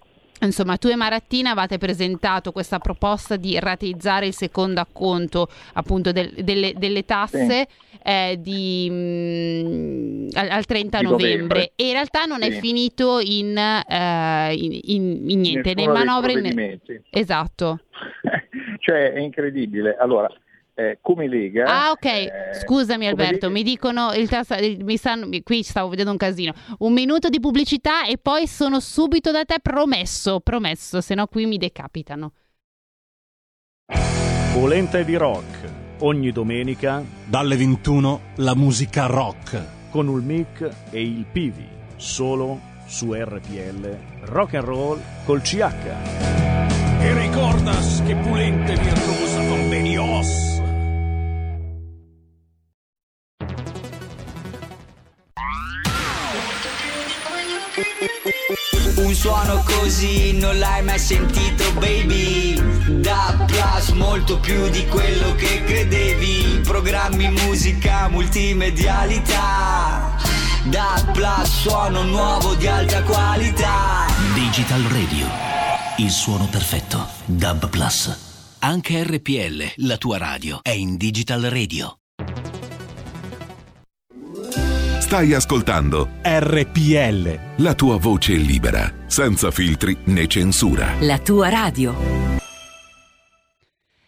Insomma, 0.43 0.77
tu 0.77 0.89
e 0.89 0.97
Marattina 0.97 1.53
avete 1.53 1.79
presentato 1.79 2.51
questa 2.51 2.81
proposta 2.81 3.37
di 3.37 3.59
rateizzare 3.61 4.27
il 4.27 4.35
secondo 4.35 4.81
acconto 4.81 5.49
appunto 5.75 6.11
del, 6.11 6.33
delle, 6.39 6.73
delle, 6.77 7.05
tasse 7.05 7.69
sì. 7.71 7.99
eh, 8.03 8.39
di, 8.41 8.89
mh, 8.91 8.95
mm, 8.95 10.29
al, 10.33 10.51
al, 10.51 10.65
30 10.65 11.01
novembre. 11.01 11.31
novembre. 11.31 11.73
e 11.77 11.87
in 11.87 11.93
realtà 11.93 12.25
non 12.25 12.43
sì. 12.43 12.49
è 12.49 12.51
finito 12.59 13.21
in, 13.21 13.57
eh, 13.57 14.55
in, 14.55 14.81
in, 14.83 15.31
in 15.31 15.41
niente, 15.41 15.75
né 15.75 15.87
manovre. 15.87 16.81
Esatto. 17.11 17.79
cioè 18.83 19.13
è 19.13 19.21
incredibile. 19.21 19.97
Allora, 19.97 20.29
eh, 20.75 20.99
come 21.01 21.29
Lega. 21.29 21.65
Ah, 21.67 21.91
ok. 21.91 22.05
Eh, 22.05 22.31
Scusami, 22.55 23.07
Alberto, 23.07 23.47
Lega... 23.47 23.51
mi 23.51 23.63
dicono 23.63 24.13
il 24.13 24.29
tassa, 24.29 24.57
mi 24.59 24.97
stanno, 24.97 25.29
qui 25.43 25.63
stavo 25.63 25.89
vedendo 25.89 26.11
un 26.11 26.17
casino. 26.17 26.53
Un 26.79 26.93
minuto 26.93 27.29
di 27.29 27.41
pubblicità 27.41 28.05
e 28.07 28.19
poi 28.19 28.47
sono 28.47 28.81
subito 28.81 29.31
da 29.31 29.45
te 29.45 29.57
promesso, 29.63 30.41
promesso, 30.41 31.01
se 31.01 31.15
no 31.15 31.27
qui 31.27 31.47
mi 31.47 31.57
decapitano. 31.57 32.33
Polenta 34.53 35.03
di 35.03 35.17
rock. 35.17 35.81
Ogni 36.01 36.33
domenica 36.33 37.05
dalle 37.25 37.55
21 37.55 38.21
la 38.37 38.57
musica 38.57 39.07
rock 39.07 39.91
con 39.91 40.09
il 40.09 40.23
mic 40.25 40.69
e 40.91 41.01
il 41.01 41.25
Pivi, 41.31 41.69
solo 41.95 42.59
su 42.87 43.13
RPL 43.13 43.97
Rock 44.25 44.55
and 44.55 44.65
Roll 44.65 45.01
col 45.25 45.43
CH. 45.43 46.52
Ricordas 47.33 48.03
che 48.05 48.15
pulente 48.15 48.77
virtuosa 48.77 49.39
convenios. 49.49 50.61
Un 58.97 59.15
suono 59.15 59.63
così 59.65 60.39
non 60.39 60.59
l'hai 60.59 60.83
mai 60.83 60.99
sentito 60.99 61.73
baby. 61.79 63.01
Da 63.01 63.47
Plus 63.47 63.89
molto 63.93 64.39
più 64.39 64.69
di 64.69 64.87
quello 64.89 65.35
che 65.37 65.63
credevi. 65.65 66.61
Programmi, 66.63 67.31
musica, 67.31 68.11
multimedialità. 68.11 70.19
Da 70.65 71.03
Plus 71.15 71.61
suono 71.63 72.03
nuovo 72.03 72.55
di 72.57 72.67
alta 72.67 73.03
qualità. 73.03 74.05
Digital 74.35 74.83
Radio 74.83 75.62
Il 75.99 76.11
suono 76.11 76.47
perfetto 76.47 77.07
Dub 77.27 77.69
Plus 77.69 78.57
Anche 78.61 79.03
RPL, 79.05 79.85
la 79.87 79.99
tua 79.99 80.17
radio, 80.17 80.61
è 80.63 80.71
in 80.71 80.97
Digital 80.97 81.43
Radio 81.43 81.99
Stai 85.01 85.35
ascoltando 85.35 86.09
RPL. 86.23 87.63
La 87.63 87.75
tua 87.75 87.99
voce 87.99 88.33
libera, 88.33 88.91
senza 89.05 89.51
filtri 89.51 89.95
né 90.07 90.27
censura. 90.27 90.95
La 91.01 91.19
tua 91.19 91.51
radio. 91.51 91.95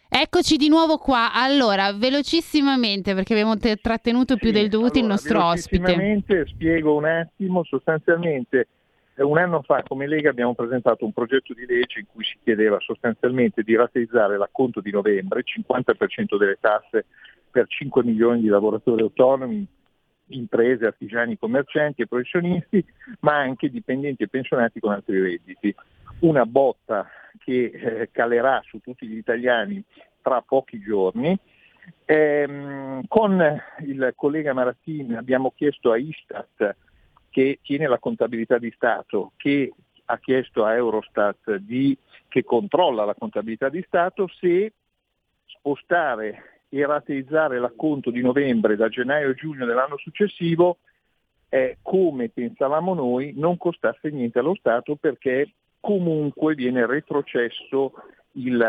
Eccoci 0.09 0.55
di 0.57 0.69
nuovo 0.69 0.97
qua. 0.97 1.31
Allora, 1.33 1.93
velocissimamente, 1.93 3.13
perché 3.13 3.33
abbiamo 3.33 3.57
te- 3.57 3.75
trattenuto 3.75 4.37
più 4.37 4.49
del 4.51 4.69
dovuto 4.69 4.97
allora, 4.97 5.01
il 5.01 5.07
nostro 5.11 5.45
ospite. 5.45 5.83
Velocissimamente 5.83 6.45
spiego 6.47 6.95
un 6.95 7.05
attimo, 7.05 7.63
sostanzialmente 7.63 8.69
un 9.23 9.37
anno 9.37 9.61
fa 9.61 9.83
come 9.83 10.07
Lega 10.07 10.29
abbiamo 10.29 10.53
presentato 10.53 11.05
un 11.05 11.13
progetto 11.13 11.53
di 11.53 11.65
legge 11.65 11.99
in 11.99 12.05
cui 12.11 12.23
si 12.23 12.37
chiedeva 12.43 12.79
sostanzialmente 12.79 13.63
di 13.63 13.75
rateizzare 13.75 14.37
l'acconto 14.37 14.81
di 14.81 14.91
novembre, 14.91 15.43
50% 15.43 16.37
delle 16.37 16.57
tasse 16.59 17.05
per 17.49 17.67
5 17.67 18.03
milioni 18.03 18.41
di 18.41 18.47
lavoratori 18.47 19.01
autonomi, 19.01 19.65
imprese, 20.27 20.87
artigiani, 20.87 21.37
commercianti 21.37 22.01
e 22.01 22.07
professionisti, 22.07 22.83
ma 23.21 23.37
anche 23.37 23.69
dipendenti 23.69 24.23
e 24.23 24.27
pensionati 24.27 24.79
con 24.79 24.91
altri 24.91 25.21
redditi. 25.21 25.73
Una 26.19 26.45
botta 26.45 27.07
che 27.39 27.71
eh, 27.73 28.09
calerà 28.11 28.61
su 28.65 28.79
tutti 28.79 29.07
gli 29.07 29.17
italiani 29.17 29.83
tra 30.21 30.41
pochi 30.41 30.79
giorni. 30.79 31.37
Ehm, 32.05 33.03
con 33.07 33.61
il 33.85 34.13
collega 34.15 34.53
Marattini 34.53 35.15
abbiamo 35.15 35.53
chiesto 35.55 35.91
a 35.91 35.97
Istat, 35.97 36.75
che 37.35 37.59
tiene 37.61 37.89
la 37.89 37.99
contabilità 37.99 38.57
di 38.57 38.71
Stato, 38.73 39.33
che 39.35 39.73
ha 40.05 40.17
chiesto 40.19 40.63
a 40.63 40.73
Eurostat 40.73 41.55
di, 41.55 41.97
che 42.29 42.45
controlla 42.45 43.03
la 43.03 43.13
contabilità 43.13 43.67
di 43.67 43.83
Stato, 43.85 44.29
se 44.39 44.71
spostare 45.43 46.61
e 46.69 46.85
rateizzare 46.85 47.59
l'acconto 47.59 48.09
di 48.09 48.21
novembre 48.21 48.77
da 48.77 48.87
gennaio 48.87 49.31
a 49.31 49.33
giugno 49.33 49.65
dell'anno 49.65 49.97
successivo, 49.97 50.77
eh, 51.49 51.79
come 51.81 52.29
pensavamo 52.29 52.93
noi, 52.93 53.33
non 53.35 53.57
costasse 53.57 54.11
niente 54.11 54.39
allo 54.39 54.55
Stato 54.55 54.95
perché 54.95 55.51
comunque 55.81 56.55
viene 56.55 56.85
retrocesso 56.85 57.91
il, 58.35 58.65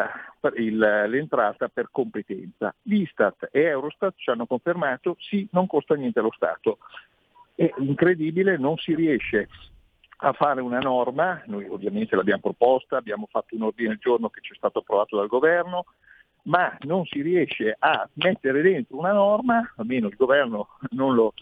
il, 0.56 0.76
l'entrata 0.76 1.68
per 1.68 1.86
competenza. 1.92 2.74
L'Istat 2.82 3.48
e 3.52 3.60
Eurostat 3.60 4.14
ci 4.16 4.30
hanno 4.30 4.46
confermato 4.46 5.14
sì, 5.20 5.46
non 5.52 5.68
costa 5.68 5.94
niente 5.94 6.18
allo 6.18 6.32
Stato. 6.34 6.78
È 7.56 7.72
incredibile, 7.78 8.56
non 8.58 8.76
si 8.76 8.94
riesce 8.94 9.48
a 10.18 10.32
fare 10.32 10.60
una 10.60 10.78
norma, 10.78 11.42
noi 11.46 11.66
ovviamente 11.68 12.14
l'abbiamo 12.14 12.42
proposta, 12.42 12.96
abbiamo 12.96 13.26
fatto 13.30 13.54
un 13.54 13.62
ordine 13.62 13.88
del 13.88 13.98
giorno 13.98 14.28
che 14.28 14.40
ci 14.42 14.52
è 14.52 14.56
stato 14.56 14.80
approvato 14.80 15.16
dal 15.16 15.26
governo, 15.26 15.86
ma 16.42 16.76
non 16.82 17.04
si 17.06 17.22
riesce 17.22 17.74
a 17.78 18.08
mettere 18.14 18.62
dentro 18.62 18.98
una 18.98 19.12
norma, 19.12 19.72
almeno 19.76 20.08
il 20.08 20.16
governo 20.16 20.68
non 20.90 21.14
lo, 21.14 21.32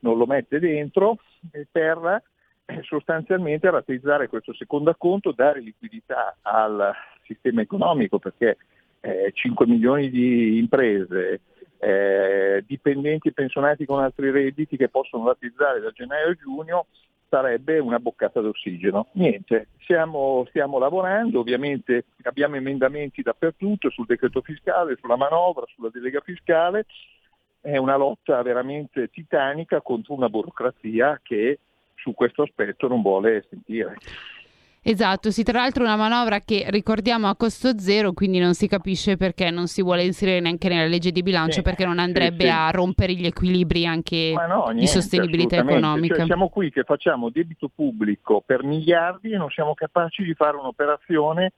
non 0.00 0.16
lo 0.16 0.26
mette 0.26 0.58
dentro, 0.58 1.18
eh, 1.50 1.66
per 1.70 2.22
eh, 2.66 2.80
sostanzialmente 2.82 3.70
rateizzare 3.70 4.28
questo 4.28 4.54
secondo 4.54 4.90
acconto, 4.90 5.32
dare 5.32 5.60
liquidità 5.60 6.36
al 6.42 6.92
sistema 7.24 7.60
economico, 7.60 8.18
perché 8.18 8.58
eh, 9.00 9.30
5 9.34 9.66
milioni 9.66 10.08
di 10.08 10.56
imprese, 10.56 11.40
eh, 11.84 12.64
dipendenti 12.66 13.28
e 13.28 13.32
pensionati 13.32 13.84
con 13.84 14.00
altri 14.00 14.30
redditi 14.30 14.76
che 14.76 14.88
possono 14.88 15.26
rateizzare 15.26 15.80
da 15.80 15.90
gennaio 15.90 16.30
a 16.30 16.34
giugno, 16.34 16.86
sarebbe 17.28 17.78
una 17.78 17.98
boccata 17.98 18.40
d'ossigeno. 18.40 19.08
Niente, 19.12 19.68
stiamo, 19.82 20.46
stiamo 20.48 20.78
lavorando, 20.78 21.40
ovviamente 21.40 22.04
abbiamo 22.22 22.56
emendamenti 22.56 23.22
dappertutto 23.22 23.90
sul 23.90 24.06
decreto 24.06 24.40
fiscale, 24.40 24.96
sulla 25.00 25.16
manovra, 25.16 25.66
sulla 25.74 25.90
delega 25.92 26.20
fiscale, 26.20 26.86
è 27.60 27.76
una 27.76 27.96
lotta 27.96 28.40
veramente 28.42 29.08
titanica 29.08 29.80
contro 29.80 30.14
una 30.14 30.28
burocrazia 30.28 31.20
che 31.22 31.58
su 31.94 32.12
questo 32.12 32.42
aspetto 32.42 32.88
non 32.88 33.02
vuole 33.02 33.44
sentire. 33.48 33.96
Esatto, 34.86 35.30
sì, 35.30 35.42
tra 35.42 35.60
l'altro 35.60 35.82
una 35.82 35.96
manovra 35.96 36.40
che 36.40 36.66
ricordiamo 36.68 37.28
a 37.28 37.36
costo 37.36 37.78
zero, 37.78 38.12
quindi 38.12 38.38
non 38.38 38.52
si 38.52 38.68
capisce 38.68 39.16
perché 39.16 39.50
non 39.50 39.66
si 39.66 39.80
vuole 39.82 40.04
inserire 40.04 40.40
neanche 40.40 40.68
nella 40.68 40.86
legge 40.86 41.10
di 41.10 41.22
bilancio, 41.22 41.56
sì, 41.56 41.62
perché 41.62 41.86
non 41.86 41.98
andrebbe 41.98 42.44
sì, 42.44 42.50
sì. 42.50 42.54
a 42.54 42.70
rompere 42.70 43.14
gli 43.14 43.24
equilibri 43.24 43.86
anche 43.86 44.34
no, 44.36 44.64
niente, 44.64 44.80
di 44.80 44.86
sostenibilità 44.86 45.56
economica. 45.56 46.16
Cioè, 46.16 46.26
siamo 46.26 46.50
qui 46.50 46.70
che 46.70 46.82
facciamo 46.82 47.30
debito 47.30 47.70
pubblico 47.74 48.42
per 48.44 48.62
miliardi 48.62 49.32
e 49.32 49.38
non 49.38 49.48
siamo 49.48 49.72
capaci 49.72 50.22
di 50.22 50.34
fare 50.34 50.58
un'operazione 50.58 51.52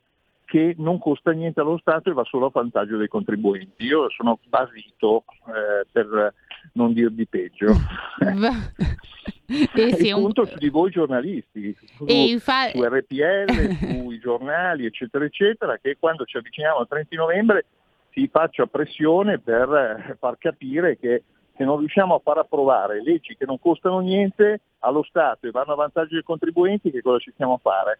che 0.45 0.77
non 0.79 1.01
costa 1.01 1.33
niente 1.33 1.59
allo 1.59 1.79
Stato 1.79 2.09
e 2.09 2.13
va 2.13 2.23
solo 2.23 2.47
a 2.47 2.51
vantaggio 2.53 2.97
dei 2.97 3.09
contribuenti. 3.09 3.85
Io 3.87 4.09
sono 4.11 4.39
basito 4.49 5.25
eh, 5.49 5.85
per 5.91 6.33
non 6.73 6.93
dir 6.93 7.11
di 7.11 7.27
peggio. 7.27 7.75
e 9.75 9.95
sì, 9.95 10.11
un... 10.11 10.33
su 10.33 10.57
di 10.59 10.69
voi 10.69 10.91
giornalisti, 10.91 11.77
su, 11.97 12.05
infa... 12.07 12.71
su 12.71 12.83
RPL, 12.83 13.77
sui 14.03 14.19
giornali, 14.19 14.87
eccetera, 14.87 15.25
eccetera, 15.25 15.79
che 15.79 15.97
quando 15.99 16.25
ci 16.25 16.37
avviciniamo 16.37 16.79
al 16.79 16.89
30 16.89 17.17
novembre 17.17 17.67
si 18.11 18.29
faccia 18.29 18.67
pressione 18.67 19.39
per 19.39 20.17
far 20.19 20.37
capire 20.39 20.99
che 20.99 21.23
se 21.57 21.65
non 21.65 21.79
riusciamo 21.79 22.15
a 22.15 22.21
far 22.23 22.39
approvare 22.39 23.03
leggi 23.03 23.37
che 23.37 23.47
non 23.47 23.59
costano 23.59 24.01
niente 24.01 24.61
allo 24.81 25.03
Stato 25.03 25.47
e 25.47 25.51
vanno 25.51 25.73
a 25.73 25.77
vantaggio 25.77 26.15
dei 26.15 26.23
contribuenti, 26.23 26.91
che 26.91 27.03
cosa 27.03 27.19
ci 27.19 27.31
stiamo 27.33 27.55
a 27.55 27.59
fare? 27.59 27.99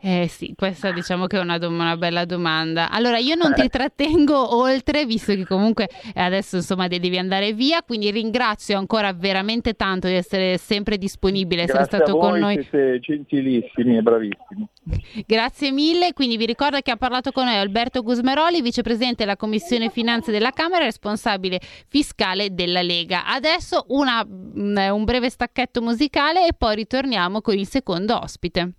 Eh 0.00 0.28
sì, 0.28 0.52
questa 0.54 0.92
diciamo 0.92 1.26
che 1.26 1.38
è 1.38 1.40
una, 1.40 1.58
dom- 1.58 1.78
una, 1.78 1.96
bella 1.96 2.24
domanda. 2.24 2.90
Allora, 2.90 3.18
io 3.18 3.34
non 3.34 3.54
ti 3.54 3.68
trattengo 3.68 4.34
oltre, 4.54 5.06
visto 5.06 5.34
che 5.34 5.44
comunque 5.44 5.88
adesso 6.14 6.56
insomma 6.56 6.86
devi 6.86 7.18
andare 7.18 7.52
via, 7.54 7.82
quindi 7.82 8.10
ringrazio 8.10 8.78
ancora 8.78 9.12
veramente 9.12 9.74
tanto 9.74 10.06
di 10.06 10.14
essere 10.14 10.58
sempre 10.58 10.98
disponibile, 10.98 11.64
Grazie 11.64 11.80
essere 11.80 11.96
stato 11.96 12.18
voi, 12.18 12.30
con 12.30 12.38
noi. 12.38 12.54
Siete 12.54 13.00
gentilissimi 13.00 13.96
e 13.96 14.02
bravissimi. 14.02 14.68
Grazie 15.26 15.72
mille, 15.72 16.12
quindi 16.12 16.36
vi 16.36 16.46
ricordo 16.46 16.78
che 16.80 16.90
ha 16.90 16.96
parlato 16.96 17.32
con 17.32 17.46
noi 17.46 17.56
Alberto 17.56 18.02
Gusmeroli, 18.02 18.60
vicepresidente 18.60 19.24
della 19.24 19.36
Commissione 19.36 19.88
Finanze 19.88 20.30
della 20.30 20.50
Camera 20.50 20.82
e 20.82 20.86
responsabile 20.86 21.58
fiscale 21.88 22.54
della 22.54 22.82
Lega. 22.82 23.26
Adesso 23.26 23.86
una, 23.88 24.24
un 24.26 25.04
breve 25.04 25.30
stacchetto 25.30 25.80
musicale 25.80 26.46
e 26.46 26.52
poi 26.52 26.76
ritorniamo 26.76 27.40
con 27.40 27.54
il 27.54 27.66
secondo 27.66 28.18
ospite. 28.18 28.72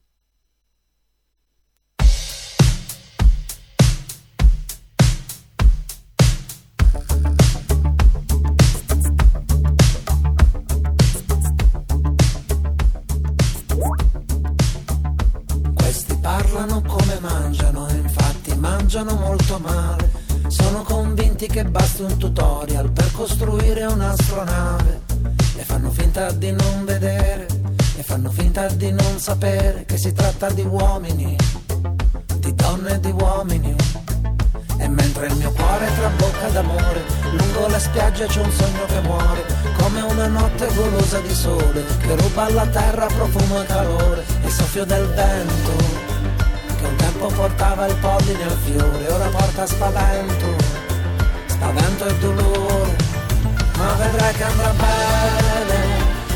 Parlano 16.58 16.82
come 16.82 17.20
mangiano, 17.20 17.88
infatti 17.92 18.56
mangiano 18.56 19.14
molto 19.14 19.60
male. 19.60 20.10
Sono 20.48 20.82
convinti 20.82 21.46
che 21.46 21.64
basti 21.66 22.02
un 22.02 22.18
tutorial 22.18 22.90
per 22.90 23.12
costruire 23.12 23.86
un'astronave. 23.86 25.02
E 25.56 25.62
fanno 25.64 25.92
finta 25.92 26.32
di 26.32 26.52
non 26.52 26.84
vedere, 26.84 27.46
e 27.96 28.02
fanno 28.02 28.32
finta 28.32 28.68
di 28.70 28.92
non 28.92 29.20
sapere 29.20 29.86
che 29.86 29.98
si 29.98 30.12
tratta 30.14 30.50
di 30.50 30.64
uomini, 30.64 31.36
di 32.40 32.56
donne 32.56 32.96
e 32.96 33.00
di 33.02 33.12
uomini. 33.12 33.76
E 34.80 34.88
mentre 34.88 35.28
il 35.28 35.36
mio 35.36 35.52
cuore 35.52 35.92
trabocca 35.96 36.48
d'amore, 36.50 37.04
lungo 37.38 37.68
le 37.68 37.80
spiagge 37.80 38.26
c'è 38.26 38.42
un 38.42 38.52
sogno 38.52 38.86
che 38.88 39.02
muore, 39.02 39.46
come 39.78 40.02
una 40.02 40.28
notte 40.28 40.68
golosa 40.74 41.20
di 41.20 41.34
sole, 41.36 41.86
che 42.02 42.16
ruba 42.16 42.46
alla 42.46 42.66
terra 42.66 43.06
profumo 43.06 43.62
e 43.62 43.66
calore, 43.66 44.26
il 44.44 44.52
soffio 44.52 44.86
del 44.86 45.06
vento 45.10 46.07
un 46.88 46.96
tempo 46.96 47.28
portava 47.28 47.86
il 47.88 47.96
polline 47.96 48.44
al 48.44 48.58
fiore, 48.64 49.08
ora 49.08 49.28
porta 49.28 49.66
spavento, 49.66 50.56
spavento 51.46 52.06
e 52.06 52.18
dolore, 52.20 52.96
ma 53.78 53.94
vedrai 53.94 54.34
che 54.34 54.44
andrà 54.44 54.72
bene, 54.72 55.78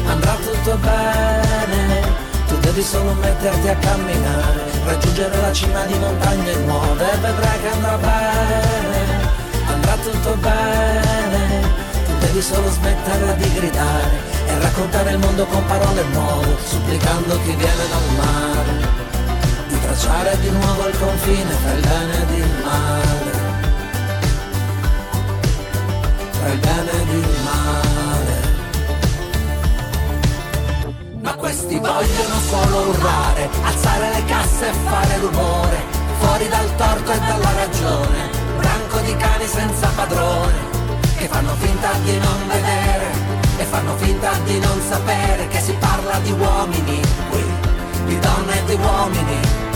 andrà 0.05 0.35
tutto 0.35 0.75
bene, 0.77 2.01
tu 2.47 2.57
devi 2.57 2.81
solo 2.81 3.13
metterti 3.13 3.67
a 3.67 3.75
camminare, 3.75 4.61
raggiungere 4.85 5.41
la 5.41 5.53
cima 5.53 5.85
di 5.85 5.97
montagne 5.97 6.55
nuove, 6.55 7.05
vedrai 7.21 7.59
che 7.61 7.69
andrà 7.69 7.97
bene, 7.97 9.29
andrà 9.67 9.95
tutto 9.95 10.35
bene, 10.35 11.61
tu 12.05 12.17
devi 12.19 12.41
solo 12.41 12.69
smetterla 12.69 13.33
di 13.33 13.53
gridare 13.53 14.19
e 14.47 14.59
raccontare 14.59 15.11
il 15.11 15.19
mondo 15.19 15.45
con 15.45 15.65
parole 15.65 16.03
nuove, 16.11 16.55
supplicando 16.65 17.39
chi 17.43 17.55
viene 17.55 17.87
dal 17.89 18.25
mare 18.25 18.80
tracciare 20.01 20.39
di 20.39 20.49
nuovo 20.49 20.87
il 20.87 20.97
confine 20.97 21.55
tra 21.61 21.73
il 21.73 21.81
bene 21.81 22.21
ed 22.21 22.29
il 22.31 22.51
male. 22.63 23.31
Tra 26.31 26.49
il 26.49 26.59
bene 26.59 26.91
ed 26.91 27.07
il 27.07 27.27
male. 27.43 28.49
Ma 31.21 31.33
questi 31.35 31.77
vogliono 31.77 32.39
solo 32.49 32.89
urlare, 32.89 33.49
alzare 33.63 34.09
le 34.15 34.25
casse 34.25 34.69
e 34.69 34.73
fare 34.85 35.17
rumore, 35.19 35.83
fuori 36.19 36.47
dal 36.49 36.75
torto 36.77 37.11
e 37.11 37.19
dalla 37.19 37.53
ragione, 37.53 38.29
branco 38.57 38.99
di 39.01 39.15
cani 39.17 39.45
senza 39.45 39.87
padrone, 39.95 40.57
che 41.17 41.27
fanno 41.27 41.53
finta 41.59 41.91
di 42.03 42.17
non 42.17 42.47
vedere 42.47 43.05
e 43.57 43.63
fanno 43.65 43.95
finta 43.97 44.31
di 44.45 44.59
non 44.59 44.81
sapere 44.81 45.47
che 45.49 45.59
si 45.59 45.73
parla 45.73 46.17
di 46.23 46.31
uomini 46.31 47.01
qui, 47.29 47.43
di 48.05 48.19
donne 48.19 48.57
e 48.57 48.65
di 48.65 48.73
uomini 48.73 49.69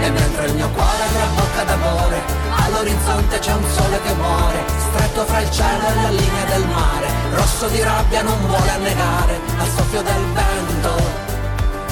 e 0.00 0.10
mentre 0.10 0.46
il 0.46 0.54
mio 0.54 0.68
cuore 0.70 1.04
trabocca 1.12 1.64
d'amore. 1.64 2.36
All'orizzonte 2.66 3.38
c'è 3.38 3.52
un 3.52 3.64
sole 3.70 4.00
che 4.02 4.12
muore 4.14 4.64
Stretto 4.90 5.24
fra 5.24 5.40
il 5.40 5.50
cielo 5.50 5.88
e 5.88 5.94
la 6.02 6.08
linea 6.10 6.44
del 6.44 6.66
mare. 6.66 7.08
Rosso 7.32 7.68
di 7.68 7.82
rabbia 7.82 8.22
non 8.22 8.38
vuole 8.46 8.70
annegare 8.70 9.40
Al 9.58 9.68
soffio 9.68 10.02
del 10.02 10.24
vento 10.32 10.94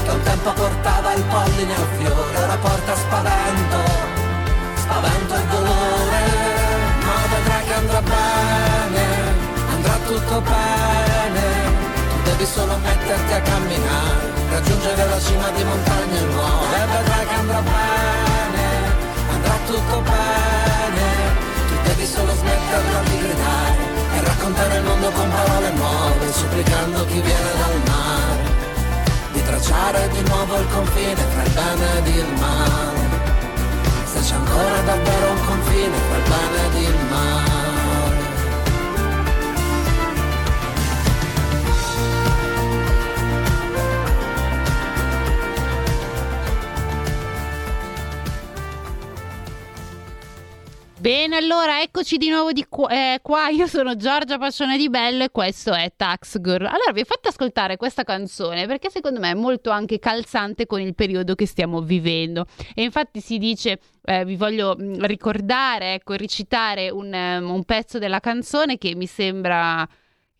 Che 0.05 0.11
un 0.11 0.23
tempo 0.23 0.53
portava 0.53 1.13
il 1.13 1.23
polline 1.25 1.75
al 1.75 1.87
fiore 1.99 2.39
Ora 2.43 2.57
porta 2.57 2.97
spavento 2.97 3.79
Spavento 4.77 5.35
e 5.35 5.47
dolore. 5.47 6.23
Ma 7.05 7.37
vedrai 7.37 7.65
che 7.65 7.75
andrà 7.75 8.03
bene 8.03 9.07
Andrà 9.73 9.99
tutto 10.07 10.41
bene. 10.41 11.43
Tu 12.09 12.31
devi 12.31 12.47
solo 12.47 12.77
metterti 12.79 13.33
a 13.33 13.41
camminare 13.41 14.34
raggiungere 14.65 15.09
la 15.09 15.21
cima 15.21 15.51
di 15.51 15.65
montagne 15.65 16.21
nuove. 16.21 16.77
E 16.77 16.87
vedrai 16.87 17.27
che 17.27 17.35
andrà 17.35 17.61
bene, 17.61 18.67
andrà 19.31 19.57
tutto 19.67 20.01
bene, 20.01 21.07
tu 21.69 21.75
devi 21.85 22.07
solo 22.07 22.33
smetterla 22.35 23.01
di 23.05 23.19
gridare 23.19 23.83
e 24.15 24.21
raccontare 24.25 24.77
il 24.77 24.85
mondo 24.85 25.11
con 25.11 25.31
parole 25.31 25.71
nuove, 25.73 26.33
supplicando 26.33 27.05
chi 27.07 27.21
viene 27.21 27.51
dal 27.61 27.81
mare, 27.93 28.43
di 29.33 29.43
tracciare 29.43 30.09
di 30.09 30.23
nuovo 30.29 30.57
il 30.59 30.67
confine 30.69 31.15
tra 31.15 31.43
il 31.43 31.51
bene 31.51 31.99
ed 31.99 32.07
il 32.07 32.33
male, 32.39 33.03
se 34.13 34.21
c'è 34.21 34.35
ancora 34.35 34.81
davvero 34.85 35.31
un 35.31 35.45
confine 35.47 35.97
tra 36.09 36.17
il 36.17 36.23
bene 36.23 36.67
ed 36.67 36.83
il 36.83 36.99
male. 37.11 37.64
Bene, 51.05 51.37
allora 51.37 51.83
eccoci 51.83 52.17
di 52.17 52.31
nuovo 52.31 52.53
di 52.53 52.65
qua, 52.67 52.89
eh, 52.89 53.19
qua. 53.21 53.51
Io 53.53 53.67
sono 53.67 53.95
Giorgia 53.95 54.39
Passione 54.39 54.79
di 54.79 54.89
Bello 54.89 55.25
e 55.25 55.31
questo 55.31 55.75
è 55.75 55.93
Tax 55.95 56.41
Girl. 56.41 56.65
Allora 56.65 56.93
vi 56.95 57.01
ho 57.01 57.05
fatto 57.05 57.29
ascoltare 57.29 57.77
questa 57.77 58.05
canzone 58.05 58.67
perché 58.67 58.89
secondo 58.89 59.21
me 59.21 59.33
è 59.33 59.35
molto 59.35 59.69
anche 59.69 59.99
calzante 59.99 60.65
con 60.65 60.81
il 60.81 60.95
periodo 60.95 61.35
che 61.35 61.45
stiamo 61.45 61.83
vivendo. 61.83 62.47
E 62.75 62.85
infatti 62.85 63.21
si 63.21 63.37
dice, 63.37 63.81
eh, 64.03 64.25
vi 64.25 64.37
voglio 64.37 64.79
mm, 64.81 65.05
ricordare, 65.05 65.93
ecco, 65.93 66.15
recitare 66.15 66.89
un, 66.89 67.13
um, 67.13 67.51
un 67.51 67.65
pezzo 67.65 67.99
della 67.99 68.21
canzone 68.21 68.79
che 68.79 68.95
mi 68.95 69.07
sembra 69.07 69.87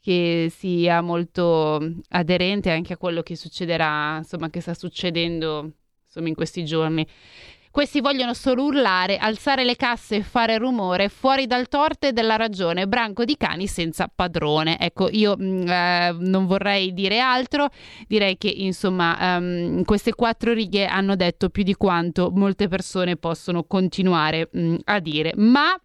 che 0.01 0.51
sia 0.51 1.03
molto 1.03 1.79
aderente 2.09 2.71
anche 2.71 2.95
a 2.95 2.97
quello 2.97 3.21
che 3.21 3.37
succederà, 3.37 4.17
insomma, 4.17 4.49
che 4.49 4.63
sta 4.63 4.73
succedendo 4.73 5.73
insomma, 6.07 6.29
in 6.29 6.35
questi 6.35 6.65
giorni. 6.65 7.07
Questi 7.75 8.01
vogliono 8.01 8.35
solo 8.35 8.67
urlare, 8.67 9.17
alzare 9.17 9.65
le 9.65 9.75
casse 9.75 10.15
e 10.15 10.23
fare 10.23 10.59
rumore 10.59 11.09
fuori 11.09 11.49
dal 11.49 11.67
torto 11.67 12.07
e 12.07 12.13
della 12.13 12.37
ragione, 12.37 12.87
branco 12.87 13.25
di 13.25 13.37
cani 13.37 13.67
senza 13.67 14.09
padrone. 14.15 14.79
Ecco, 14.79 15.09
io 15.11 15.35
mm, 15.37 15.67
eh, 15.67 16.17
non 16.21 16.47
vorrei 16.47 16.95
dire 16.95 17.19
altro, 17.19 17.67
direi 18.07 18.39
che 18.39 18.47
insomma 18.47 19.39
um, 19.39 19.83
queste 19.83 20.15
quattro 20.15 20.53
righe 20.53 20.87
hanno 20.87 21.17
detto 21.17 21.49
più 21.49 21.65
di 21.65 21.75
quanto 21.75 22.31
molte 22.33 22.69
persone 22.69 23.17
possono 23.17 23.65
continuare 23.65 24.49
mh, 24.53 24.61
mm, 24.61 24.75
a 24.85 25.01
dire, 25.01 25.33
ma 25.35 25.77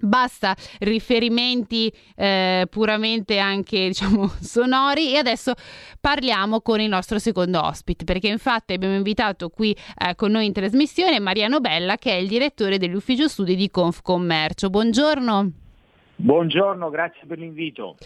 Basta 0.00 0.54
riferimenti 0.80 1.92
eh, 2.16 2.66
puramente 2.68 3.38
anche 3.38 3.86
diciamo 3.88 4.26
sonori 4.40 5.14
e 5.14 5.18
adesso 5.18 5.52
parliamo 6.00 6.60
con 6.60 6.80
il 6.80 6.88
nostro 6.88 7.18
secondo 7.18 7.62
ospite 7.62 8.04
perché 8.04 8.28
infatti 8.28 8.72
abbiamo 8.72 8.96
invitato 8.96 9.50
qui 9.50 9.76
eh, 9.96 10.14
con 10.16 10.32
noi 10.32 10.46
in 10.46 10.52
trasmissione 10.52 11.20
Mariano 11.20 11.60
Bella 11.60 11.96
che 11.96 12.10
è 12.10 12.16
il 12.16 12.28
direttore 12.28 12.78
dell'ufficio 12.78 13.28
studi 13.28 13.54
di 13.54 13.70
Confcommercio. 13.70 14.68
Buongiorno. 14.68 15.50
Buongiorno, 16.16 16.90
grazie 16.90 17.26
per 17.26 17.38
l'invito. 17.38 17.96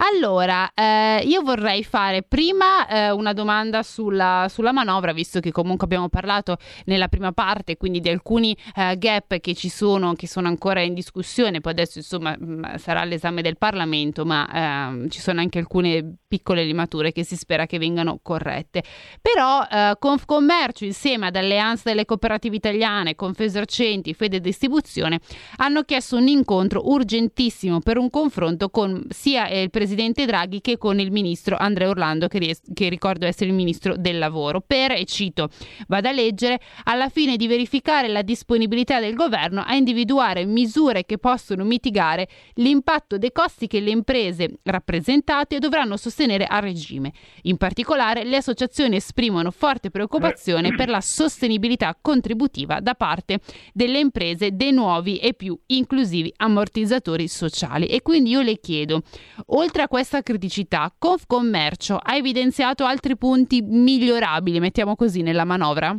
Allora, 0.00 0.72
eh, 0.74 1.22
io 1.24 1.42
vorrei 1.42 1.82
fare 1.82 2.22
prima 2.22 2.86
eh, 2.86 3.10
una 3.10 3.32
domanda 3.32 3.82
sulla, 3.82 4.46
sulla, 4.48 4.70
manovra, 4.70 5.12
visto 5.12 5.40
che 5.40 5.50
comunque 5.50 5.86
abbiamo 5.86 6.08
parlato 6.08 6.56
nella 6.84 7.08
prima 7.08 7.32
parte, 7.32 7.76
quindi 7.76 7.98
di 7.98 8.08
alcuni 8.08 8.56
eh, 8.76 8.96
gap 8.96 9.38
che 9.40 9.54
ci 9.54 9.68
sono, 9.68 10.14
che 10.14 10.28
sono 10.28 10.46
ancora 10.46 10.82
in 10.82 10.94
discussione, 10.94 11.60
poi 11.60 11.72
adesso 11.72 11.98
insomma 11.98 12.36
mh, 12.38 12.44
mm, 12.44 12.64
sarà 12.76 13.02
l'esame 13.02 13.42
del 13.42 13.58
Parlamento, 13.58 14.24
ma 14.24 14.48
ehm, 14.52 15.08
ci 15.08 15.20
sono 15.20 15.40
anche 15.40 15.58
alcune 15.58 16.18
piccole 16.28 16.62
limature 16.62 17.10
che 17.10 17.24
si 17.24 17.36
spera 17.36 17.66
che 17.66 17.78
vengano 17.78 18.20
corrette. 18.22 18.84
Però 19.20 19.62
eh, 19.62 19.96
Confcommercio 19.98 20.84
insieme 20.84 21.26
ad 21.26 21.36
Alleanza 21.36 21.88
delle 21.88 22.04
Cooperative 22.04 22.54
Italiane, 22.54 23.16
Confesercenti, 23.16 24.12
Fede 24.12 24.40
Distribuzione 24.40 25.20
hanno 25.56 25.82
chiesto 25.82 26.16
un 26.16 26.28
incontro 26.28 26.90
urgentissimo 26.90 27.80
per 27.80 27.96
un 27.96 28.10
confronto 28.10 28.68
con 28.68 29.04
sia 29.08 29.48
il 29.48 29.70
Presidente 29.70 30.26
Draghi 30.26 30.60
che 30.60 30.76
con 30.76 31.00
il 31.00 31.10
ministro 31.10 31.56
Andrea 31.56 31.88
Orlando, 31.88 32.28
che, 32.28 32.38
ries- 32.38 32.60
che 32.74 32.90
ricordo 32.90 33.26
essere 33.26 33.48
il 33.48 33.56
ministro 33.56 33.96
del 33.96 34.18
lavoro. 34.18 34.60
Per, 34.60 34.92
e 34.92 35.06
cito, 35.06 35.48
vado 35.86 36.08
a 36.08 36.12
leggere, 36.12 36.60
alla 36.84 37.08
fine 37.08 37.36
di 37.36 37.46
verificare 37.46 38.08
la 38.08 38.22
disponibilità 38.22 39.00
del 39.00 39.14
governo 39.14 39.62
a 39.66 39.74
individuare 39.74 40.44
misure 40.44 41.06
che 41.06 41.16
possono 41.16 41.64
mitigare 41.64 42.28
l'impatto 42.54 43.16
dei 43.16 43.32
costi 43.32 43.66
che 43.66 43.80
le 43.80 43.90
imprese 43.90 44.58
rappresentate 44.62 45.58
dovranno 45.58 45.96
sostenere 45.96 46.16
a 46.24 46.58
regime. 46.58 47.12
In 47.42 47.56
particolare, 47.56 48.24
le 48.24 48.36
associazioni 48.36 48.96
esprimono 48.96 49.50
forte 49.50 49.90
preoccupazione 49.90 50.74
per 50.74 50.88
la 50.88 51.00
sostenibilità 51.00 51.96
contributiva 52.00 52.80
da 52.80 52.94
parte 52.94 53.40
delle 53.72 53.98
imprese 53.98 54.54
dei 54.56 54.72
nuovi 54.72 55.18
e 55.18 55.34
più 55.34 55.58
inclusivi 55.66 56.32
ammortizzatori 56.36 57.28
sociali. 57.28 57.86
E 57.86 58.02
quindi 58.02 58.30
io 58.30 58.42
le 58.42 58.58
chiedo, 58.58 59.02
oltre 59.46 59.82
a 59.82 59.88
questa 59.88 60.22
criticità, 60.22 60.92
Confcommercio 60.96 61.96
ha 61.96 62.16
evidenziato 62.16 62.84
altri 62.84 63.16
punti 63.16 63.62
migliorabili, 63.62 64.60
mettiamo 64.60 64.96
così, 64.96 65.22
nella 65.22 65.44
manovra? 65.44 65.96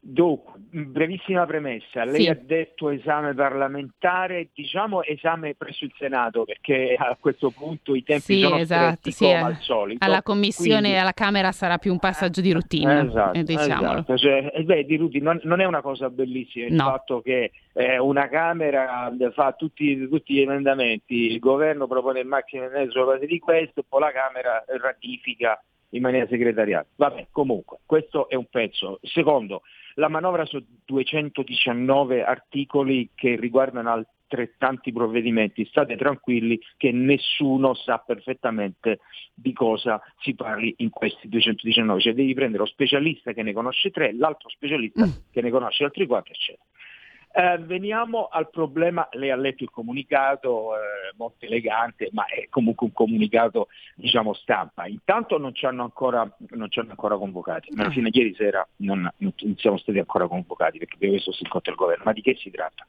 Dunque, 0.00 0.47
brevissima 0.70 1.46
premessa, 1.46 2.04
lei 2.04 2.22
sì. 2.22 2.28
ha 2.28 2.38
detto 2.40 2.90
esame 2.90 3.34
parlamentare, 3.34 4.48
diciamo 4.54 5.02
esame 5.02 5.54
presso 5.54 5.84
il 5.84 5.92
Senato 5.96 6.44
perché 6.44 6.94
a 6.98 7.16
questo 7.18 7.50
punto 7.50 7.94
i 7.94 8.02
tempi 8.02 8.34
sì, 8.34 8.40
sono 8.40 8.56
esatto, 8.56 9.10
sì, 9.10 9.24
come 9.24 9.40
al 9.40 9.56
solito. 9.60 10.04
Alla 10.04 10.22
Commissione 10.22 10.80
Quindi... 10.80 10.96
e 10.96 11.00
alla 11.00 11.12
Camera 11.12 11.52
sarà 11.52 11.78
più 11.78 11.92
un 11.92 11.98
passaggio 11.98 12.40
di 12.40 12.52
routine, 12.52 13.06
esatto, 13.06 13.38
eh, 13.38 13.42
diciamolo. 13.42 13.92
Esatto. 13.92 14.16
Cioè, 14.16 14.50
eh, 14.54 14.62
beh, 14.62 14.84
di 14.84 14.96
routine 14.96 15.24
non, 15.24 15.40
non, 15.44 15.60
è 15.60 15.64
una 15.64 15.80
cosa 15.80 16.10
bellissima 16.10 16.66
il 16.66 16.74
no. 16.74 16.84
fatto 16.84 17.20
che 17.20 17.52
eh, 17.72 17.98
una 17.98 18.28
Camera 18.28 19.12
fa 19.32 19.52
tutti, 19.52 20.08
tutti, 20.08 20.34
gli 20.34 20.40
emendamenti, 20.40 21.32
il 21.32 21.38
governo 21.38 21.86
propone 21.86 22.20
il 22.20 22.26
macchina 22.26 22.68
sulla 22.88 23.04
base 23.04 23.26
di 23.26 23.38
questo, 23.38 23.84
poi 23.88 24.00
la 24.00 24.12
Camera 24.12 24.64
ratifica 24.66 25.60
in 25.90 26.02
maniera 26.02 26.26
segretariale. 26.26 26.88
Vabbè, 26.96 27.28
comunque, 27.30 27.78
questo 27.86 28.28
è 28.28 28.34
un 28.34 28.46
pezzo. 28.50 28.98
Secondo, 29.02 29.62
la 29.94 30.08
manovra 30.08 30.44
su 30.44 30.62
219 30.84 32.22
articoli 32.22 33.10
che 33.14 33.36
riguardano 33.36 33.90
altrettanti 33.90 34.92
provvedimenti. 34.92 35.64
State 35.64 35.96
tranquilli 35.96 36.60
che 36.76 36.92
nessuno 36.92 37.74
sa 37.74 37.98
perfettamente 37.98 39.00
di 39.34 39.52
cosa 39.52 40.00
si 40.18 40.34
parli 40.34 40.74
in 40.78 40.90
questi 40.90 41.28
219. 41.28 42.00
Cioè 42.00 42.14
devi 42.14 42.34
prendere 42.34 42.62
lo 42.62 42.68
specialista 42.68 43.32
che 43.32 43.42
ne 43.42 43.52
conosce 43.52 43.90
tre, 43.90 44.14
l'altro 44.14 44.48
specialista 44.50 45.06
mm. 45.06 45.10
che 45.30 45.40
ne 45.40 45.50
conosce 45.50 45.84
altri 45.84 46.06
quattro, 46.06 46.32
eccetera. 46.32 46.64
Eh, 47.38 47.56
veniamo 47.58 48.26
al 48.26 48.50
problema, 48.50 49.06
lei 49.12 49.30
ha 49.30 49.36
letto 49.36 49.62
il 49.62 49.70
comunicato, 49.70 50.74
eh, 50.74 51.14
molto 51.16 51.46
elegante, 51.46 52.08
ma 52.10 52.26
è 52.26 52.48
comunque 52.50 52.88
un 52.88 52.92
comunicato 52.92 53.68
diciamo 53.94 54.34
stampa. 54.34 54.88
Intanto 54.88 55.38
non 55.38 55.54
ci 55.54 55.64
hanno 55.64 55.84
ancora, 55.84 56.28
non 56.48 56.68
ci 56.68 56.80
hanno 56.80 56.90
ancora 56.90 57.16
convocati, 57.16 57.70
ma 57.76 57.88
fino 57.90 58.08
a 58.08 58.10
ieri 58.12 58.34
sera 58.34 58.66
non, 58.78 59.08
non, 59.18 59.32
siamo 59.54 59.78
stati 59.78 60.00
ancora 60.00 60.26
convocati 60.26 60.78
perché 60.78 60.96
abbiamo 60.96 61.14
visto 61.14 61.30
si 61.30 61.44
incontra 61.44 61.70
il 61.70 61.78
governo. 61.78 62.02
Ma 62.06 62.12
di 62.12 62.22
che 62.22 62.34
si 62.34 62.50
tratta? 62.50 62.84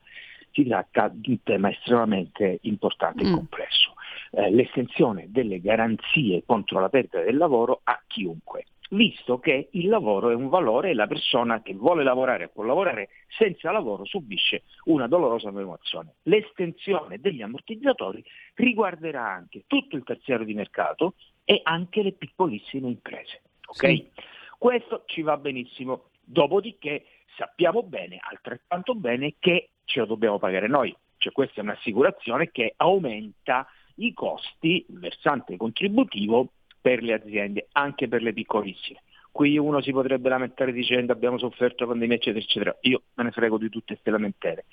Si 0.52 0.66
tratta 0.66 1.12
di 1.14 1.30
un 1.30 1.44
tema 1.44 1.70
estremamente 1.70 2.58
importante 2.62 3.22
e 3.22 3.28
mm. 3.28 3.34
complesso. 3.36 3.94
Eh, 4.32 4.50
l'estensione 4.50 5.28
delle 5.30 5.62
garanzie 5.62 6.42
contro 6.44 6.80
la 6.80 6.90
perdita 6.90 7.22
del 7.22 7.38
lavoro 7.38 7.82
a 7.84 8.02
chiunque 8.08 8.66
visto 8.90 9.40
che 9.40 9.70
il 9.72 9.88
lavoro 9.88 10.30
è 10.30 10.36
un 10.36 10.50
valore 10.50 10.90
e 10.90 10.94
la 10.94 11.08
persona 11.08 11.62
che 11.62 11.74
vuole 11.74 12.04
lavorare 12.04 12.46
e 12.46 12.48
può 12.50 12.64
lavorare 12.64 13.10
senza 13.28 13.72
lavoro 13.72 14.06
subisce 14.06 14.64
una 14.86 15.08
dolorosa 15.08 15.52
menomazione. 15.52 16.16
L'estensione 16.24 17.20
degli 17.20 17.42
ammortizzatori 17.42 18.24
riguarderà 18.56 19.28
anche 19.28 19.64
tutto 19.68 19.96
il 19.96 20.04
terziario 20.04 20.46
di 20.46 20.54
mercato 20.54 21.16
e 21.44 21.60
anche 21.64 22.02
le 22.02 22.14
piccolissime 22.14 22.88
imprese. 22.88 23.42
Okay? 23.66 23.96
Sì. 23.96 24.10
Questo 24.58 25.04
ci 25.06 25.22
va 25.22 25.38
benissimo, 25.38 26.10
dopodiché 26.24 27.06
sappiamo 27.38 27.84
bene, 27.84 28.20
altrettanto 28.20 28.96
bene, 28.96 29.36
che 29.40 29.70
ce 29.86 30.02
lo 30.02 30.06
dobbiamo 30.06 30.40
pagare 30.40 30.68
noi. 30.68 30.96
Cioè 31.18 31.32
questa 31.32 31.62
è 31.62 31.64
un'assicurazione 31.64 32.50
che 32.52 32.74
aumenta 32.78 33.68
i 33.96 34.14
costi, 34.14 34.86
il 34.88 35.00
versante 35.00 35.58
contributivo 35.58 36.54
per 36.82 37.02
le 37.02 37.14
aziende, 37.14 37.68
anche 37.74 38.08
per 38.08 38.22
le 38.22 38.34
piccolissime. 38.34 39.02
Qui 39.32 39.58
uno 39.58 39.82
si 39.82 39.92
potrebbe 39.92 40.30
lamentare 40.30 40.72
dicendo 40.72 41.14
abbiamo 41.14 41.38
sofferto 41.38 41.86
pandemia 41.86 42.16
eccetera 42.16 42.44
eccetera, 42.44 42.78
io 42.82 43.04
me 43.14 43.24
ne 43.26 43.32
frego 43.32 43.58
di 43.58 43.70
tutte 43.70 43.94
queste 43.94 44.12
lamentele 44.12 44.66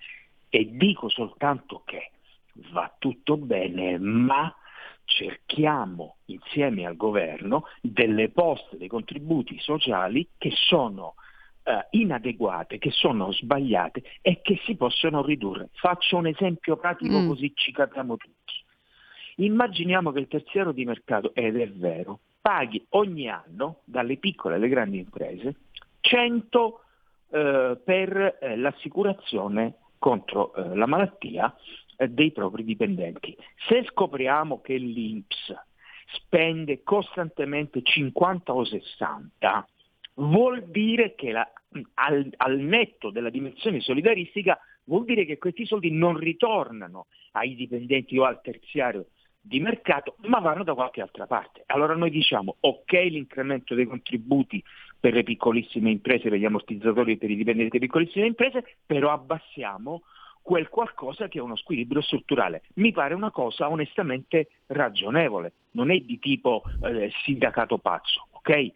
e 0.49 0.69
dico 0.73 1.09
soltanto 1.09 1.83
che 1.85 2.11
va 2.73 2.95
tutto 2.99 3.37
bene, 3.37 3.99
ma 3.99 4.55
cerchiamo 5.05 6.17
insieme 6.27 6.87
al 6.87 6.97
governo 6.97 7.65
delle 7.81 8.31
poste 8.31 8.77
dei 8.77 8.89
contributi 8.89 9.59
sociali 9.61 10.29
che 10.37 10.51
sono 10.55 11.15
eh, 11.63 11.87
inadeguate, 11.91 12.79
che 12.79 12.91
sono 12.91 13.33
sbagliate 13.33 14.03
e 14.21 14.41
che 14.43 14.61
si 14.65 14.75
possono 14.75 15.23
ridurre. 15.23 15.69
Faccio 15.75 16.17
un 16.17 16.27
esempio 16.27 16.77
pratico 16.77 17.21
mm. 17.21 17.29
così 17.29 17.53
ci 17.55 17.73
capiamo 17.73 18.17
tutti. 18.17 18.65
Immaginiamo 19.37 20.13
che 20.13 20.21
il 20.21 20.29
terziario 20.29 20.73
di 20.73 20.85
mercato, 20.85 21.35
ed 21.35 21.57
è 21.57 21.69
vero, 21.69 22.21
paghi 22.41 22.85
ogni 22.91 23.29
anno, 23.29 23.81
dalle 23.85 24.17
piccole 24.17 24.55
alle 24.55 24.69
grandi 24.69 24.99
imprese, 24.99 25.57
100 26.01 26.81
eh, 27.29 27.81
per 27.85 28.39
eh, 28.41 28.57
l'assicurazione 28.57 29.75
contro 29.99 30.55
eh, 30.55 30.75
la 30.75 30.87
malattia 30.87 31.55
eh, 31.97 32.09
dei 32.09 32.33
propri 32.33 32.65
dipendenti. 32.65 33.37
Se 33.69 33.85
scopriamo 33.85 34.61
che 34.61 34.77
l'INPS 34.77 35.55
spende 36.15 36.83
costantemente 36.83 37.83
50 37.83 38.55
o 38.55 38.65
60, 38.65 39.69
vuol 40.15 40.65
dire 40.69 41.15
che 41.15 41.33
la, 41.33 41.51
al, 41.95 42.33
al 42.37 42.59
netto 42.59 43.11
della 43.11 43.31
dimensione 43.31 43.81
solidaristica 43.81 44.59
vuol 44.85 45.05
dire 45.05 45.25
che 45.25 45.37
questi 45.37 45.67
soldi 45.67 45.91
non 45.91 46.17
ritornano 46.17 47.07
ai 47.33 47.55
dipendenti 47.55 48.17
o 48.17 48.25
al 48.25 48.41
terziario 48.41 49.07
di 49.47 49.61
mercato, 49.61 50.17
ma 50.23 50.41
vanno 50.41 50.65
da 50.65 50.75
qualche 50.75 51.01
altra 51.01 51.27
parte. 51.27 51.63
Allora 51.67 51.95
noi 51.95 52.11
diciamo 52.11 52.57
ok 52.59 52.93
l'incremento 52.93 53.75
dei 53.75 53.87
contributi 53.87 54.63
per 54.99 55.13
le 55.15 55.23
piccolissime 55.23 55.91
imprese, 55.91 56.29
per 56.29 56.39
gli 56.39 56.45
ammortizzatori 56.45 57.17
per 57.17 57.31
i 57.31 57.37
dipendenti 57.37 57.79
di 57.79 57.87
piccolissime 57.87 58.27
imprese, 58.27 58.77
però 58.85 59.13
abbassiamo 59.13 60.03
quel 60.43 60.69
qualcosa 60.69 61.29
che 61.29 61.39
è 61.39 61.43
uno 61.43 61.57
squilibrio 61.57 62.03
strutturale. 62.03 62.63
Mi 62.75 62.93
pare 62.93 63.15
una 63.15 63.31
cosa 63.31 63.69
onestamente 63.71 64.49
ragionevole, 64.67 65.53
non 65.73 65.91
è 65.91 65.99
di 65.99 66.19
tipo 66.19 66.63
eh, 66.83 67.13
sindacato 67.23 67.79
pazzo, 67.79 68.27
ok? 68.33 68.73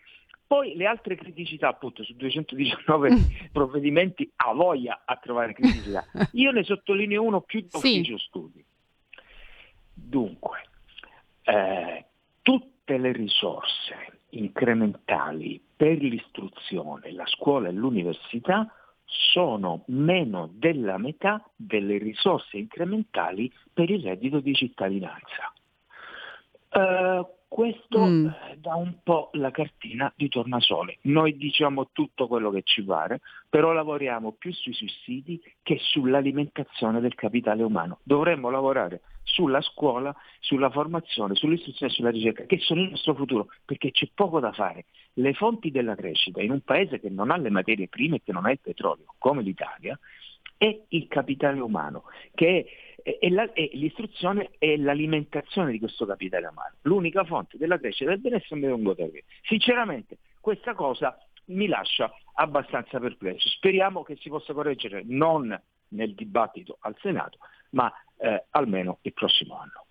Poi 0.47 0.75
le 0.75 0.87
altre 0.87 1.15
criticità, 1.15 1.69
appunto, 1.69 2.03
su 2.03 2.15
219 2.15 3.51
provvedimenti 3.53 4.29
a 4.37 4.53
voglia 4.53 5.03
a 5.05 5.17
trovare 5.17 5.53
criticità. 5.53 6.05
Io 6.33 6.51
ne 6.51 6.65
sottolineo 6.65 7.23
uno 7.23 7.41
più 7.41 7.61
d'ufficio 7.61 8.19
sì. 8.19 8.25
studi. 8.25 8.65
Dunque, 10.03 10.59
eh, 11.43 12.05
tutte 12.43 12.99
le 12.99 13.13
risorse 13.13 14.21
incrementali 14.31 15.63
per 15.77 15.99
l'istruzione, 15.99 17.13
la 17.13 17.27
scuola 17.27 17.69
e 17.69 17.73
l'università 17.73 18.73
sono 19.05 19.83
meno 19.87 20.51
della 20.53 20.99
metà 20.99 21.45
delle 21.57 21.99
risorse 21.99 22.59
incrementali 22.59 23.53
per 23.73 23.91
il 23.91 24.03
reddito 24.03 24.41
di 24.41 24.55
cittadinanza. 24.55 25.53
Uh, 26.73 27.27
questo 27.49 27.99
mm. 27.99 28.27
Eh, 28.27 28.59
dà 28.59 28.77
un 28.77 28.95
po' 29.03 29.31
la 29.33 29.51
cartina 29.51 30.13
di 30.15 30.29
tornasole. 30.29 30.99
Noi 31.03 31.37
diciamo 31.37 31.89
tutto 31.91 32.29
quello 32.29 32.51
che 32.51 32.63
ci 32.63 32.85
pare, 32.85 33.21
però 33.49 33.73
lavoriamo 33.73 34.31
più 34.39 34.53
sui 34.53 34.73
sussidi 34.73 35.43
che 35.61 35.79
sull'alimentazione 35.81 37.01
del 37.01 37.17
capitale 37.17 37.65
umano. 37.65 37.99
Dovremmo 38.05 38.51
lavorare 38.51 39.01
sulla 39.23 39.61
scuola, 39.61 40.15
sulla 40.41 40.71
formazione, 40.71 41.35
sull'istruzione 41.35 41.93
e 41.93 41.95
sulla 41.95 42.11
ricerca, 42.11 42.45
che 42.45 42.59
sono 42.59 42.83
il 42.83 42.91
nostro 42.91 43.15
futuro, 43.15 43.49
perché 43.65 43.91
c'è 43.91 44.09
poco 44.13 44.41
da 44.41 44.53
fare. 44.53 44.87
Le 45.15 45.35
fonti 45.35 45.71
della 45.71 45.95
crescita 45.95 46.41
in 46.41 46.51
un 46.51 46.61
paese 46.61 47.01
che 47.01 47.11
non 47.11 47.31
ha 47.31 47.37
le 47.37 47.51
materie 47.51 47.89
prime 47.89 48.17
e 48.17 48.23
che 48.25 48.33
non 48.33 48.47
ha 48.47 48.51
il 48.51 48.61
petrolio, 48.61 49.15
come 49.19 49.43
l'Italia, 49.43 49.99
è 50.57 50.79
il 50.89 51.09
capitale 51.09 51.61
umano, 51.61 52.05
che 52.35 52.65
è 52.65 52.91
e, 53.03 53.31
la, 53.31 53.51
e, 53.53 53.71
l'istruzione 53.73 54.51
è 54.59 54.77
l'alimentazione 54.77 55.71
di 55.71 55.79
questo 55.79 56.07
capitale 56.07 56.47
umano. 56.47 56.75
L'unica 56.83 57.25
fonte 57.25 57.57
della 57.57 57.79
crescita 57.79 58.11
del 58.11 58.21
benessere 58.21 58.61
è 58.61 58.73
un 58.73 58.83
governo. 58.83 59.19
Sinceramente, 59.43 60.19
questa 60.41 60.75
cosa 60.75 61.19
mi 61.47 61.67
lascia 61.67 62.13
abbastanza 62.35 62.99
perplesso. 62.99 63.49
Speriamo 63.49 64.03
che 64.03 64.17
si 64.17 64.29
possa 64.29 64.53
correggere 64.53 65.03
non 65.05 65.59
nel 65.91 66.15
dibattito 66.15 66.79
al 66.81 66.97
Senato, 67.01 67.39
ma 67.71 67.93
eh, 68.19 68.47
almeno 68.51 68.99
il 69.03 69.13
prossimo 69.13 69.59
anno. 69.59 69.85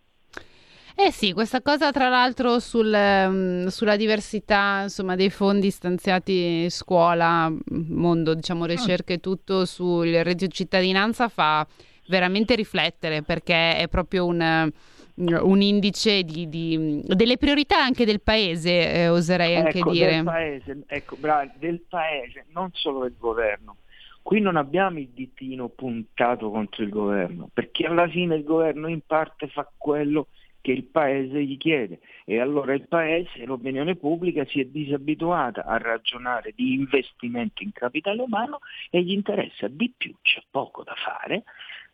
Eh 0.95 1.11
sì, 1.11 1.31
questa 1.31 1.61
cosa 1.61 1.91
tra 1.91 2.09
l'altro 2.09 2.59
sul, 2.59 2.93
um, 2.93 3.67
sulla 3.67 3.95
diversità 3.95 4.81
insomma, 4.83 5.15
dei 5.15 5.29
fondi 5.29 5.71
stanziati 5.71 6.69
scuola, 6.69 7.49
mondo, 7.69 8.33
diciamo, 8.33 8.65
ricerca 8.65 9.13
e 9.13 9.19
tutto 9.19 9.63
sul 9.63 10.11
reddito 10.11 10.51
cittadinanza 10.51 11.29
fa 11.29 11.65
veramente 12.07 12.55
riflettere 12.55 13.21
perché 13.21 13.77
è 13.77 13.87
proprio 13.87 14.25
un 14.25 14.69
un 15.19 15.61
indice 15.61 16.23
di, 16.23 16.47
di, 16.47 17.01
delle 17.03 17.37
priorità 17.37 17.77
anche 17.77 18.05
del 18.05 18.21
paese, 18.21 18.93
eh, 18.93 19.09
oserei 19.09 19.57
anche 19.57 19.79
ecco, 19.79 19.91
dire. 19.91 20.11
Del 20.11 20.23
paese, 20.23 20.83
ecco, 20.87 21.15
bravi, 21.17 21.51
del 21.57 21.81
paese, 21.81 22.45
non 22.53 22.69
solo 22.71 23.01
del 23.01 23.15
governo. 23.17 23.75
Qui 24.29 24.41
non 24.41 24.57
abbiamo 24.57 24.99
il 24.99 25.07
ditino 25.07 25.69
puntato 25.69 26.51
contro 26.51 26.83
il 26.83 26.91
governo, 26.91 27.49
perché 27.51 27.87
alla 27.87 28.07
fine 28.07 28.35
il 28.35 28.43
governo 28.43 28.87
in 28.87 29.01
parte 29.01 29.47
fa 29.47 29.67
quello 29.75 30.27
che 30.61 30.71
il 30.71 30.83
paese 30.83 31.43
gli 31.43 31.57
chiede 31.57 31.99
e 32.25 32.39
allora 32.39 32.75
il 32.75 32.87
paese, 32.87 33.43
l'opinione 33.45 33.95
pubblica 33.95 34.45
si 34.45 34.59
è 34.59 34.65
disabituata 34.65 35.65
a 35.65 35.79
ragionare 35.79 36.53
di 36.55 36.73
investimenti 36.73 37.63
in 37.63 37.71
capitale 37.71 38.21
umano 38.21 38.59
e 38.91 39.01
gli 39.01 39.13
interessa 39.13 39.67
di 39.67 39.91
più, 39.97 40.13
c'è 40.21 40.43
poco 40.47 40.83
da 40.83 40.93
fare, 40.93 41.43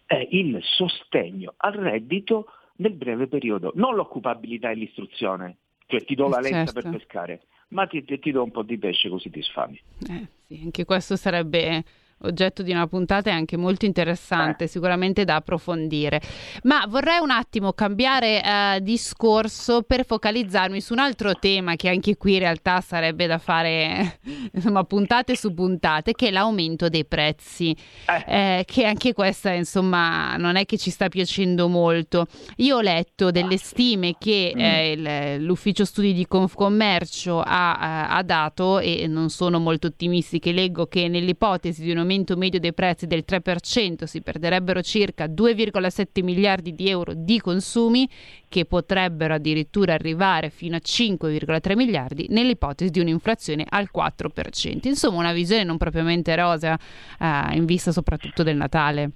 eh, 0.07 0.27
il 0.31 0.59
sostegno 0.61 1.53
al 1.55 1.71
reddito 1.71 2.47
nel 2.79 2.95
breve 2.95 3.27
periodo, 3.27 3.71
non 3.75 3.95
l'occupabilità 3.95 4.71
e 4.71 4.75
l'istruzione, 4.75 5.55
cioè 5.85 6.03
ti 6.03 6.15
do 6.15 6.27
la 6.27 6.41
letta 6.41 6.65
certo. 6.65 6.81
per 6.81 6.91
pescare, 6.91 7.41
ma 7.69 7.87
ti, 7.87 8.03
ti, 8.03 8.19
ti, 8.19 8.31
do 8.31 8.43
un 8.43 8.51
po' 8.51 8.63
di 8.63 8.77
pesce 8.77 9.07
così 9.07 9.29
ti 9.29 9.41
sfami. 9.41 9.79
Eh, 10.09 10.27
sì, 10.47 10.59
anche 10.61 10.83
questo 10.83 11.15
sarebbe 11.15 12.03
oggetto 12.19 12.63
di 12.63 12.71
una 12.71 12.87
puntata 12.87 13.29
è 13.29 13.33
anche 13.33 13.57
molto 13.57 13.85
interessante, 13.85 14.65
eh. 14.65 14.67
sicuramente 14.67 15.25
da 15.25 15.35
approfondire. 15.35 16.21
Ma 16.63 16.85
vorrei 16.87 17.19
un 17.19 17.31
attimo 17.31 17.73
cambiare 17.73 18.43
eh, 18.43 18.81
discorso 18.81 19.81
per 19.83 20.05
focalizzarmi 20.05 20.79
su 20.81 20.93
un 20.93 20.99
altro 20.99 21.35
tema 21.35 21.75
che 21.75 21.89
anche 21.89 22.17
qui 22.17 22.33
in 22.33 22.39
realtà 22.39 22.81
sarebbe 22.81 23.27
da 23.27 23.37
fare 23.37 24.19
insomma 24.53 24.83
puntate 24.83 25.35
su 25.35 25.53
puntate, 25.53 26.13
che 26.13 26.29
è 26.29 26.31
l'aumento 26.31 26.89
dei 26.89 27.05
prezzi, 27.05 27.75
eh. 28.05 28.59
eh 28.59 28.63
che 28.65 28.85
anche 28.85 29.13
questa 29.13 29.51
insomma 29.51 30.37
non 30.37 30.55
è 30.55 30.65
che 30.65 30.77
ci 30.77 30.89
sta 30.89 31.09
piacendo 31.09 31.67
molto. 31.67 32.27
Io 32.57 32.77
ho 32.77 32.81
letto 32.81 33.31
delle 33.31 33.57
stime 33.57 34.15
che 34.17 34.53
mm. 34.55 34.59
Eh, 34.65 34.91
il, 34.91 35.43
l'ufficio 35.43 35.85
studi 35.85 36.13
di 36.13 36.25
Confcommercio 36.25 37.41
ha, 37.45 38.07
eh, 38.09 38.15
ha 38.15 38.23
dato 38.23 38.79
e 38.79 39.07
non 39.07 39.29
sono 39.29 39.59
molto 39.59 39.87
ottimistiche, 39.87 40.51
leggo 40.51 40.87
che 40.87 41.07
nell'ipotesi 41.07 41.83
di 41.83 41.91
un 41.91 41.99
aumento 42.05 42.37
medio 42.37 42.59
dei 42.59 42.73
prezzi 42.73 43.07
del 43.07 43.23
3%, 43.27 44.03
si 44.03 44.21
perderebbero 44.21 44.81
circa 44.81 45.25
2,7 45.25 46.23
miliardi 46.23 46.73
di 46.75 46.87
euro 46.87 47.13
di 47.15 47.39
consumi 47.41 48.07
che 48.47 48.65
potrebbero 48.65 49.33
addirittura 49.33 49.93
arrivare 49.93 50.49
fino 50.51 50.75
a 50.75 50.81
5,3 50.83 51.75
miliardi 51.75 52.27
nell'ipotesi 52.29 52.91
di 52.91 52.99
un'inflazione 52.99 53.65
al 53.67 53.89
4%. 53.93 54.87
Insomma, 54.87 55.17
una 55.17 55.33
visione 55.33 55.63
non 55.63 55.77
propriamente 55.77 56.35
rosa 56.35 56.77
eh, 57.19 57.55
in 57.55 57.65
vista 57.65 57.91
soprattutto 57.91 58.43
del 58.43 58.55
Natale. 58.55 59.09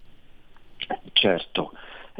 Certo. 1.14 1.72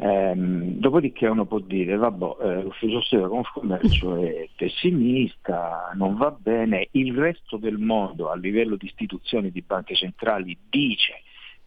Ehm, 0.02 0.78
dopodiché 0.78 1.26
uno 1.26 1.44
può 1.44 1.58
dire, 1.58 1.94
vabbè, 1.94 2.36
eh, 2.40 2.62
l'ufficio 2.62 3.02
studio 3.02 3.28
del 3.28 3.50
commercio 3.52 4.16
è 4.16 4.48
pessimista, 4.56 5.92
non 5.94 6.16
va 6.16 6.30
bene, 6.30 6.88
il 6.92 7.14
resto 7.14 7.58
del 7.58 7.76
mondo 7.76 8.30
a 8.30 8.34
livello 8.34 8.76
di 8.76 8.86
istituzioni 8.86 9.50
di 9.50 9.60
banche 9.60 9.94
centrali 9.94 10.56
dice 10.70 11.20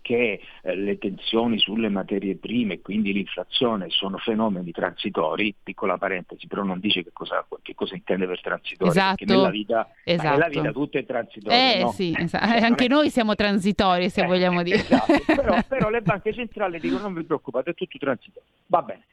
che 0.03 0.41
eh, 0.61 0.75
le 0.75 0.99
tensioni 0.99 1.57
sulle 1.57 1.89
materie 1.89 2.35
prime, 2.35 2.81
quindi 2.81 3.13
l'inflazione, 3.13 3.89
sono 3.89 4.17
fenomeni 4.17 4.71
transitori, 4.71 5.55
piccola 5.63 5.97
parentesi, 5.97 6.45
però 6.45 6.61
non 6.63 6.79
dice 6.79 7.03
che 7.03 7.09
cosa, 7.11 7.43
che 7.63 7.73
cosa 7.73 7.95
intende 7.95 8.27
per 8.27 8.41
transitorio, 8.41 8.91
esatto, 8.91 9.15
perché 9.15 9.33
nella 9.33 9.49
vita, 9.49 9.89
esatto. 10.03 10.29
nella 10.29 10.49
vita 10.49 10.71
tutto 10.71 10.97
è 10.99 11.05
transitorio. 11.05 11.57
Eh, 11.57 11.79
no? 11.81 11.91
sì, 11.91 12.13
esatto. 12.15 12.65
anche 12.65 12.87
noi 12.87 13.09
siamo 13.09 13.33
transitori, 13.33 14.09
se 14.09 14.21
eh, 14.21 14.27
vogliamo 14.27 14.61
dire. 14.61 14.77
Esatto. 14.77 15.13
però, 15.25 15.57
però 15.67 15.89
le 15.89 16.01
banche 16.01 16.33
centrali 16.33 16.79
dicono 16.79 17.01
non 17.01 17.13
vi 17.13 17.23
preoccupate, 17.23 17.71
è 17.71 17.73
tutto 17.73 17.97
transitorio. 17.97 18.49
Va 18.67 18.81
bene. 18.81 19.05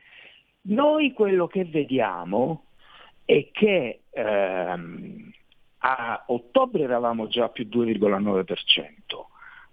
Noi 0.63 1.13
quello 1.13 1.47
che 1.47 1.65
vediamo 1.65 2.65
è 3.25 3.49
che 3.53 4.01
ehm, 4.11 5.33
a 5.79 6.25
ottobre 6.27 6.83
eravamo 6.83 7.29
già 7.29 7.45
a 7.45 7.49
più 7.49 7.69
2,9%, 7.71 8.45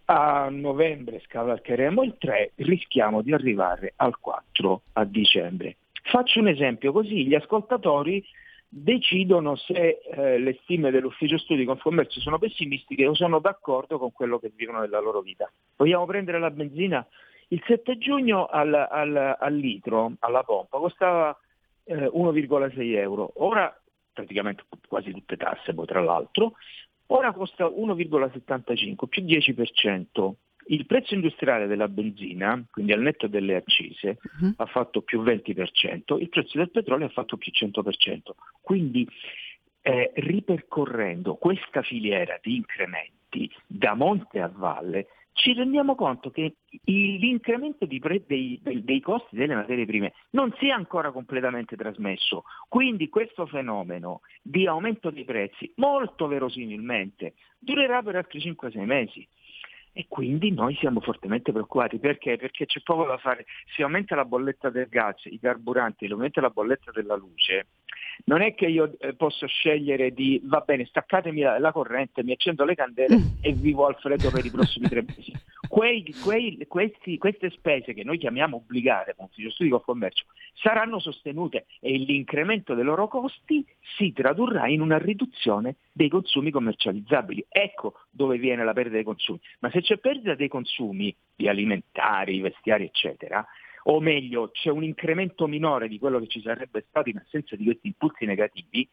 a 0.09 0.47
novembre 0.49 1.21
scavalcheremo 1.25 2.03
il 2.03 2.15
3, 2.17 2.51
rischiamo 2.55 3.21
di 3.21 3.33
arrivare 3.33 3.93
al 3.97 4.17
4 4.19 4.81
a 4.93 5.03
dicembre. 5.03 5.77
Faccio 6.03 6.39
un 6.39 6.47
esempio 6.47 6.93
così 6.93 7.27
gli 7.27 7.35
ascoltatori 7.35 8.23
decidono 8.69 9.55
se 9.55 9.99
eh, 9.99 10.37
le 10.39 10.59
stime 10.61 10.91
dell'ufficio 10.91 11.37
studi 11.37 11.65
Confcommercio 11.65 12.19
sono 12.19 12.37
pessimistiche 12.39 13.05
o 13.05 13.15
sono 13.15 13.39
d'accordo 13.39 13.97
con 13.97 14.11
quello 14.11 14.39
che 14.39 14.51
vivono 14.55 14.79
nella 14.79 14.99
loro 14.99 15.21
vita. 15.21 15.51
Vogliamo 15.75 16.05
prendere 16.05 16.39
la 16.39 16.51
benzina? 16.51 17.05
Il 17.49 17.61
7 17.65 17.97
giugno 17.97 18.45
al, 18.45 18.73
al, 18.73 19.35
al 19.39 19.55
litro, 19.55 20.13
alla 20.19 20.43
pompa, 20.43 20.77
costava 20.77 21.37
eh, 21.83 21.95
1,6 21.95 22.95
euro, 22.95 23.31
ora 23.35 23.73
praticamente 24.13 24.63
quasi 24.87 25.11
tutte 25.11 25.37
tasse 25.37 25.73
poi 25.73 25.85
tra 25.85 26.01
l'altro, 26.01 26.53
ora 27.07 27.33
costa 27.33 27.65
1,75 27.65 29.07
più 29.07 29.23
10%. 29.23 30.31
Il 30.69 30.85
prezzo 30.85 31.13
industriale 31.13 31.65
della 31.67 31.87
benzina, 31.87 32.61
quindi 32.69 32.91
al 32.91 33.01
netto 33.01 33.27
delle 33.27 33.55
accise, 33.55 34.17
uh-huh. 34.21 34.53
ha 34.57 34.65
fatto 34.65 35.01
più 35.01 35.21
20%, 35.21 36.19
il 36.19 36.29
prezzo 36.29 36.57
del 36.57 36.71
petrolio 36.71 37.05
ha 37.05 37.09
fatto 37.09 37.37
più 37.37 37.51
100%. 37.53 38.31
Quindi 38.61 39.07
eh, 39.81 40.11
ripercorrendo 40.15 41.35
questa 41.35 41.81
filiera 41.81 42.37
di 42.41 42.55
incrementi 42.57 43.49
da 43.65 43.93
monte 43.93 44.41
a 44.41 44.51
valle, 44.53 45.07
ci 45.37 45.53
rendiamo 45.53 45.93
conto 45.93 46.31
che 46.31 46.55
l'incremento 46.85 47.85
pre- 47.99 48.23
dei, 48.25 48.59
dei, 48.63 48.99
costi 48.99 49.35
delle 49.35 49.53
materie 49.53 49.85
prime 49.85 50.13
non 50.31 50.51
si 50.57 50.67
è 50.67 50.71
ancora 50.71 51.11
completamente 51.11 51.75
trasmesso. 51.75 52.43
Quindi 52.67 53.07
questo 53.07 53.45
fenomeno 53.45 54.21
di 54.41 54.65
aumento 54.65 55.11
dei 55.11 55.25
prezzi 55.25 55.71
molto 55.75 56.25
verosimilmente 56.25 57.35
durerà 57.59 58.01
per 58.01 58.15
altri 58.15 58.39
5-6 58.39 58.83
mesi. 58.83 59.27
E 59.93 60.07
quindi 60.07 60.51
noi 60.51 60.75
siamo 60.75 61.01
fortemente 61.01 61.51
preoccupati 61.51 61.99
perché? 61.99 62.37
Perché 62.37 62.65
c'è 62.65 62.81
poco 62.81 63.05
da 63.05 63.17
fare. 63.17 63.45
Se 63.75 63.83
aumenta 63.83 64.15
la 64.15 64.25
bolletta 64.25 64.71
del 64.71 64.87
gas, 64.87 65.23
i 65.25 65.39
carburanti, 65.39 66.07
se 66.07 66.13
aumenta 66.13 66.41
la 66.41 66.49
bolletta 66.49 66.89
della 66.91 67.15
luce, 67.15 67.67
non 68.25 68.41
è 68.41 68.53
che 68.55 68.65
io 68.65 68.93
eh, 68.99 69.13
posso 69.13 69.45
scegliere 69.47 70.11
di, 70.11 70.41
va 70.43 70.59
bene, 70.65 70.85
staccatemi 70.85 71.41
la, 71.41 71.59
la 71.59 71.71
corrente, 71.71 72.23
mi 72.23 72.31
accendo 72.31 72.65
le 72.65 72.75
candele 72.75 73.17
mm. 73.17 73.25
e 73.41 73.53
vivo 73.53 73.85
al 73.85 73.95
freddo 73.95 74.29
per 74.29 74.45
i 74.45 74.51
prossimi 74.51 74.87
tre 74.87 75.03
mesi. 75.03 75.33
Quei, 75.67 76.13
quei, 76.23 76.65
questi, 76.67 77.17
queste 77.17 77.49
spese 77.51 77.93
che 77.93 78.03
noi 78.03 78.17
chiamiamo 78.17 78.57
obbligate 78.57 79.15
con 79.15 79.25
ufficio 79.25 79.51
studi 79.51 79.69
con 79.69 79.81
commercio 79.81 80.25
saranno 80.53 80.99
sostenute 80.99 81.65
e 81.79 81.97
l'incremento 81.97 82.73
dei 82.73 82.83
loro 82.83 83.07
costi 83.07 83.65
si 83.97 84.11
tradurrà 84.13 84.67
in 84.67 84.81
una 84.81 84.97
riduzione 84.97 85.75
dei 85.91 86.09
consumi 86.09 86.51
commercializzabili. 86.51 87.45
Ecco 87.49 87.99
dove 88.09 88.37
viene 88.37 88.63
la 88.63 88.73
perdita 88.73 88.95
dei 88.95 89.03
consumi. 89.03 89.39
Ma 89.59 89.69
se 89.69 89.81
c'è 89.81 89.97
perdita 89.97 90.35
dei 90.35 90.47
consumi, 90.47 91.15
di 91.35 91.47
alimentari, 91.47 92.39
vestiari, 92.39 92.85
eccetera, 92.85 93.45
o 93.89 93.99
meglio 93.99 94.49
c'è 94.51 94.69
un 94.69 94.83
incremento 94.83 95.47
minore 95.47 95.87
di 95.87 95.99
quello 95.99 96.19
che 96.19 96.27
ci 96.27 96.41
sarebbe 96.41 96.85
stato 96.89 97.09
in 97.09 97.17
assenza 97.17 97.55
di 97.55 97.65
questi 97.65 97.87
impulsi 97.87 98.25
negativi, 98.25 98.87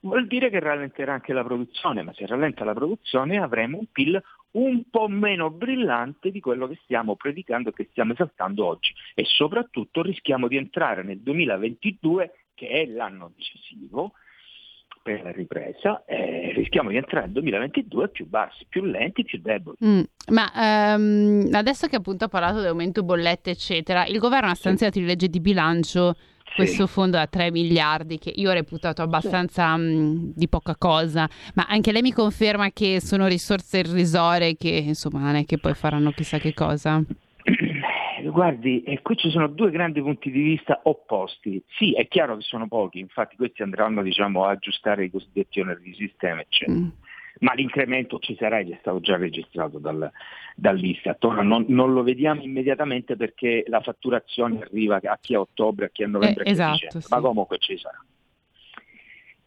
vuol 0.00 0.26
dire 0.26 0.50
che 0.50 0.60
rallenterà 0.60 1.14
anche 1.14 1.32
la 1.32 1.44
produzione, 1.44 2.02
ma 2.02 2.12
se 2.12 2.26
rallenta 2.26 2.64
la 2.64 2.74
produzione 2.74 3.38
avremo 3.38 3.78
un 3.78 3.86
PIL 3.90 4.22
un 4.52 4.82
po' 4.90 5.08
meno 5.08 5.50
brillante 5.50 6.30
di 6.30 6.40
quello 6.40 6.66
che 6.66 6.78
stiamo 6.82 7.16
predicando 7.16 7.70
e 7.70 7.72
che 7.72 7.88
stiamo 7.90 8.12
esaltando 8.12 8.66
oggi. 8.66 8.92
E 9.14 9.24
soprattutto 9.24 10.02
rischiamo 10.02 10.48
di 10.48 10.56
entrare 10.56 11.02
nel 11.02 11.20
2022 11.20 12.46
che 12.54 12.68
è 12.68 12.86
l'anno 12.86 13.32
decisivo 13.34 14.12
per 15.02 15.22
la 15.22 15.32
ripresa, 15.32 16.04
eh, 16.04 16.52
rischiamo 16.54 16.90
di 16.90 16.96
entrare 16.96 17.24
nel 17.24 17.32
2022 17.32 18.08
più 18.08 18.28
bassi, 18.28 18.66
più 18.68 18.84
lenti, 18.84 19.24
più 19.24 19.40
deboli. 19.40 19.76
Mm, 19.84 20.00
ma 20.28 20.50
um, 20.96 21.48
adesso 21.52 21.86
che 21.86 21.96
appunto 21.96 22.24
ha 22.24 22.28
parlato 22.28 22.60
di 22.60 22.66
aumento 22.66 23.02
bollette, 23.02 23.50
eccetera, 23.50 24.06
il 24.06 24.18
governo 24.18 24.50
ha 24.50 24.54
stanziato 24.54 24.94
sì. 24.94 25.00
in 25.00 25.06
legge 25.06 25.28
di 25.28 25.40
bilancio 25.40 26.14
questo 26.54 26.86
fondo 26.86 27.16
da 27.16 27.26
3 27.26 27.50
miliardi 27.50 28.18
che 28.18 28.32
io 28.34 28.50
ho 28.50 28.52
reputato 28.52 29.02
abbastanza 29.02 29.74
sì. 29.76 29.80
mh, 29.80 30.32
di 30.34 30.48
poca 30.48 30.76
cosa, 30.76 31.28
ma 31.54 31.66
anche 31.68 31.92
lei 31.92 32.02
mi 32.02 32.12
conferma 32.12 32.70
che 32.70 33.00
sono 33.00 33.26
risorse 33.26 33.78
irrisorie 33.78 34.56
che 34.56 34.68
insomma 34.68 35.20
non 35.20 35.36
è 35.36 35.44
che 35.44 35.58
poi 35.58 35.74
faranno 35.74 36.10
chissà 36.10 36.38
che 36.38 36.52
cosa? 36.52 37.02
Guardi, 38.30 38.82
eh, 38.82 39.00
qui 39.02 39.16
ci 39.16 39.30
sono 39.30 39.48
due 39.48 39.70
grandi 39.70 40.00
punti 40.00 40.30
di 40.30 40.42
vista 40.42 40.80
opposti. 40.84 41.62
Sì, 41.76 41.92
è 41.94 42.06
chiaro 42.08 42.36
che 42.36 42.42
sono 42.42 42.68
pochi, 42.68 42.98
infatti 42.98 43.36
questi 43.36 43.62
andranno 43.62 44.02
diciamo, 44.02 44.44
a 44.44 44.50
aggiustare 44.50 45.04
i 45.04 45.10
cosiddetti 45.10 45.60
oneri 45.60 45.82
di 45.82 45.94
sistema, 45.94 46.40
eccetera. 46.40 46.78
Mm. 46.78 46.88
Ma 47.40 47.54
l'incremento 47.54 48.18
ci 48.18 48.36
sarà 48.36 48.58
ed 48.58 48.70
è 48.70 48.76
stato 48.80 49.00
già 49.00 49.16
registrato 49.16 49.78
dal, 49.78 50.10
dall'Istat. 50.54 51.24
Non, 51.24 51.64
non, 51.68 51.92
lo 51.92 52.02
vediamo 52.02 52.42
immediatamente 52.42 53.16
perché 53.16 53.64
la 53.68 53.80
fatturazione 53.80 54.60
arriva 54.60 55.00
a 55.02 55.18
chi 55.20 55.34
a 55.34 55.40
ottobre, 55.40 55.86
a 55.86 55.88
chi 55.90 56.02
a 56.02 56.08
novembre, 56.08 56.44
eh, 56.44 56.50
esatto, 56.50 57.00
sì. 57.00 57.06
ma 57.08 57.20
comunque 57.20 57.58
ci 57.58 57.78
sarà. 57.78 58.04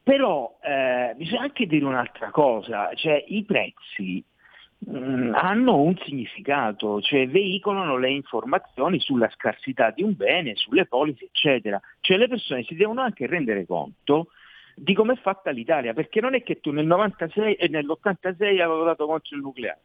Però 0.02 0.58
eh, 0.62 1.14
bisogna 1.16 1.42
anche 1.42 1.66
dire 1.66 1.86
un'altra 1.86 2.30
cosa, 2.32 2.92
cioè 2.94 3.24
i 3.28 3.44
prezzi 3.44 4.24
hanno 4.88 5.82
un 5.82 5.96
significato, 6.04 7.02
cioè 7.02 7.28
veicolano 7.28 7.98
le 7.98 8.12
informazioni 8.12 9.00
sulla 9.00 9.30
scarsità 9.30 9.92
di 9.92 10.04
un 10.04 10.16
bene, 10.16 10.56
sulle 10.56 10.86
polisi, 10.86 11.26
eccetera. 11.26 11.80
Cioè 12.02 12.18
le 12.18 12.28
persone 12.28 12.64
si 12.64 12.76
devono 12.76 13.02
anche 13.02 13.28
rendere 13.28 13.66
conto 13.66 14.30
di 14.76 14.94
come 14.94 15.14
è 15.14 15.18
fatta 15.18 15.52
l'Italia, 15.52 15.94
perché 15.94 16.20
non 16.20 16.36
è 16.36 16.44
che 16.44 16.60
tu 16.60 16.72
nel 16.72 16.86
96 16.86 17.56
e 17.56 17.68
nell'86 17.68 18.36
avevi 18.40 18.64
votato 18.64 19.06
contro 19.06 19.36
il 19.36 19.42
nucleare. 19.42 19.82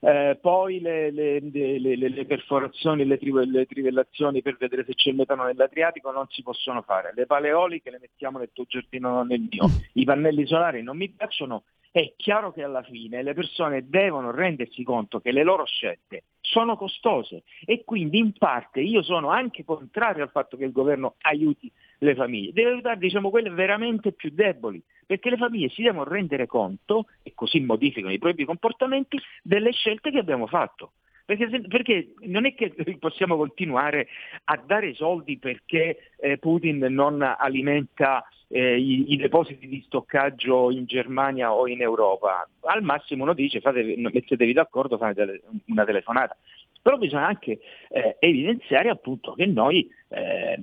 Eh, 0.00 0.38
poi 0.40 0.80
le, 0.80 1.10
le, 1.10 1.40
le, 1.40 1.78
le, 1.96 2.24
perforazioni, 2.24 3.04
le, 3.04 3.18
trivellazioni 3.18 4.40
per 4.40 4.56
vedere 4.58 4.84
se 4.86 4.94
c'è 4.94 5.10
il 5.10 5.16
metano 5.16 5.44
nell'Adriatico 5.44 6.10
non 6.10 6.26
si 6.30 6.42
possono 6.42 6.82
fare. 6.82 7.12
Le 7.14 7.26
paleoliche 7.26 7.90
le 7.90 7.98
mettiamo 8.00 8.38
nel 8.38 8.50
tuo 8.52 8.64
giardino, 8.66 9.22
nel 9.22 9.46
mio. 9.50 9.68
I 9.92 10.04
pannelli 10.04 10.46
solari 10.46 10.82
non 10.82 10.96
mi 10.96 11.10
piacciono. 11.10 11.64
È 11.92 12.14
chiaro 12.16 12.52
che 12.52 12.62
alla 12.62 12.82
fine 12.82 13.22
le 13.22 13.34
persone 13.34 13.86
devono 13.86 14.30
rendersi 14.30 14.82
conto 14.82 15.20
che 15.20 15.30
le 15.30 15.42
loro 15.42 15.66
scelte 15.66 16.22
sono 16.40 16.74
costose 16.74 17.42
e 17.66 17.84
quindi 17.84 18.16
in 18.16 18.32
parte 18.32 18.80
io 18.80 19.02
sono 19.02 19.28
anche 19.28 19.62
contrario 19.62 20.22
al 20.22 20.30
fatto 20.30 20.56
che 20.56 20.64
il 20.64 20.72
governo 20.72 21.16
aiuti 21.20 21.70
le 21.98 22.14
famiglie, 22.14 22.52
deve 22.52 22.70
aiutare 22.70 22.98
diciamo, 22.98 23.28
quelle 23.28 23.50
veramente 23.50 24.12
più 24.12 24.30
deboli, 24.30 24.82
perché 25.06 25.28
le 25.28 25.36
famiglie 25.36 25.68
si 25.68 25.82
devono 25.82 26.04
rendere 26.04 26.46
conto, 26.46 27.08
e 27.22 27.32
così 27.34 27.60
modificano 27.60 28.12
i 28.12 28.18
propri 28.18 28.46
comportamenti, 28.46 29.20
delle 29.42 29.70
scelte 29.72 30.10
che 30.10 30.18
abbiamo 30.18 30.46
fatto. 30.46 30.92
Perché, 31.24 31.60
perché, 31.68 32.14
non 32.22 32.46
è 32.46 32.54
che 32.54 32.74
possiamo 32.98 33.36
continuare 33.36 34.08
a 34.44 34.60
dare 34.64 34.94
soldi 34.94 35.38
perché 35.38 36.10
eh, 36.18 36.38
Putin 36.38 36.78
non 36.78 37.22
alimenta 37.22 38.24
eh, 38.48 38.78
i, 38.78 39.12
i, 39.12 39.16
depositi 39.16 39.66
di 39.66 39.82
stoccaggio 39.86 40.70
in 40.70 40.84
Germania 40.84 41.52
o 41.52 41.66
in 41.66 41.80
Europa. 41.80 42.46
Al 42.60 42.82
massimo 42.82 43.22
uno 43.22 43.34
dice 43.34 43.60
fate, 43.60 43.94
mettetevi 43.96 44.52
d'accordo, 44.52 44.98
fate 44.98 45.42
una 45.66 45.84
telefonata. 45.84 46.36
Però 46.82 46.98
bisogna 46.98 47.26
anche 47.26 47.60
eh, 47.88 48.16
evidenziare 48.18 48.90
appunto 48.90 49.32
che 49.34 49.46
noi 49.46 49.88
eh, 50.08 50.60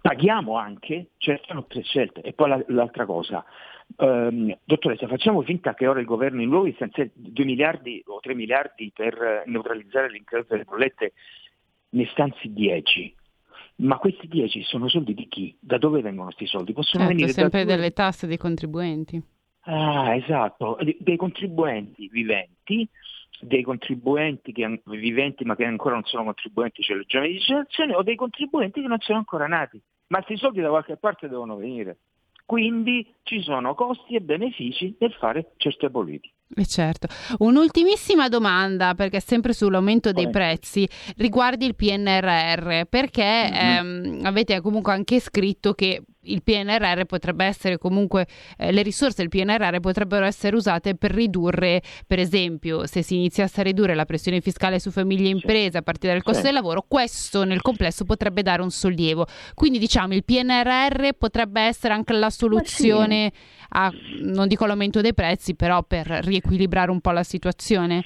paghiamo 0.00 0.56
anche 0.56 1.10
certe 1.16 1.54
nostre 1.54 1.82
scelte. 1.82 2.20
E 2.22 2.32
poi 2.32 2.64
l'altra 2.66 3.06
cosa, 3.06 3.44
um, 3.96 4.56
dottoressa, 4.64 5.06
facciamo 5.06 5.42
finta 5.42 5.74
che 5.74 5.86
ora 5.86 6.00
il 6.00 6.06
governo 6.06 6.42
in 6.42 6.48
luogo 6.48 6.66
di 6.66 6.74
stanziare 6.74 7.10
2 7.14 7.44
miliardi 7.44 8.02
o 8.06 8.20
3 8.20 8.34
miliardi 8.34 8.92
per 8.94 9.44
neutralizzare 9.46 10.10
l'incremento 10.10 10.54
delle 10.54 10.64
bollette 10.64 11.12
ne 11.90 12.06
stanzi 12.10 12.52
10. 12.52 13.14
Ma 13.76 13.96
questi 13.98 14.26
10 14.26 14.62
sono 14.62 14.88
soldi 14.88 15.14
di 15.14 15.28
chi? 15.28 15.56
Da 15.60 15.78
dove 15.78 16.00
vengono 16.00 16.26
questi 16.26 16.46
soldi? 16.46 16.72
Possono 16.72 17.04
certo, 17.04 17.16
venire 17.16 17.32
sempre 17.32 17.64
da 17.64 17.76
delle 17.76 17.92
tasse 17.92 18.26
dei 18.26 18.36
contribuenti. 18.36 19.22
Ah, 19.60 20.14
esatto, 20.16 20.78
dei 20.98 21.16
contribuenti 21.16 22.08
viventi, 22.08 22.88
dei 23.40 23.62
contribuenti 23.62 24.52
che, 24.52 24.80
viventi 24.86 25.44
ma 25.44 25.54
che 25.54 25.64
ancora 25.64 25.94
non 25.94 26.04
sono 26.04 26.24
contribuenti, 26.24 26.82
cioè 26.82 26.96
le 26.96 27.04
giovani 27.06 27.32
di 27.32 27.38
generazione, 27.38 27.94
o 27.94 28.02
dei 28.02 28.16
contribuenti 28.16 28.80
che 28.80 28.88
non 28.88 28.98
sono 29.00 29.18
ancora 29.18 29.46
nati 29.46 29.80
ma 30.08 30.22
questi 30.22 30.36
soldi 30.36 30.60
da 30.60 30.68
qualche 30.68 30.96
parte 30.96 31.28
devono 31.28 31.56
venire. 31.56 31.98
Quindi 32.48 33.06
ci 33.24 33.42
sono 33.42 33.74
costi 33.74 34.14
e 34.14 34.22
benefici 34.22 34.96
nel 35.00 35.12
fare 35.20 35.52
certe 35.58 35.90
politiche. 35.90 36.32
Eh 36.56 36.64
certo. 36.64 37.06
Un'ultimissima 37.40 38.30
domanda, 38.30 38.94
perché 38.94 39.20
sempre 39.20 39.52
sull'aumento 39.52 40.12
dei 40.12 40.30
prezzi, 40.30 40.88
riguardi 41.18 41.66
il 41.66 41.74
PNRR, 41.74 42.86
perché 42.88 43.50
mm-hmm. 43.50 44.14
ehm, 44.14 44.24
avete 44.24 44.62
comunque 44.62 44.94
anche 44.94 45.20
scritto 45.20 45.74
che 45.74 46.02
il 46.32 46.42
PNRR 46.42 47.04
potrebbe 47.04 47.44
essere 47.44 47.78
comunque, 47.78 48.26
eh, 48.56 48.72
le 48.72 48.82
risorse 48.82 49.26
del 49.26 49.28
PNRR 49.28 49.80
potrebbero 49.80 50.24
essere 50.24 50.56
usate 50.56 50.94
per 50.94 51.12
ridurre, 51.12 51.82
per 52.06 52.18
esempio, 52.18 52.86
se 52.86 53.02
si 53.02 53.16
iniziasse 53.16 53.60
a 53.60 53.64
ridurre 53.64 53.94
la 53.94 54.04
pressione 54.04 54.40
fiscale 54.40 54.78
su 54.78 54.90
famiglie 54.90 55.28
e 55.28 55.32
imprese 55.32 55.78
a 55.78 55.82
partire 55.82 56.12
dal 56.12 56.22
costo 56.22 56.42
del 56.42 56.54
lavoro, 56.54 56.84
questo 56.86 57.44
nel 57.44 57.62
complesso 57.62 58.04
potrebbe 58.04 58.42
dare 58.42 58.62
un 58.62 58.70
sollievo. 58.70 59.26
Quindi 59.54 59.78
diciamo 59.78 60.14
il 60.14 60.24
PNRR 60.24 61.10
potrebbe 61.18 61.62
essere 61.62 61.94
anche 61.94 62.12
la 62.12 62.30
soluzione 62.30 63.32
a, 63.70 63.90
non 64.22 64.48
dico 64.48 64.66
l'aumento 64.66 65.00
dei 65.00 65.14
prezzi, 65.14 65.54
però 65.54 65.82
per 65.82 66.06
riequilibrare 66.06 66.90
un 66.90 67.00
po' 67.00 67.10
la 67.10 67.22
situazione? 67.22 68.04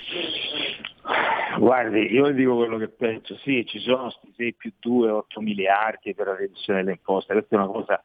Guardi, 1.58 2.12
io 2.12 2.30
dico 2.32 2.56
quello 2.56 2.78
che 2.78 2.88
penso, 2.88 3.36
sì, 3.44 3.64
ci 3.66 3.78
sono 3.80 4.12
6 4.36 4.54
più 4.54 4.72
2, 4.80 5.10
8 5.10 5.40
miliardi 5.40 6.14
per 6.14 6.26
la 6.26 6.36
riduzione 6.36 6.80
delle 6.80 6.96
imposte, 6.96 7.34
questa 7.34 7.56
è 7.56 7.58
una 7.58 7.68
cosa, 7.68 8.02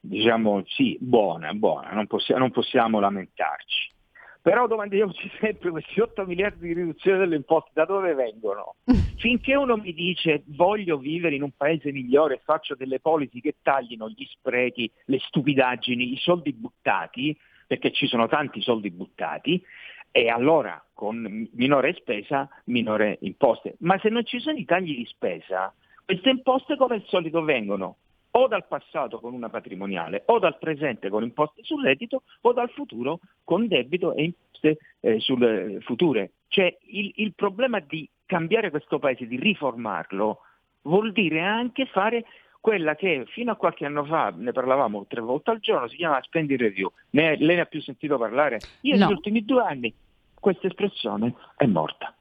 diciamo, 0.00 0.62
sì, 0.66 0.96
buona, 1.00 1.52
buona, 1.54 1.90
non 1.92 2.06
possiamo, 2.06 2.40
non 2.40 2.50
possiamo 2.50 3.00
lamentarci. 3.00 3.96
Però 4.40 4.66
domandiamoci 4.66 5.30
sempre 5.40 5.70
questi 5.70 6.00
8 6.00 6.24
miliardi 6.24 6.68
di 6.68 6.72
riduzione 6.72 7.18
delle 7.18 7.36
imposte 7.36 7.70
da 7.74 7.84
dove 7.84 8.14
vengono? 8.14 8.76
Finché 9.18 9.54
uno 9.54 9.76
mi 9.76 9.92
dice 9.92 10.42
voglio 10.46 10.96
vivere 10.96 11.34
in 11.34 11.42
un 11.42 11.50
paese 11.56 11.92
migliore 11.92 12.36
e 12.36 12.40
faccio 12.44 12.74
delle 12.74 13.00
policy 13.00 13.40
che 13.40 13.56
taglino 13.60 14.08
gli 14.08 14.24
sprechi, 14.24 14.90
le 15.06 15.18
stupidaggini, 15.18 16.12
i 16.12 16.16
soldi 16.16 16.52
buttati, 16.52 17.36
perché 17.66 17.92
ci 17.92 18.06
sono 18.06 18.28
tanti 18.28 18.62
soldi 18.62 18.90
buttati, 18.90 19.62
e 20.10 20.28
allora 20.28 20.82
con 20.94 21.48
minore 21.52 21.92
spesa, 21.94 22.48
minore 22.64 23.18
imposte. 23.20 23.74
Ma 23.80 23.98
se 23.98 24.08
non 24.08 24.24
ci 24.24 24.40
sono 24.40 24.56
i 24.56 24.64
tagli 24.64 24.96
di 24.96 25.04
spesa, 25.04 25.72
queste 26.04 26.30
imposte 26.30 26.76
come 26.76 26.94
al 26.94 27.04
solito 27.06 27.42
vengono 27.42 27.96
o 28.32 28.46
dal 28.46 28.66
passato 28.66 29.20
con 29.20 29.32
una 29.32 29.48
patrimoniale, 29.48 30.22
o 30.26 30.38
dal 30.38 30.58
presente 30.58 31.08
con 31.08 31.22
imposte 31.22 31.62
sul 31.62 31.82
reddito, 31.82 32.22
o 32.42 32.52
dal 32.52 32.70
futuro 32.70 33.20
con 33.44 33.66
debito 33.66 34.14
e 34.14 34.24
imposte 34.24 34.78
eh, 35.00 35.20
sulle 35.20 35.78
future. 35.80 36.32
Cioè 36.48 36.76
il, 36.86 37.12
il 37.16 37.34
problema 37.34 37.80
di 37.80 38.08
cambiare 38.26 38.70
questo 38.70 38.98
paese, 38.98 39.26
di 39.26 39.38
riformarlo, 39.38 40.40
vuol 40.82 41.12
dire 41.12 41.40
anche 41.40 41.86
fare 41.86 42.24
quella 42.60 42.96
che 42.96 43.24
fino 43.28 43.52
a 43.52 43.56
qualche 43.56 43.86
anno 43.86 44.04
fa 44.04 44.32
ne 44.36 44.52
parlavamo 44.52 45.06
tre 45.06 45.20
volte 45.20 45.50
al 45.50 45.60
giorno, 45.60 45.88
si 45.88 45.96
chiama 45.96 46.20
spending 46.22 46.60
review. 46.60 46.90
Ne, 47.10 47.36
lei 47.36 47.56
ne 47.56 47.62
ha 47.62 47.66
più 47.66 47.80
sentito 47.80 48.18
parlare? 48.18 48.58
Io 48.82 48.96
no. 48.96 49.04
negli 49.04 49.14
ultimi 49.14 49.44
due 49.44 49.62
anni 49.62 49.94
questa 50.38 50.66
espressione 50.66 51.34
è 51.56 51.66
morta. 51.66 52.14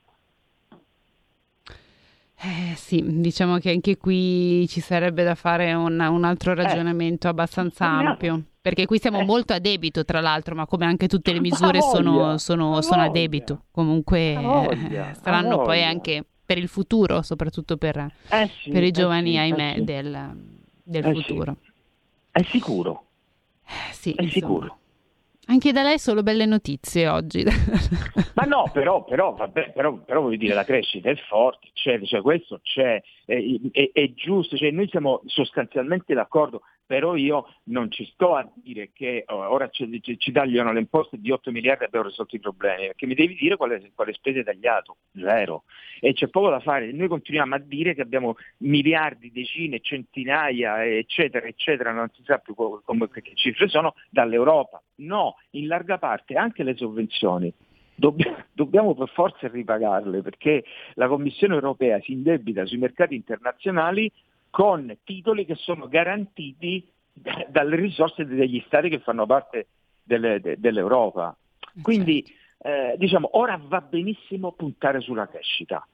Eh, 2.39 2.75
sì, 2.75 3.03
diciamo 3.03 3.57
che 3.57 3.71
anche 3.71 3.97
qui 3.97 4.67
ci 4.67 4.79
sarebbe 4.79 5.23
da 5.23 5.33
fare 5.33 5.73
un, 5.73 5.99
un 5.99 6.23
altro 6.23 6.51
eh. 6.51 6.55
ragionamento 6.55 7.25
eh, 7.25 7.31
abbastanza 7.31 7.85
ampio, 7.85 8.43
perché 8.61 8.85
qui 8.85 8.99
siamo 8.99 9.21
eh. 9.21 9.25
molto 9.25 9.53
a 9.53 9.59
debito 9.59 10.05
tra 10.05 10.21
l'altro, 10.21 10.53
ma 10.53 10.67
come 10.67 10.85
anche 10.85 11.07
tutte 11.07 11.33
le 11.33 11.39
misure 11.41 11.81
sono, 11.81 12.37
sono, 12.37 12.81
sono 12.83 13.01
a 13.01 13.09
debito, 13.09 13.63
comunque 13.71 14.33
eh, 14.33 15.15
saranno 15.19 15.63
poi 15.63 15.83
anche 15.83 16.23
per 16.45 16.59
il 16.59 16.67
futuro, 16.67 17.23
soprattutto 17.23 17.75
per, 17.75 17.97
eh 18.29 18.49
sì, 18.61 18.69
per 18.69 18.83
i 18.83 18.91
giovani, 18.91 19.31
sì, 19.31 19.37
ahimè, 19.37 19.81
del, 19.81 20.37
del 20.83 21.03
futuro. 21.03 21.57
Sì. 21.59 21.71
È 22.31 22.43
sicuro. 22.43 23.05
sì, 23.91 24.11
è 24.11 24.21
insomma. 24.21 24.31
sicuro. 24.31 24.77
Anche 25.49 25.71
da 25.71 25.81
lei 25.81 25.97
solo 25.97 26.23
belle 26.23 26.45
notizie 26.45 27.07
oggi. 27.07 27.43
Ma 28.35 28.43
no, 28.43 28.69
però, 28.73 29.03
però, 29.05 29.33
vabbè, 29.33 29.71
però, 29.71 29.93
però 29.95 30.21
voglio 30.21 30.37
dire, 30.37 30.53
la 30.53 30.65
crescita 30.65 31.09
è 31.09 31.15
forte, 31.15 31.69
c'è, 31.73 31.99
cioè 32.03 32.21
questo 32.21 32.59
c'è, 32.61 33.01
è, 33.25 33.37
è, 33.71 33.89
è 33.93 34.13
giusto, 34.13 34.57
cioè 34.57 34.71
noi 34.71 34.89
siamo 34.89 35.21
sostanzialmente 35.25 36.13
d'accordo, 36.13 36.61
però 36.85 37.15
io 37.15 37.47
non 37.65 37.91
ci 37.91 38.05
sto 38.13 38.35
a 38.35 38.49
dire 38.55 38.91
che 38.93 39.23
ora 39.27 39.69
ci, 39.69 40.01
ci, 40.01 40.17
ci, 40.17 40.31
tagliano 40.31 40.71
le 40.71 40.79
imposte 40.79 41.17
di 41.17 41.31
8 41.31 41.51
miliardi 41.51 41.83
e 41.83 41.87
abbiamo 41.87 42.07
risolto 42.07 42.35
i 42.35 42.39
problemi, 42.39 42.87
perché 42.87 43.05
mi 43.05 43.13
devi 43.13 43.35
dire 43.35 43.57
quale, 43.57 43.91
quale 43.93 44.13
spese 44.13 44.39
hai 44.39 44.45
tagliato, 44.45 44.97
zero. 45.13 45.63
E 45.99 46.13
c'è 46.13 46.27
poco 46.27 46.49
da 46.49 46.59
fare, 46.59 46.91
noi 46.91 47.07
continuiamo 47.07 47.55
a 47.55 47.59
dire 47.59 47.93
che 47.93 48.01
abbiamo 48.01 48.35
miliardi, 48.59 49.31
decine, 49.31 49.79
centinaia, 49.81 50.85
eccetera, 50.85 51.45
eccetera, 51.45 51.91
non 51.91 52.09
si 52.13 52.21
sa 52.23 52.37
più 52.37 52.53
come, 52.53 53.09
che 53.09 53.31
cifre 53.33 53.67
sono, 53.67 53.93
dall'Europa. 54.09 54.81
No, 54.97 55.35
in 55.51 55.67
larga 55.67 55.97
parte 55.97 56.35
anche 56.35 56.63
le 56.63 56.75
sovvenzioni 56.75 57.53
dobbiamo 57.97 58.93
per 58.93 59.09
forza 59.09 59.47
ripagarle 59.47 60.21
perché 60.21 60.63
la 60.93 61.07
Commissione 61.07 61.55
europea 61.55 61.99
si 62.01 62.13
indebita 62.13 62.65
sui 62.65 62.77
mercati 62.77 63.15
internazionali 63.15 64.11
con 64.49 64.95
titoli 65.03 65.45
che 65.45 65.55
sono 65.55 65.87
garantiti 65.87 66.87
dalle 67.49 67.75
risorse 67.75 68.25
degli 68.25 68.63
stati 68.67 68.89
che 68.89 68.99
fanno 68.99 69.25
parte 69.25 69.67
delle, 70.03 70.39
de, 70.39 70.59
dell'Europa. 70.59 71.35
Quindi 71.81 72.23
eh, 72.59 72.95
diciamo, 72.97 73.29
ora 73.33 73.59
va 73.61 73.81
benissimo 73.81 74.51
puntare 74.51 74.99
sulla 75.01 75.27
crescita, 75.27 75.85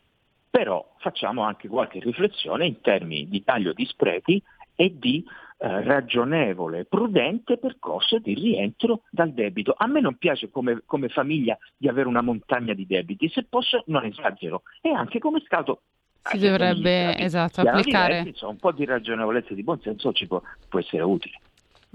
però 0.50 0.94
facciamo 1.00 1.42
anche 1.44 1.68
qualche 1.68 2.00
riflessione 2.00 2.66
in 2.66 2.82
termini 2.82 3.28
di 3.28 3.44
taglio 3.44 3.74
di 3.74 3.86
sprechi 3.86 4.42
e 4.76 4.98
di 4.98 5.24
ragionevole, 5.66 6.84
prudente 6.86 7.58
percorso 7.58 8.20
di 8.20 8.34
rientro 8.34 9.04
dal 9.10 9.32
debito. 9.32 9.74
A 9.78 9.88
me 9.88 10.02
non 10.02 10.18
piace 10.18 10.50
come, 10.50 10.82
come 10.86 11.08
famiglia 11.08 11.58
di 11.78 11.88
avere 11.88 12.08
una 12.08 12.22
montagna 12.22 12.74
di 12.74 12.86
debiti, 12.86 13.30
se 13.30 13.46
posso 13.48 13.84
non 13.88 14.04
esagero, 14.04 14.64
e 14.82 14.90
anche 14.90 15.20
come 15.20 15.42
Stato 15.46 15.84
si 16.22 16.38
dovrebbe 16.38 17.18
esatto, 17.18 17.62
applicare. 17.62 18.08
Diversi, 18.08 18.30
insomma, 18.30 18.52
un 18.52 18.58
po' 18.58 18.72
di 18.72 18.86
ragionevolezza 18.86 19.50
e 19.50 19.56
di 19.56 19.64
buonsenso 19.64 20.12
ci 20.14 20.28
può, 20.28 20.42
può 20.68 20.80
essere 20.80 21.04
utile. 21.04 21.40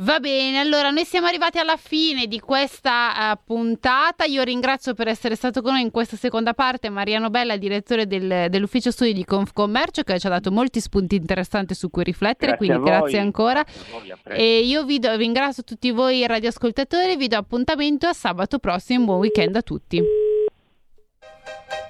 Va 0.00 0.20
bene, 0.20 0.60
allora 0.60 0.90
noi 0.90 1.04
siamo 1.04 1.26
arrivati 1.26 1.58
alla 1.58 1.76
fine 1.76 2.28
di 2.28 2.38
questa 2.38 3.32
uh, 3.32 3.38
puntata. 3.44 4.24
Io 4.26 4.44
ringrazio 4.44 4.94
per 4.94 5.08
essere 5.08 5.34
stato 5.34 5.60
con 5.60 5.72
noi 5.72 5.82
in 5.82 5.90
questa 5.90 6.16
seconda 6.16 6.54
parte 6.54 6.88
Mariano 6.88 7.30
Bella, 7.30 7.56
direttore 7.56 8.06
del, 8.06 8.46
dell'ufficio 8.48 8.92
studi 8.92 9.12
di 9.12 9.24
Confcommercio, 9.24 10.04
che 10.04 10.20
ci 10.20 10.26
ha 10.28 10.30
dato 10.30 10.52
molti 10.52 10.78
spunti 10.80 11.16
interessanti 11.16 11.74
su 11.74 11.90
cui 11.90 12.04
riflettere. 12.04 12.52
Grazie 12.52 12.66
quindi 12.66 12.84
grazie 12.88 13.18
ancora. 13.18 13.64
Grazie 13.64 14.36
e 14.36 14.60
io 14.60 14.84
vi 14.84 15.00
do, 15.00 15.16
ringrazio 15.16 15.64
tutti 15.64 15.90
voi 15.90 16.24
radioascoltatori. 16.24 17.16
Vi 17.16 17.26
do 17.26 17.36
appuntamento 17.36 18.06
a 18.06 18.12
sabato 18.12 18.60
prossimo. 18.60 19.06
Buon 19.06 19.18
weekend 19.18 19.56
a 19.56 19.62
tutti. 19.62 20.00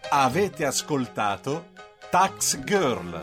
Avete 0.09 0.65
ascoltato 0.65 1.73
Tax 2.09 2.59
Girl. 2.65 3.21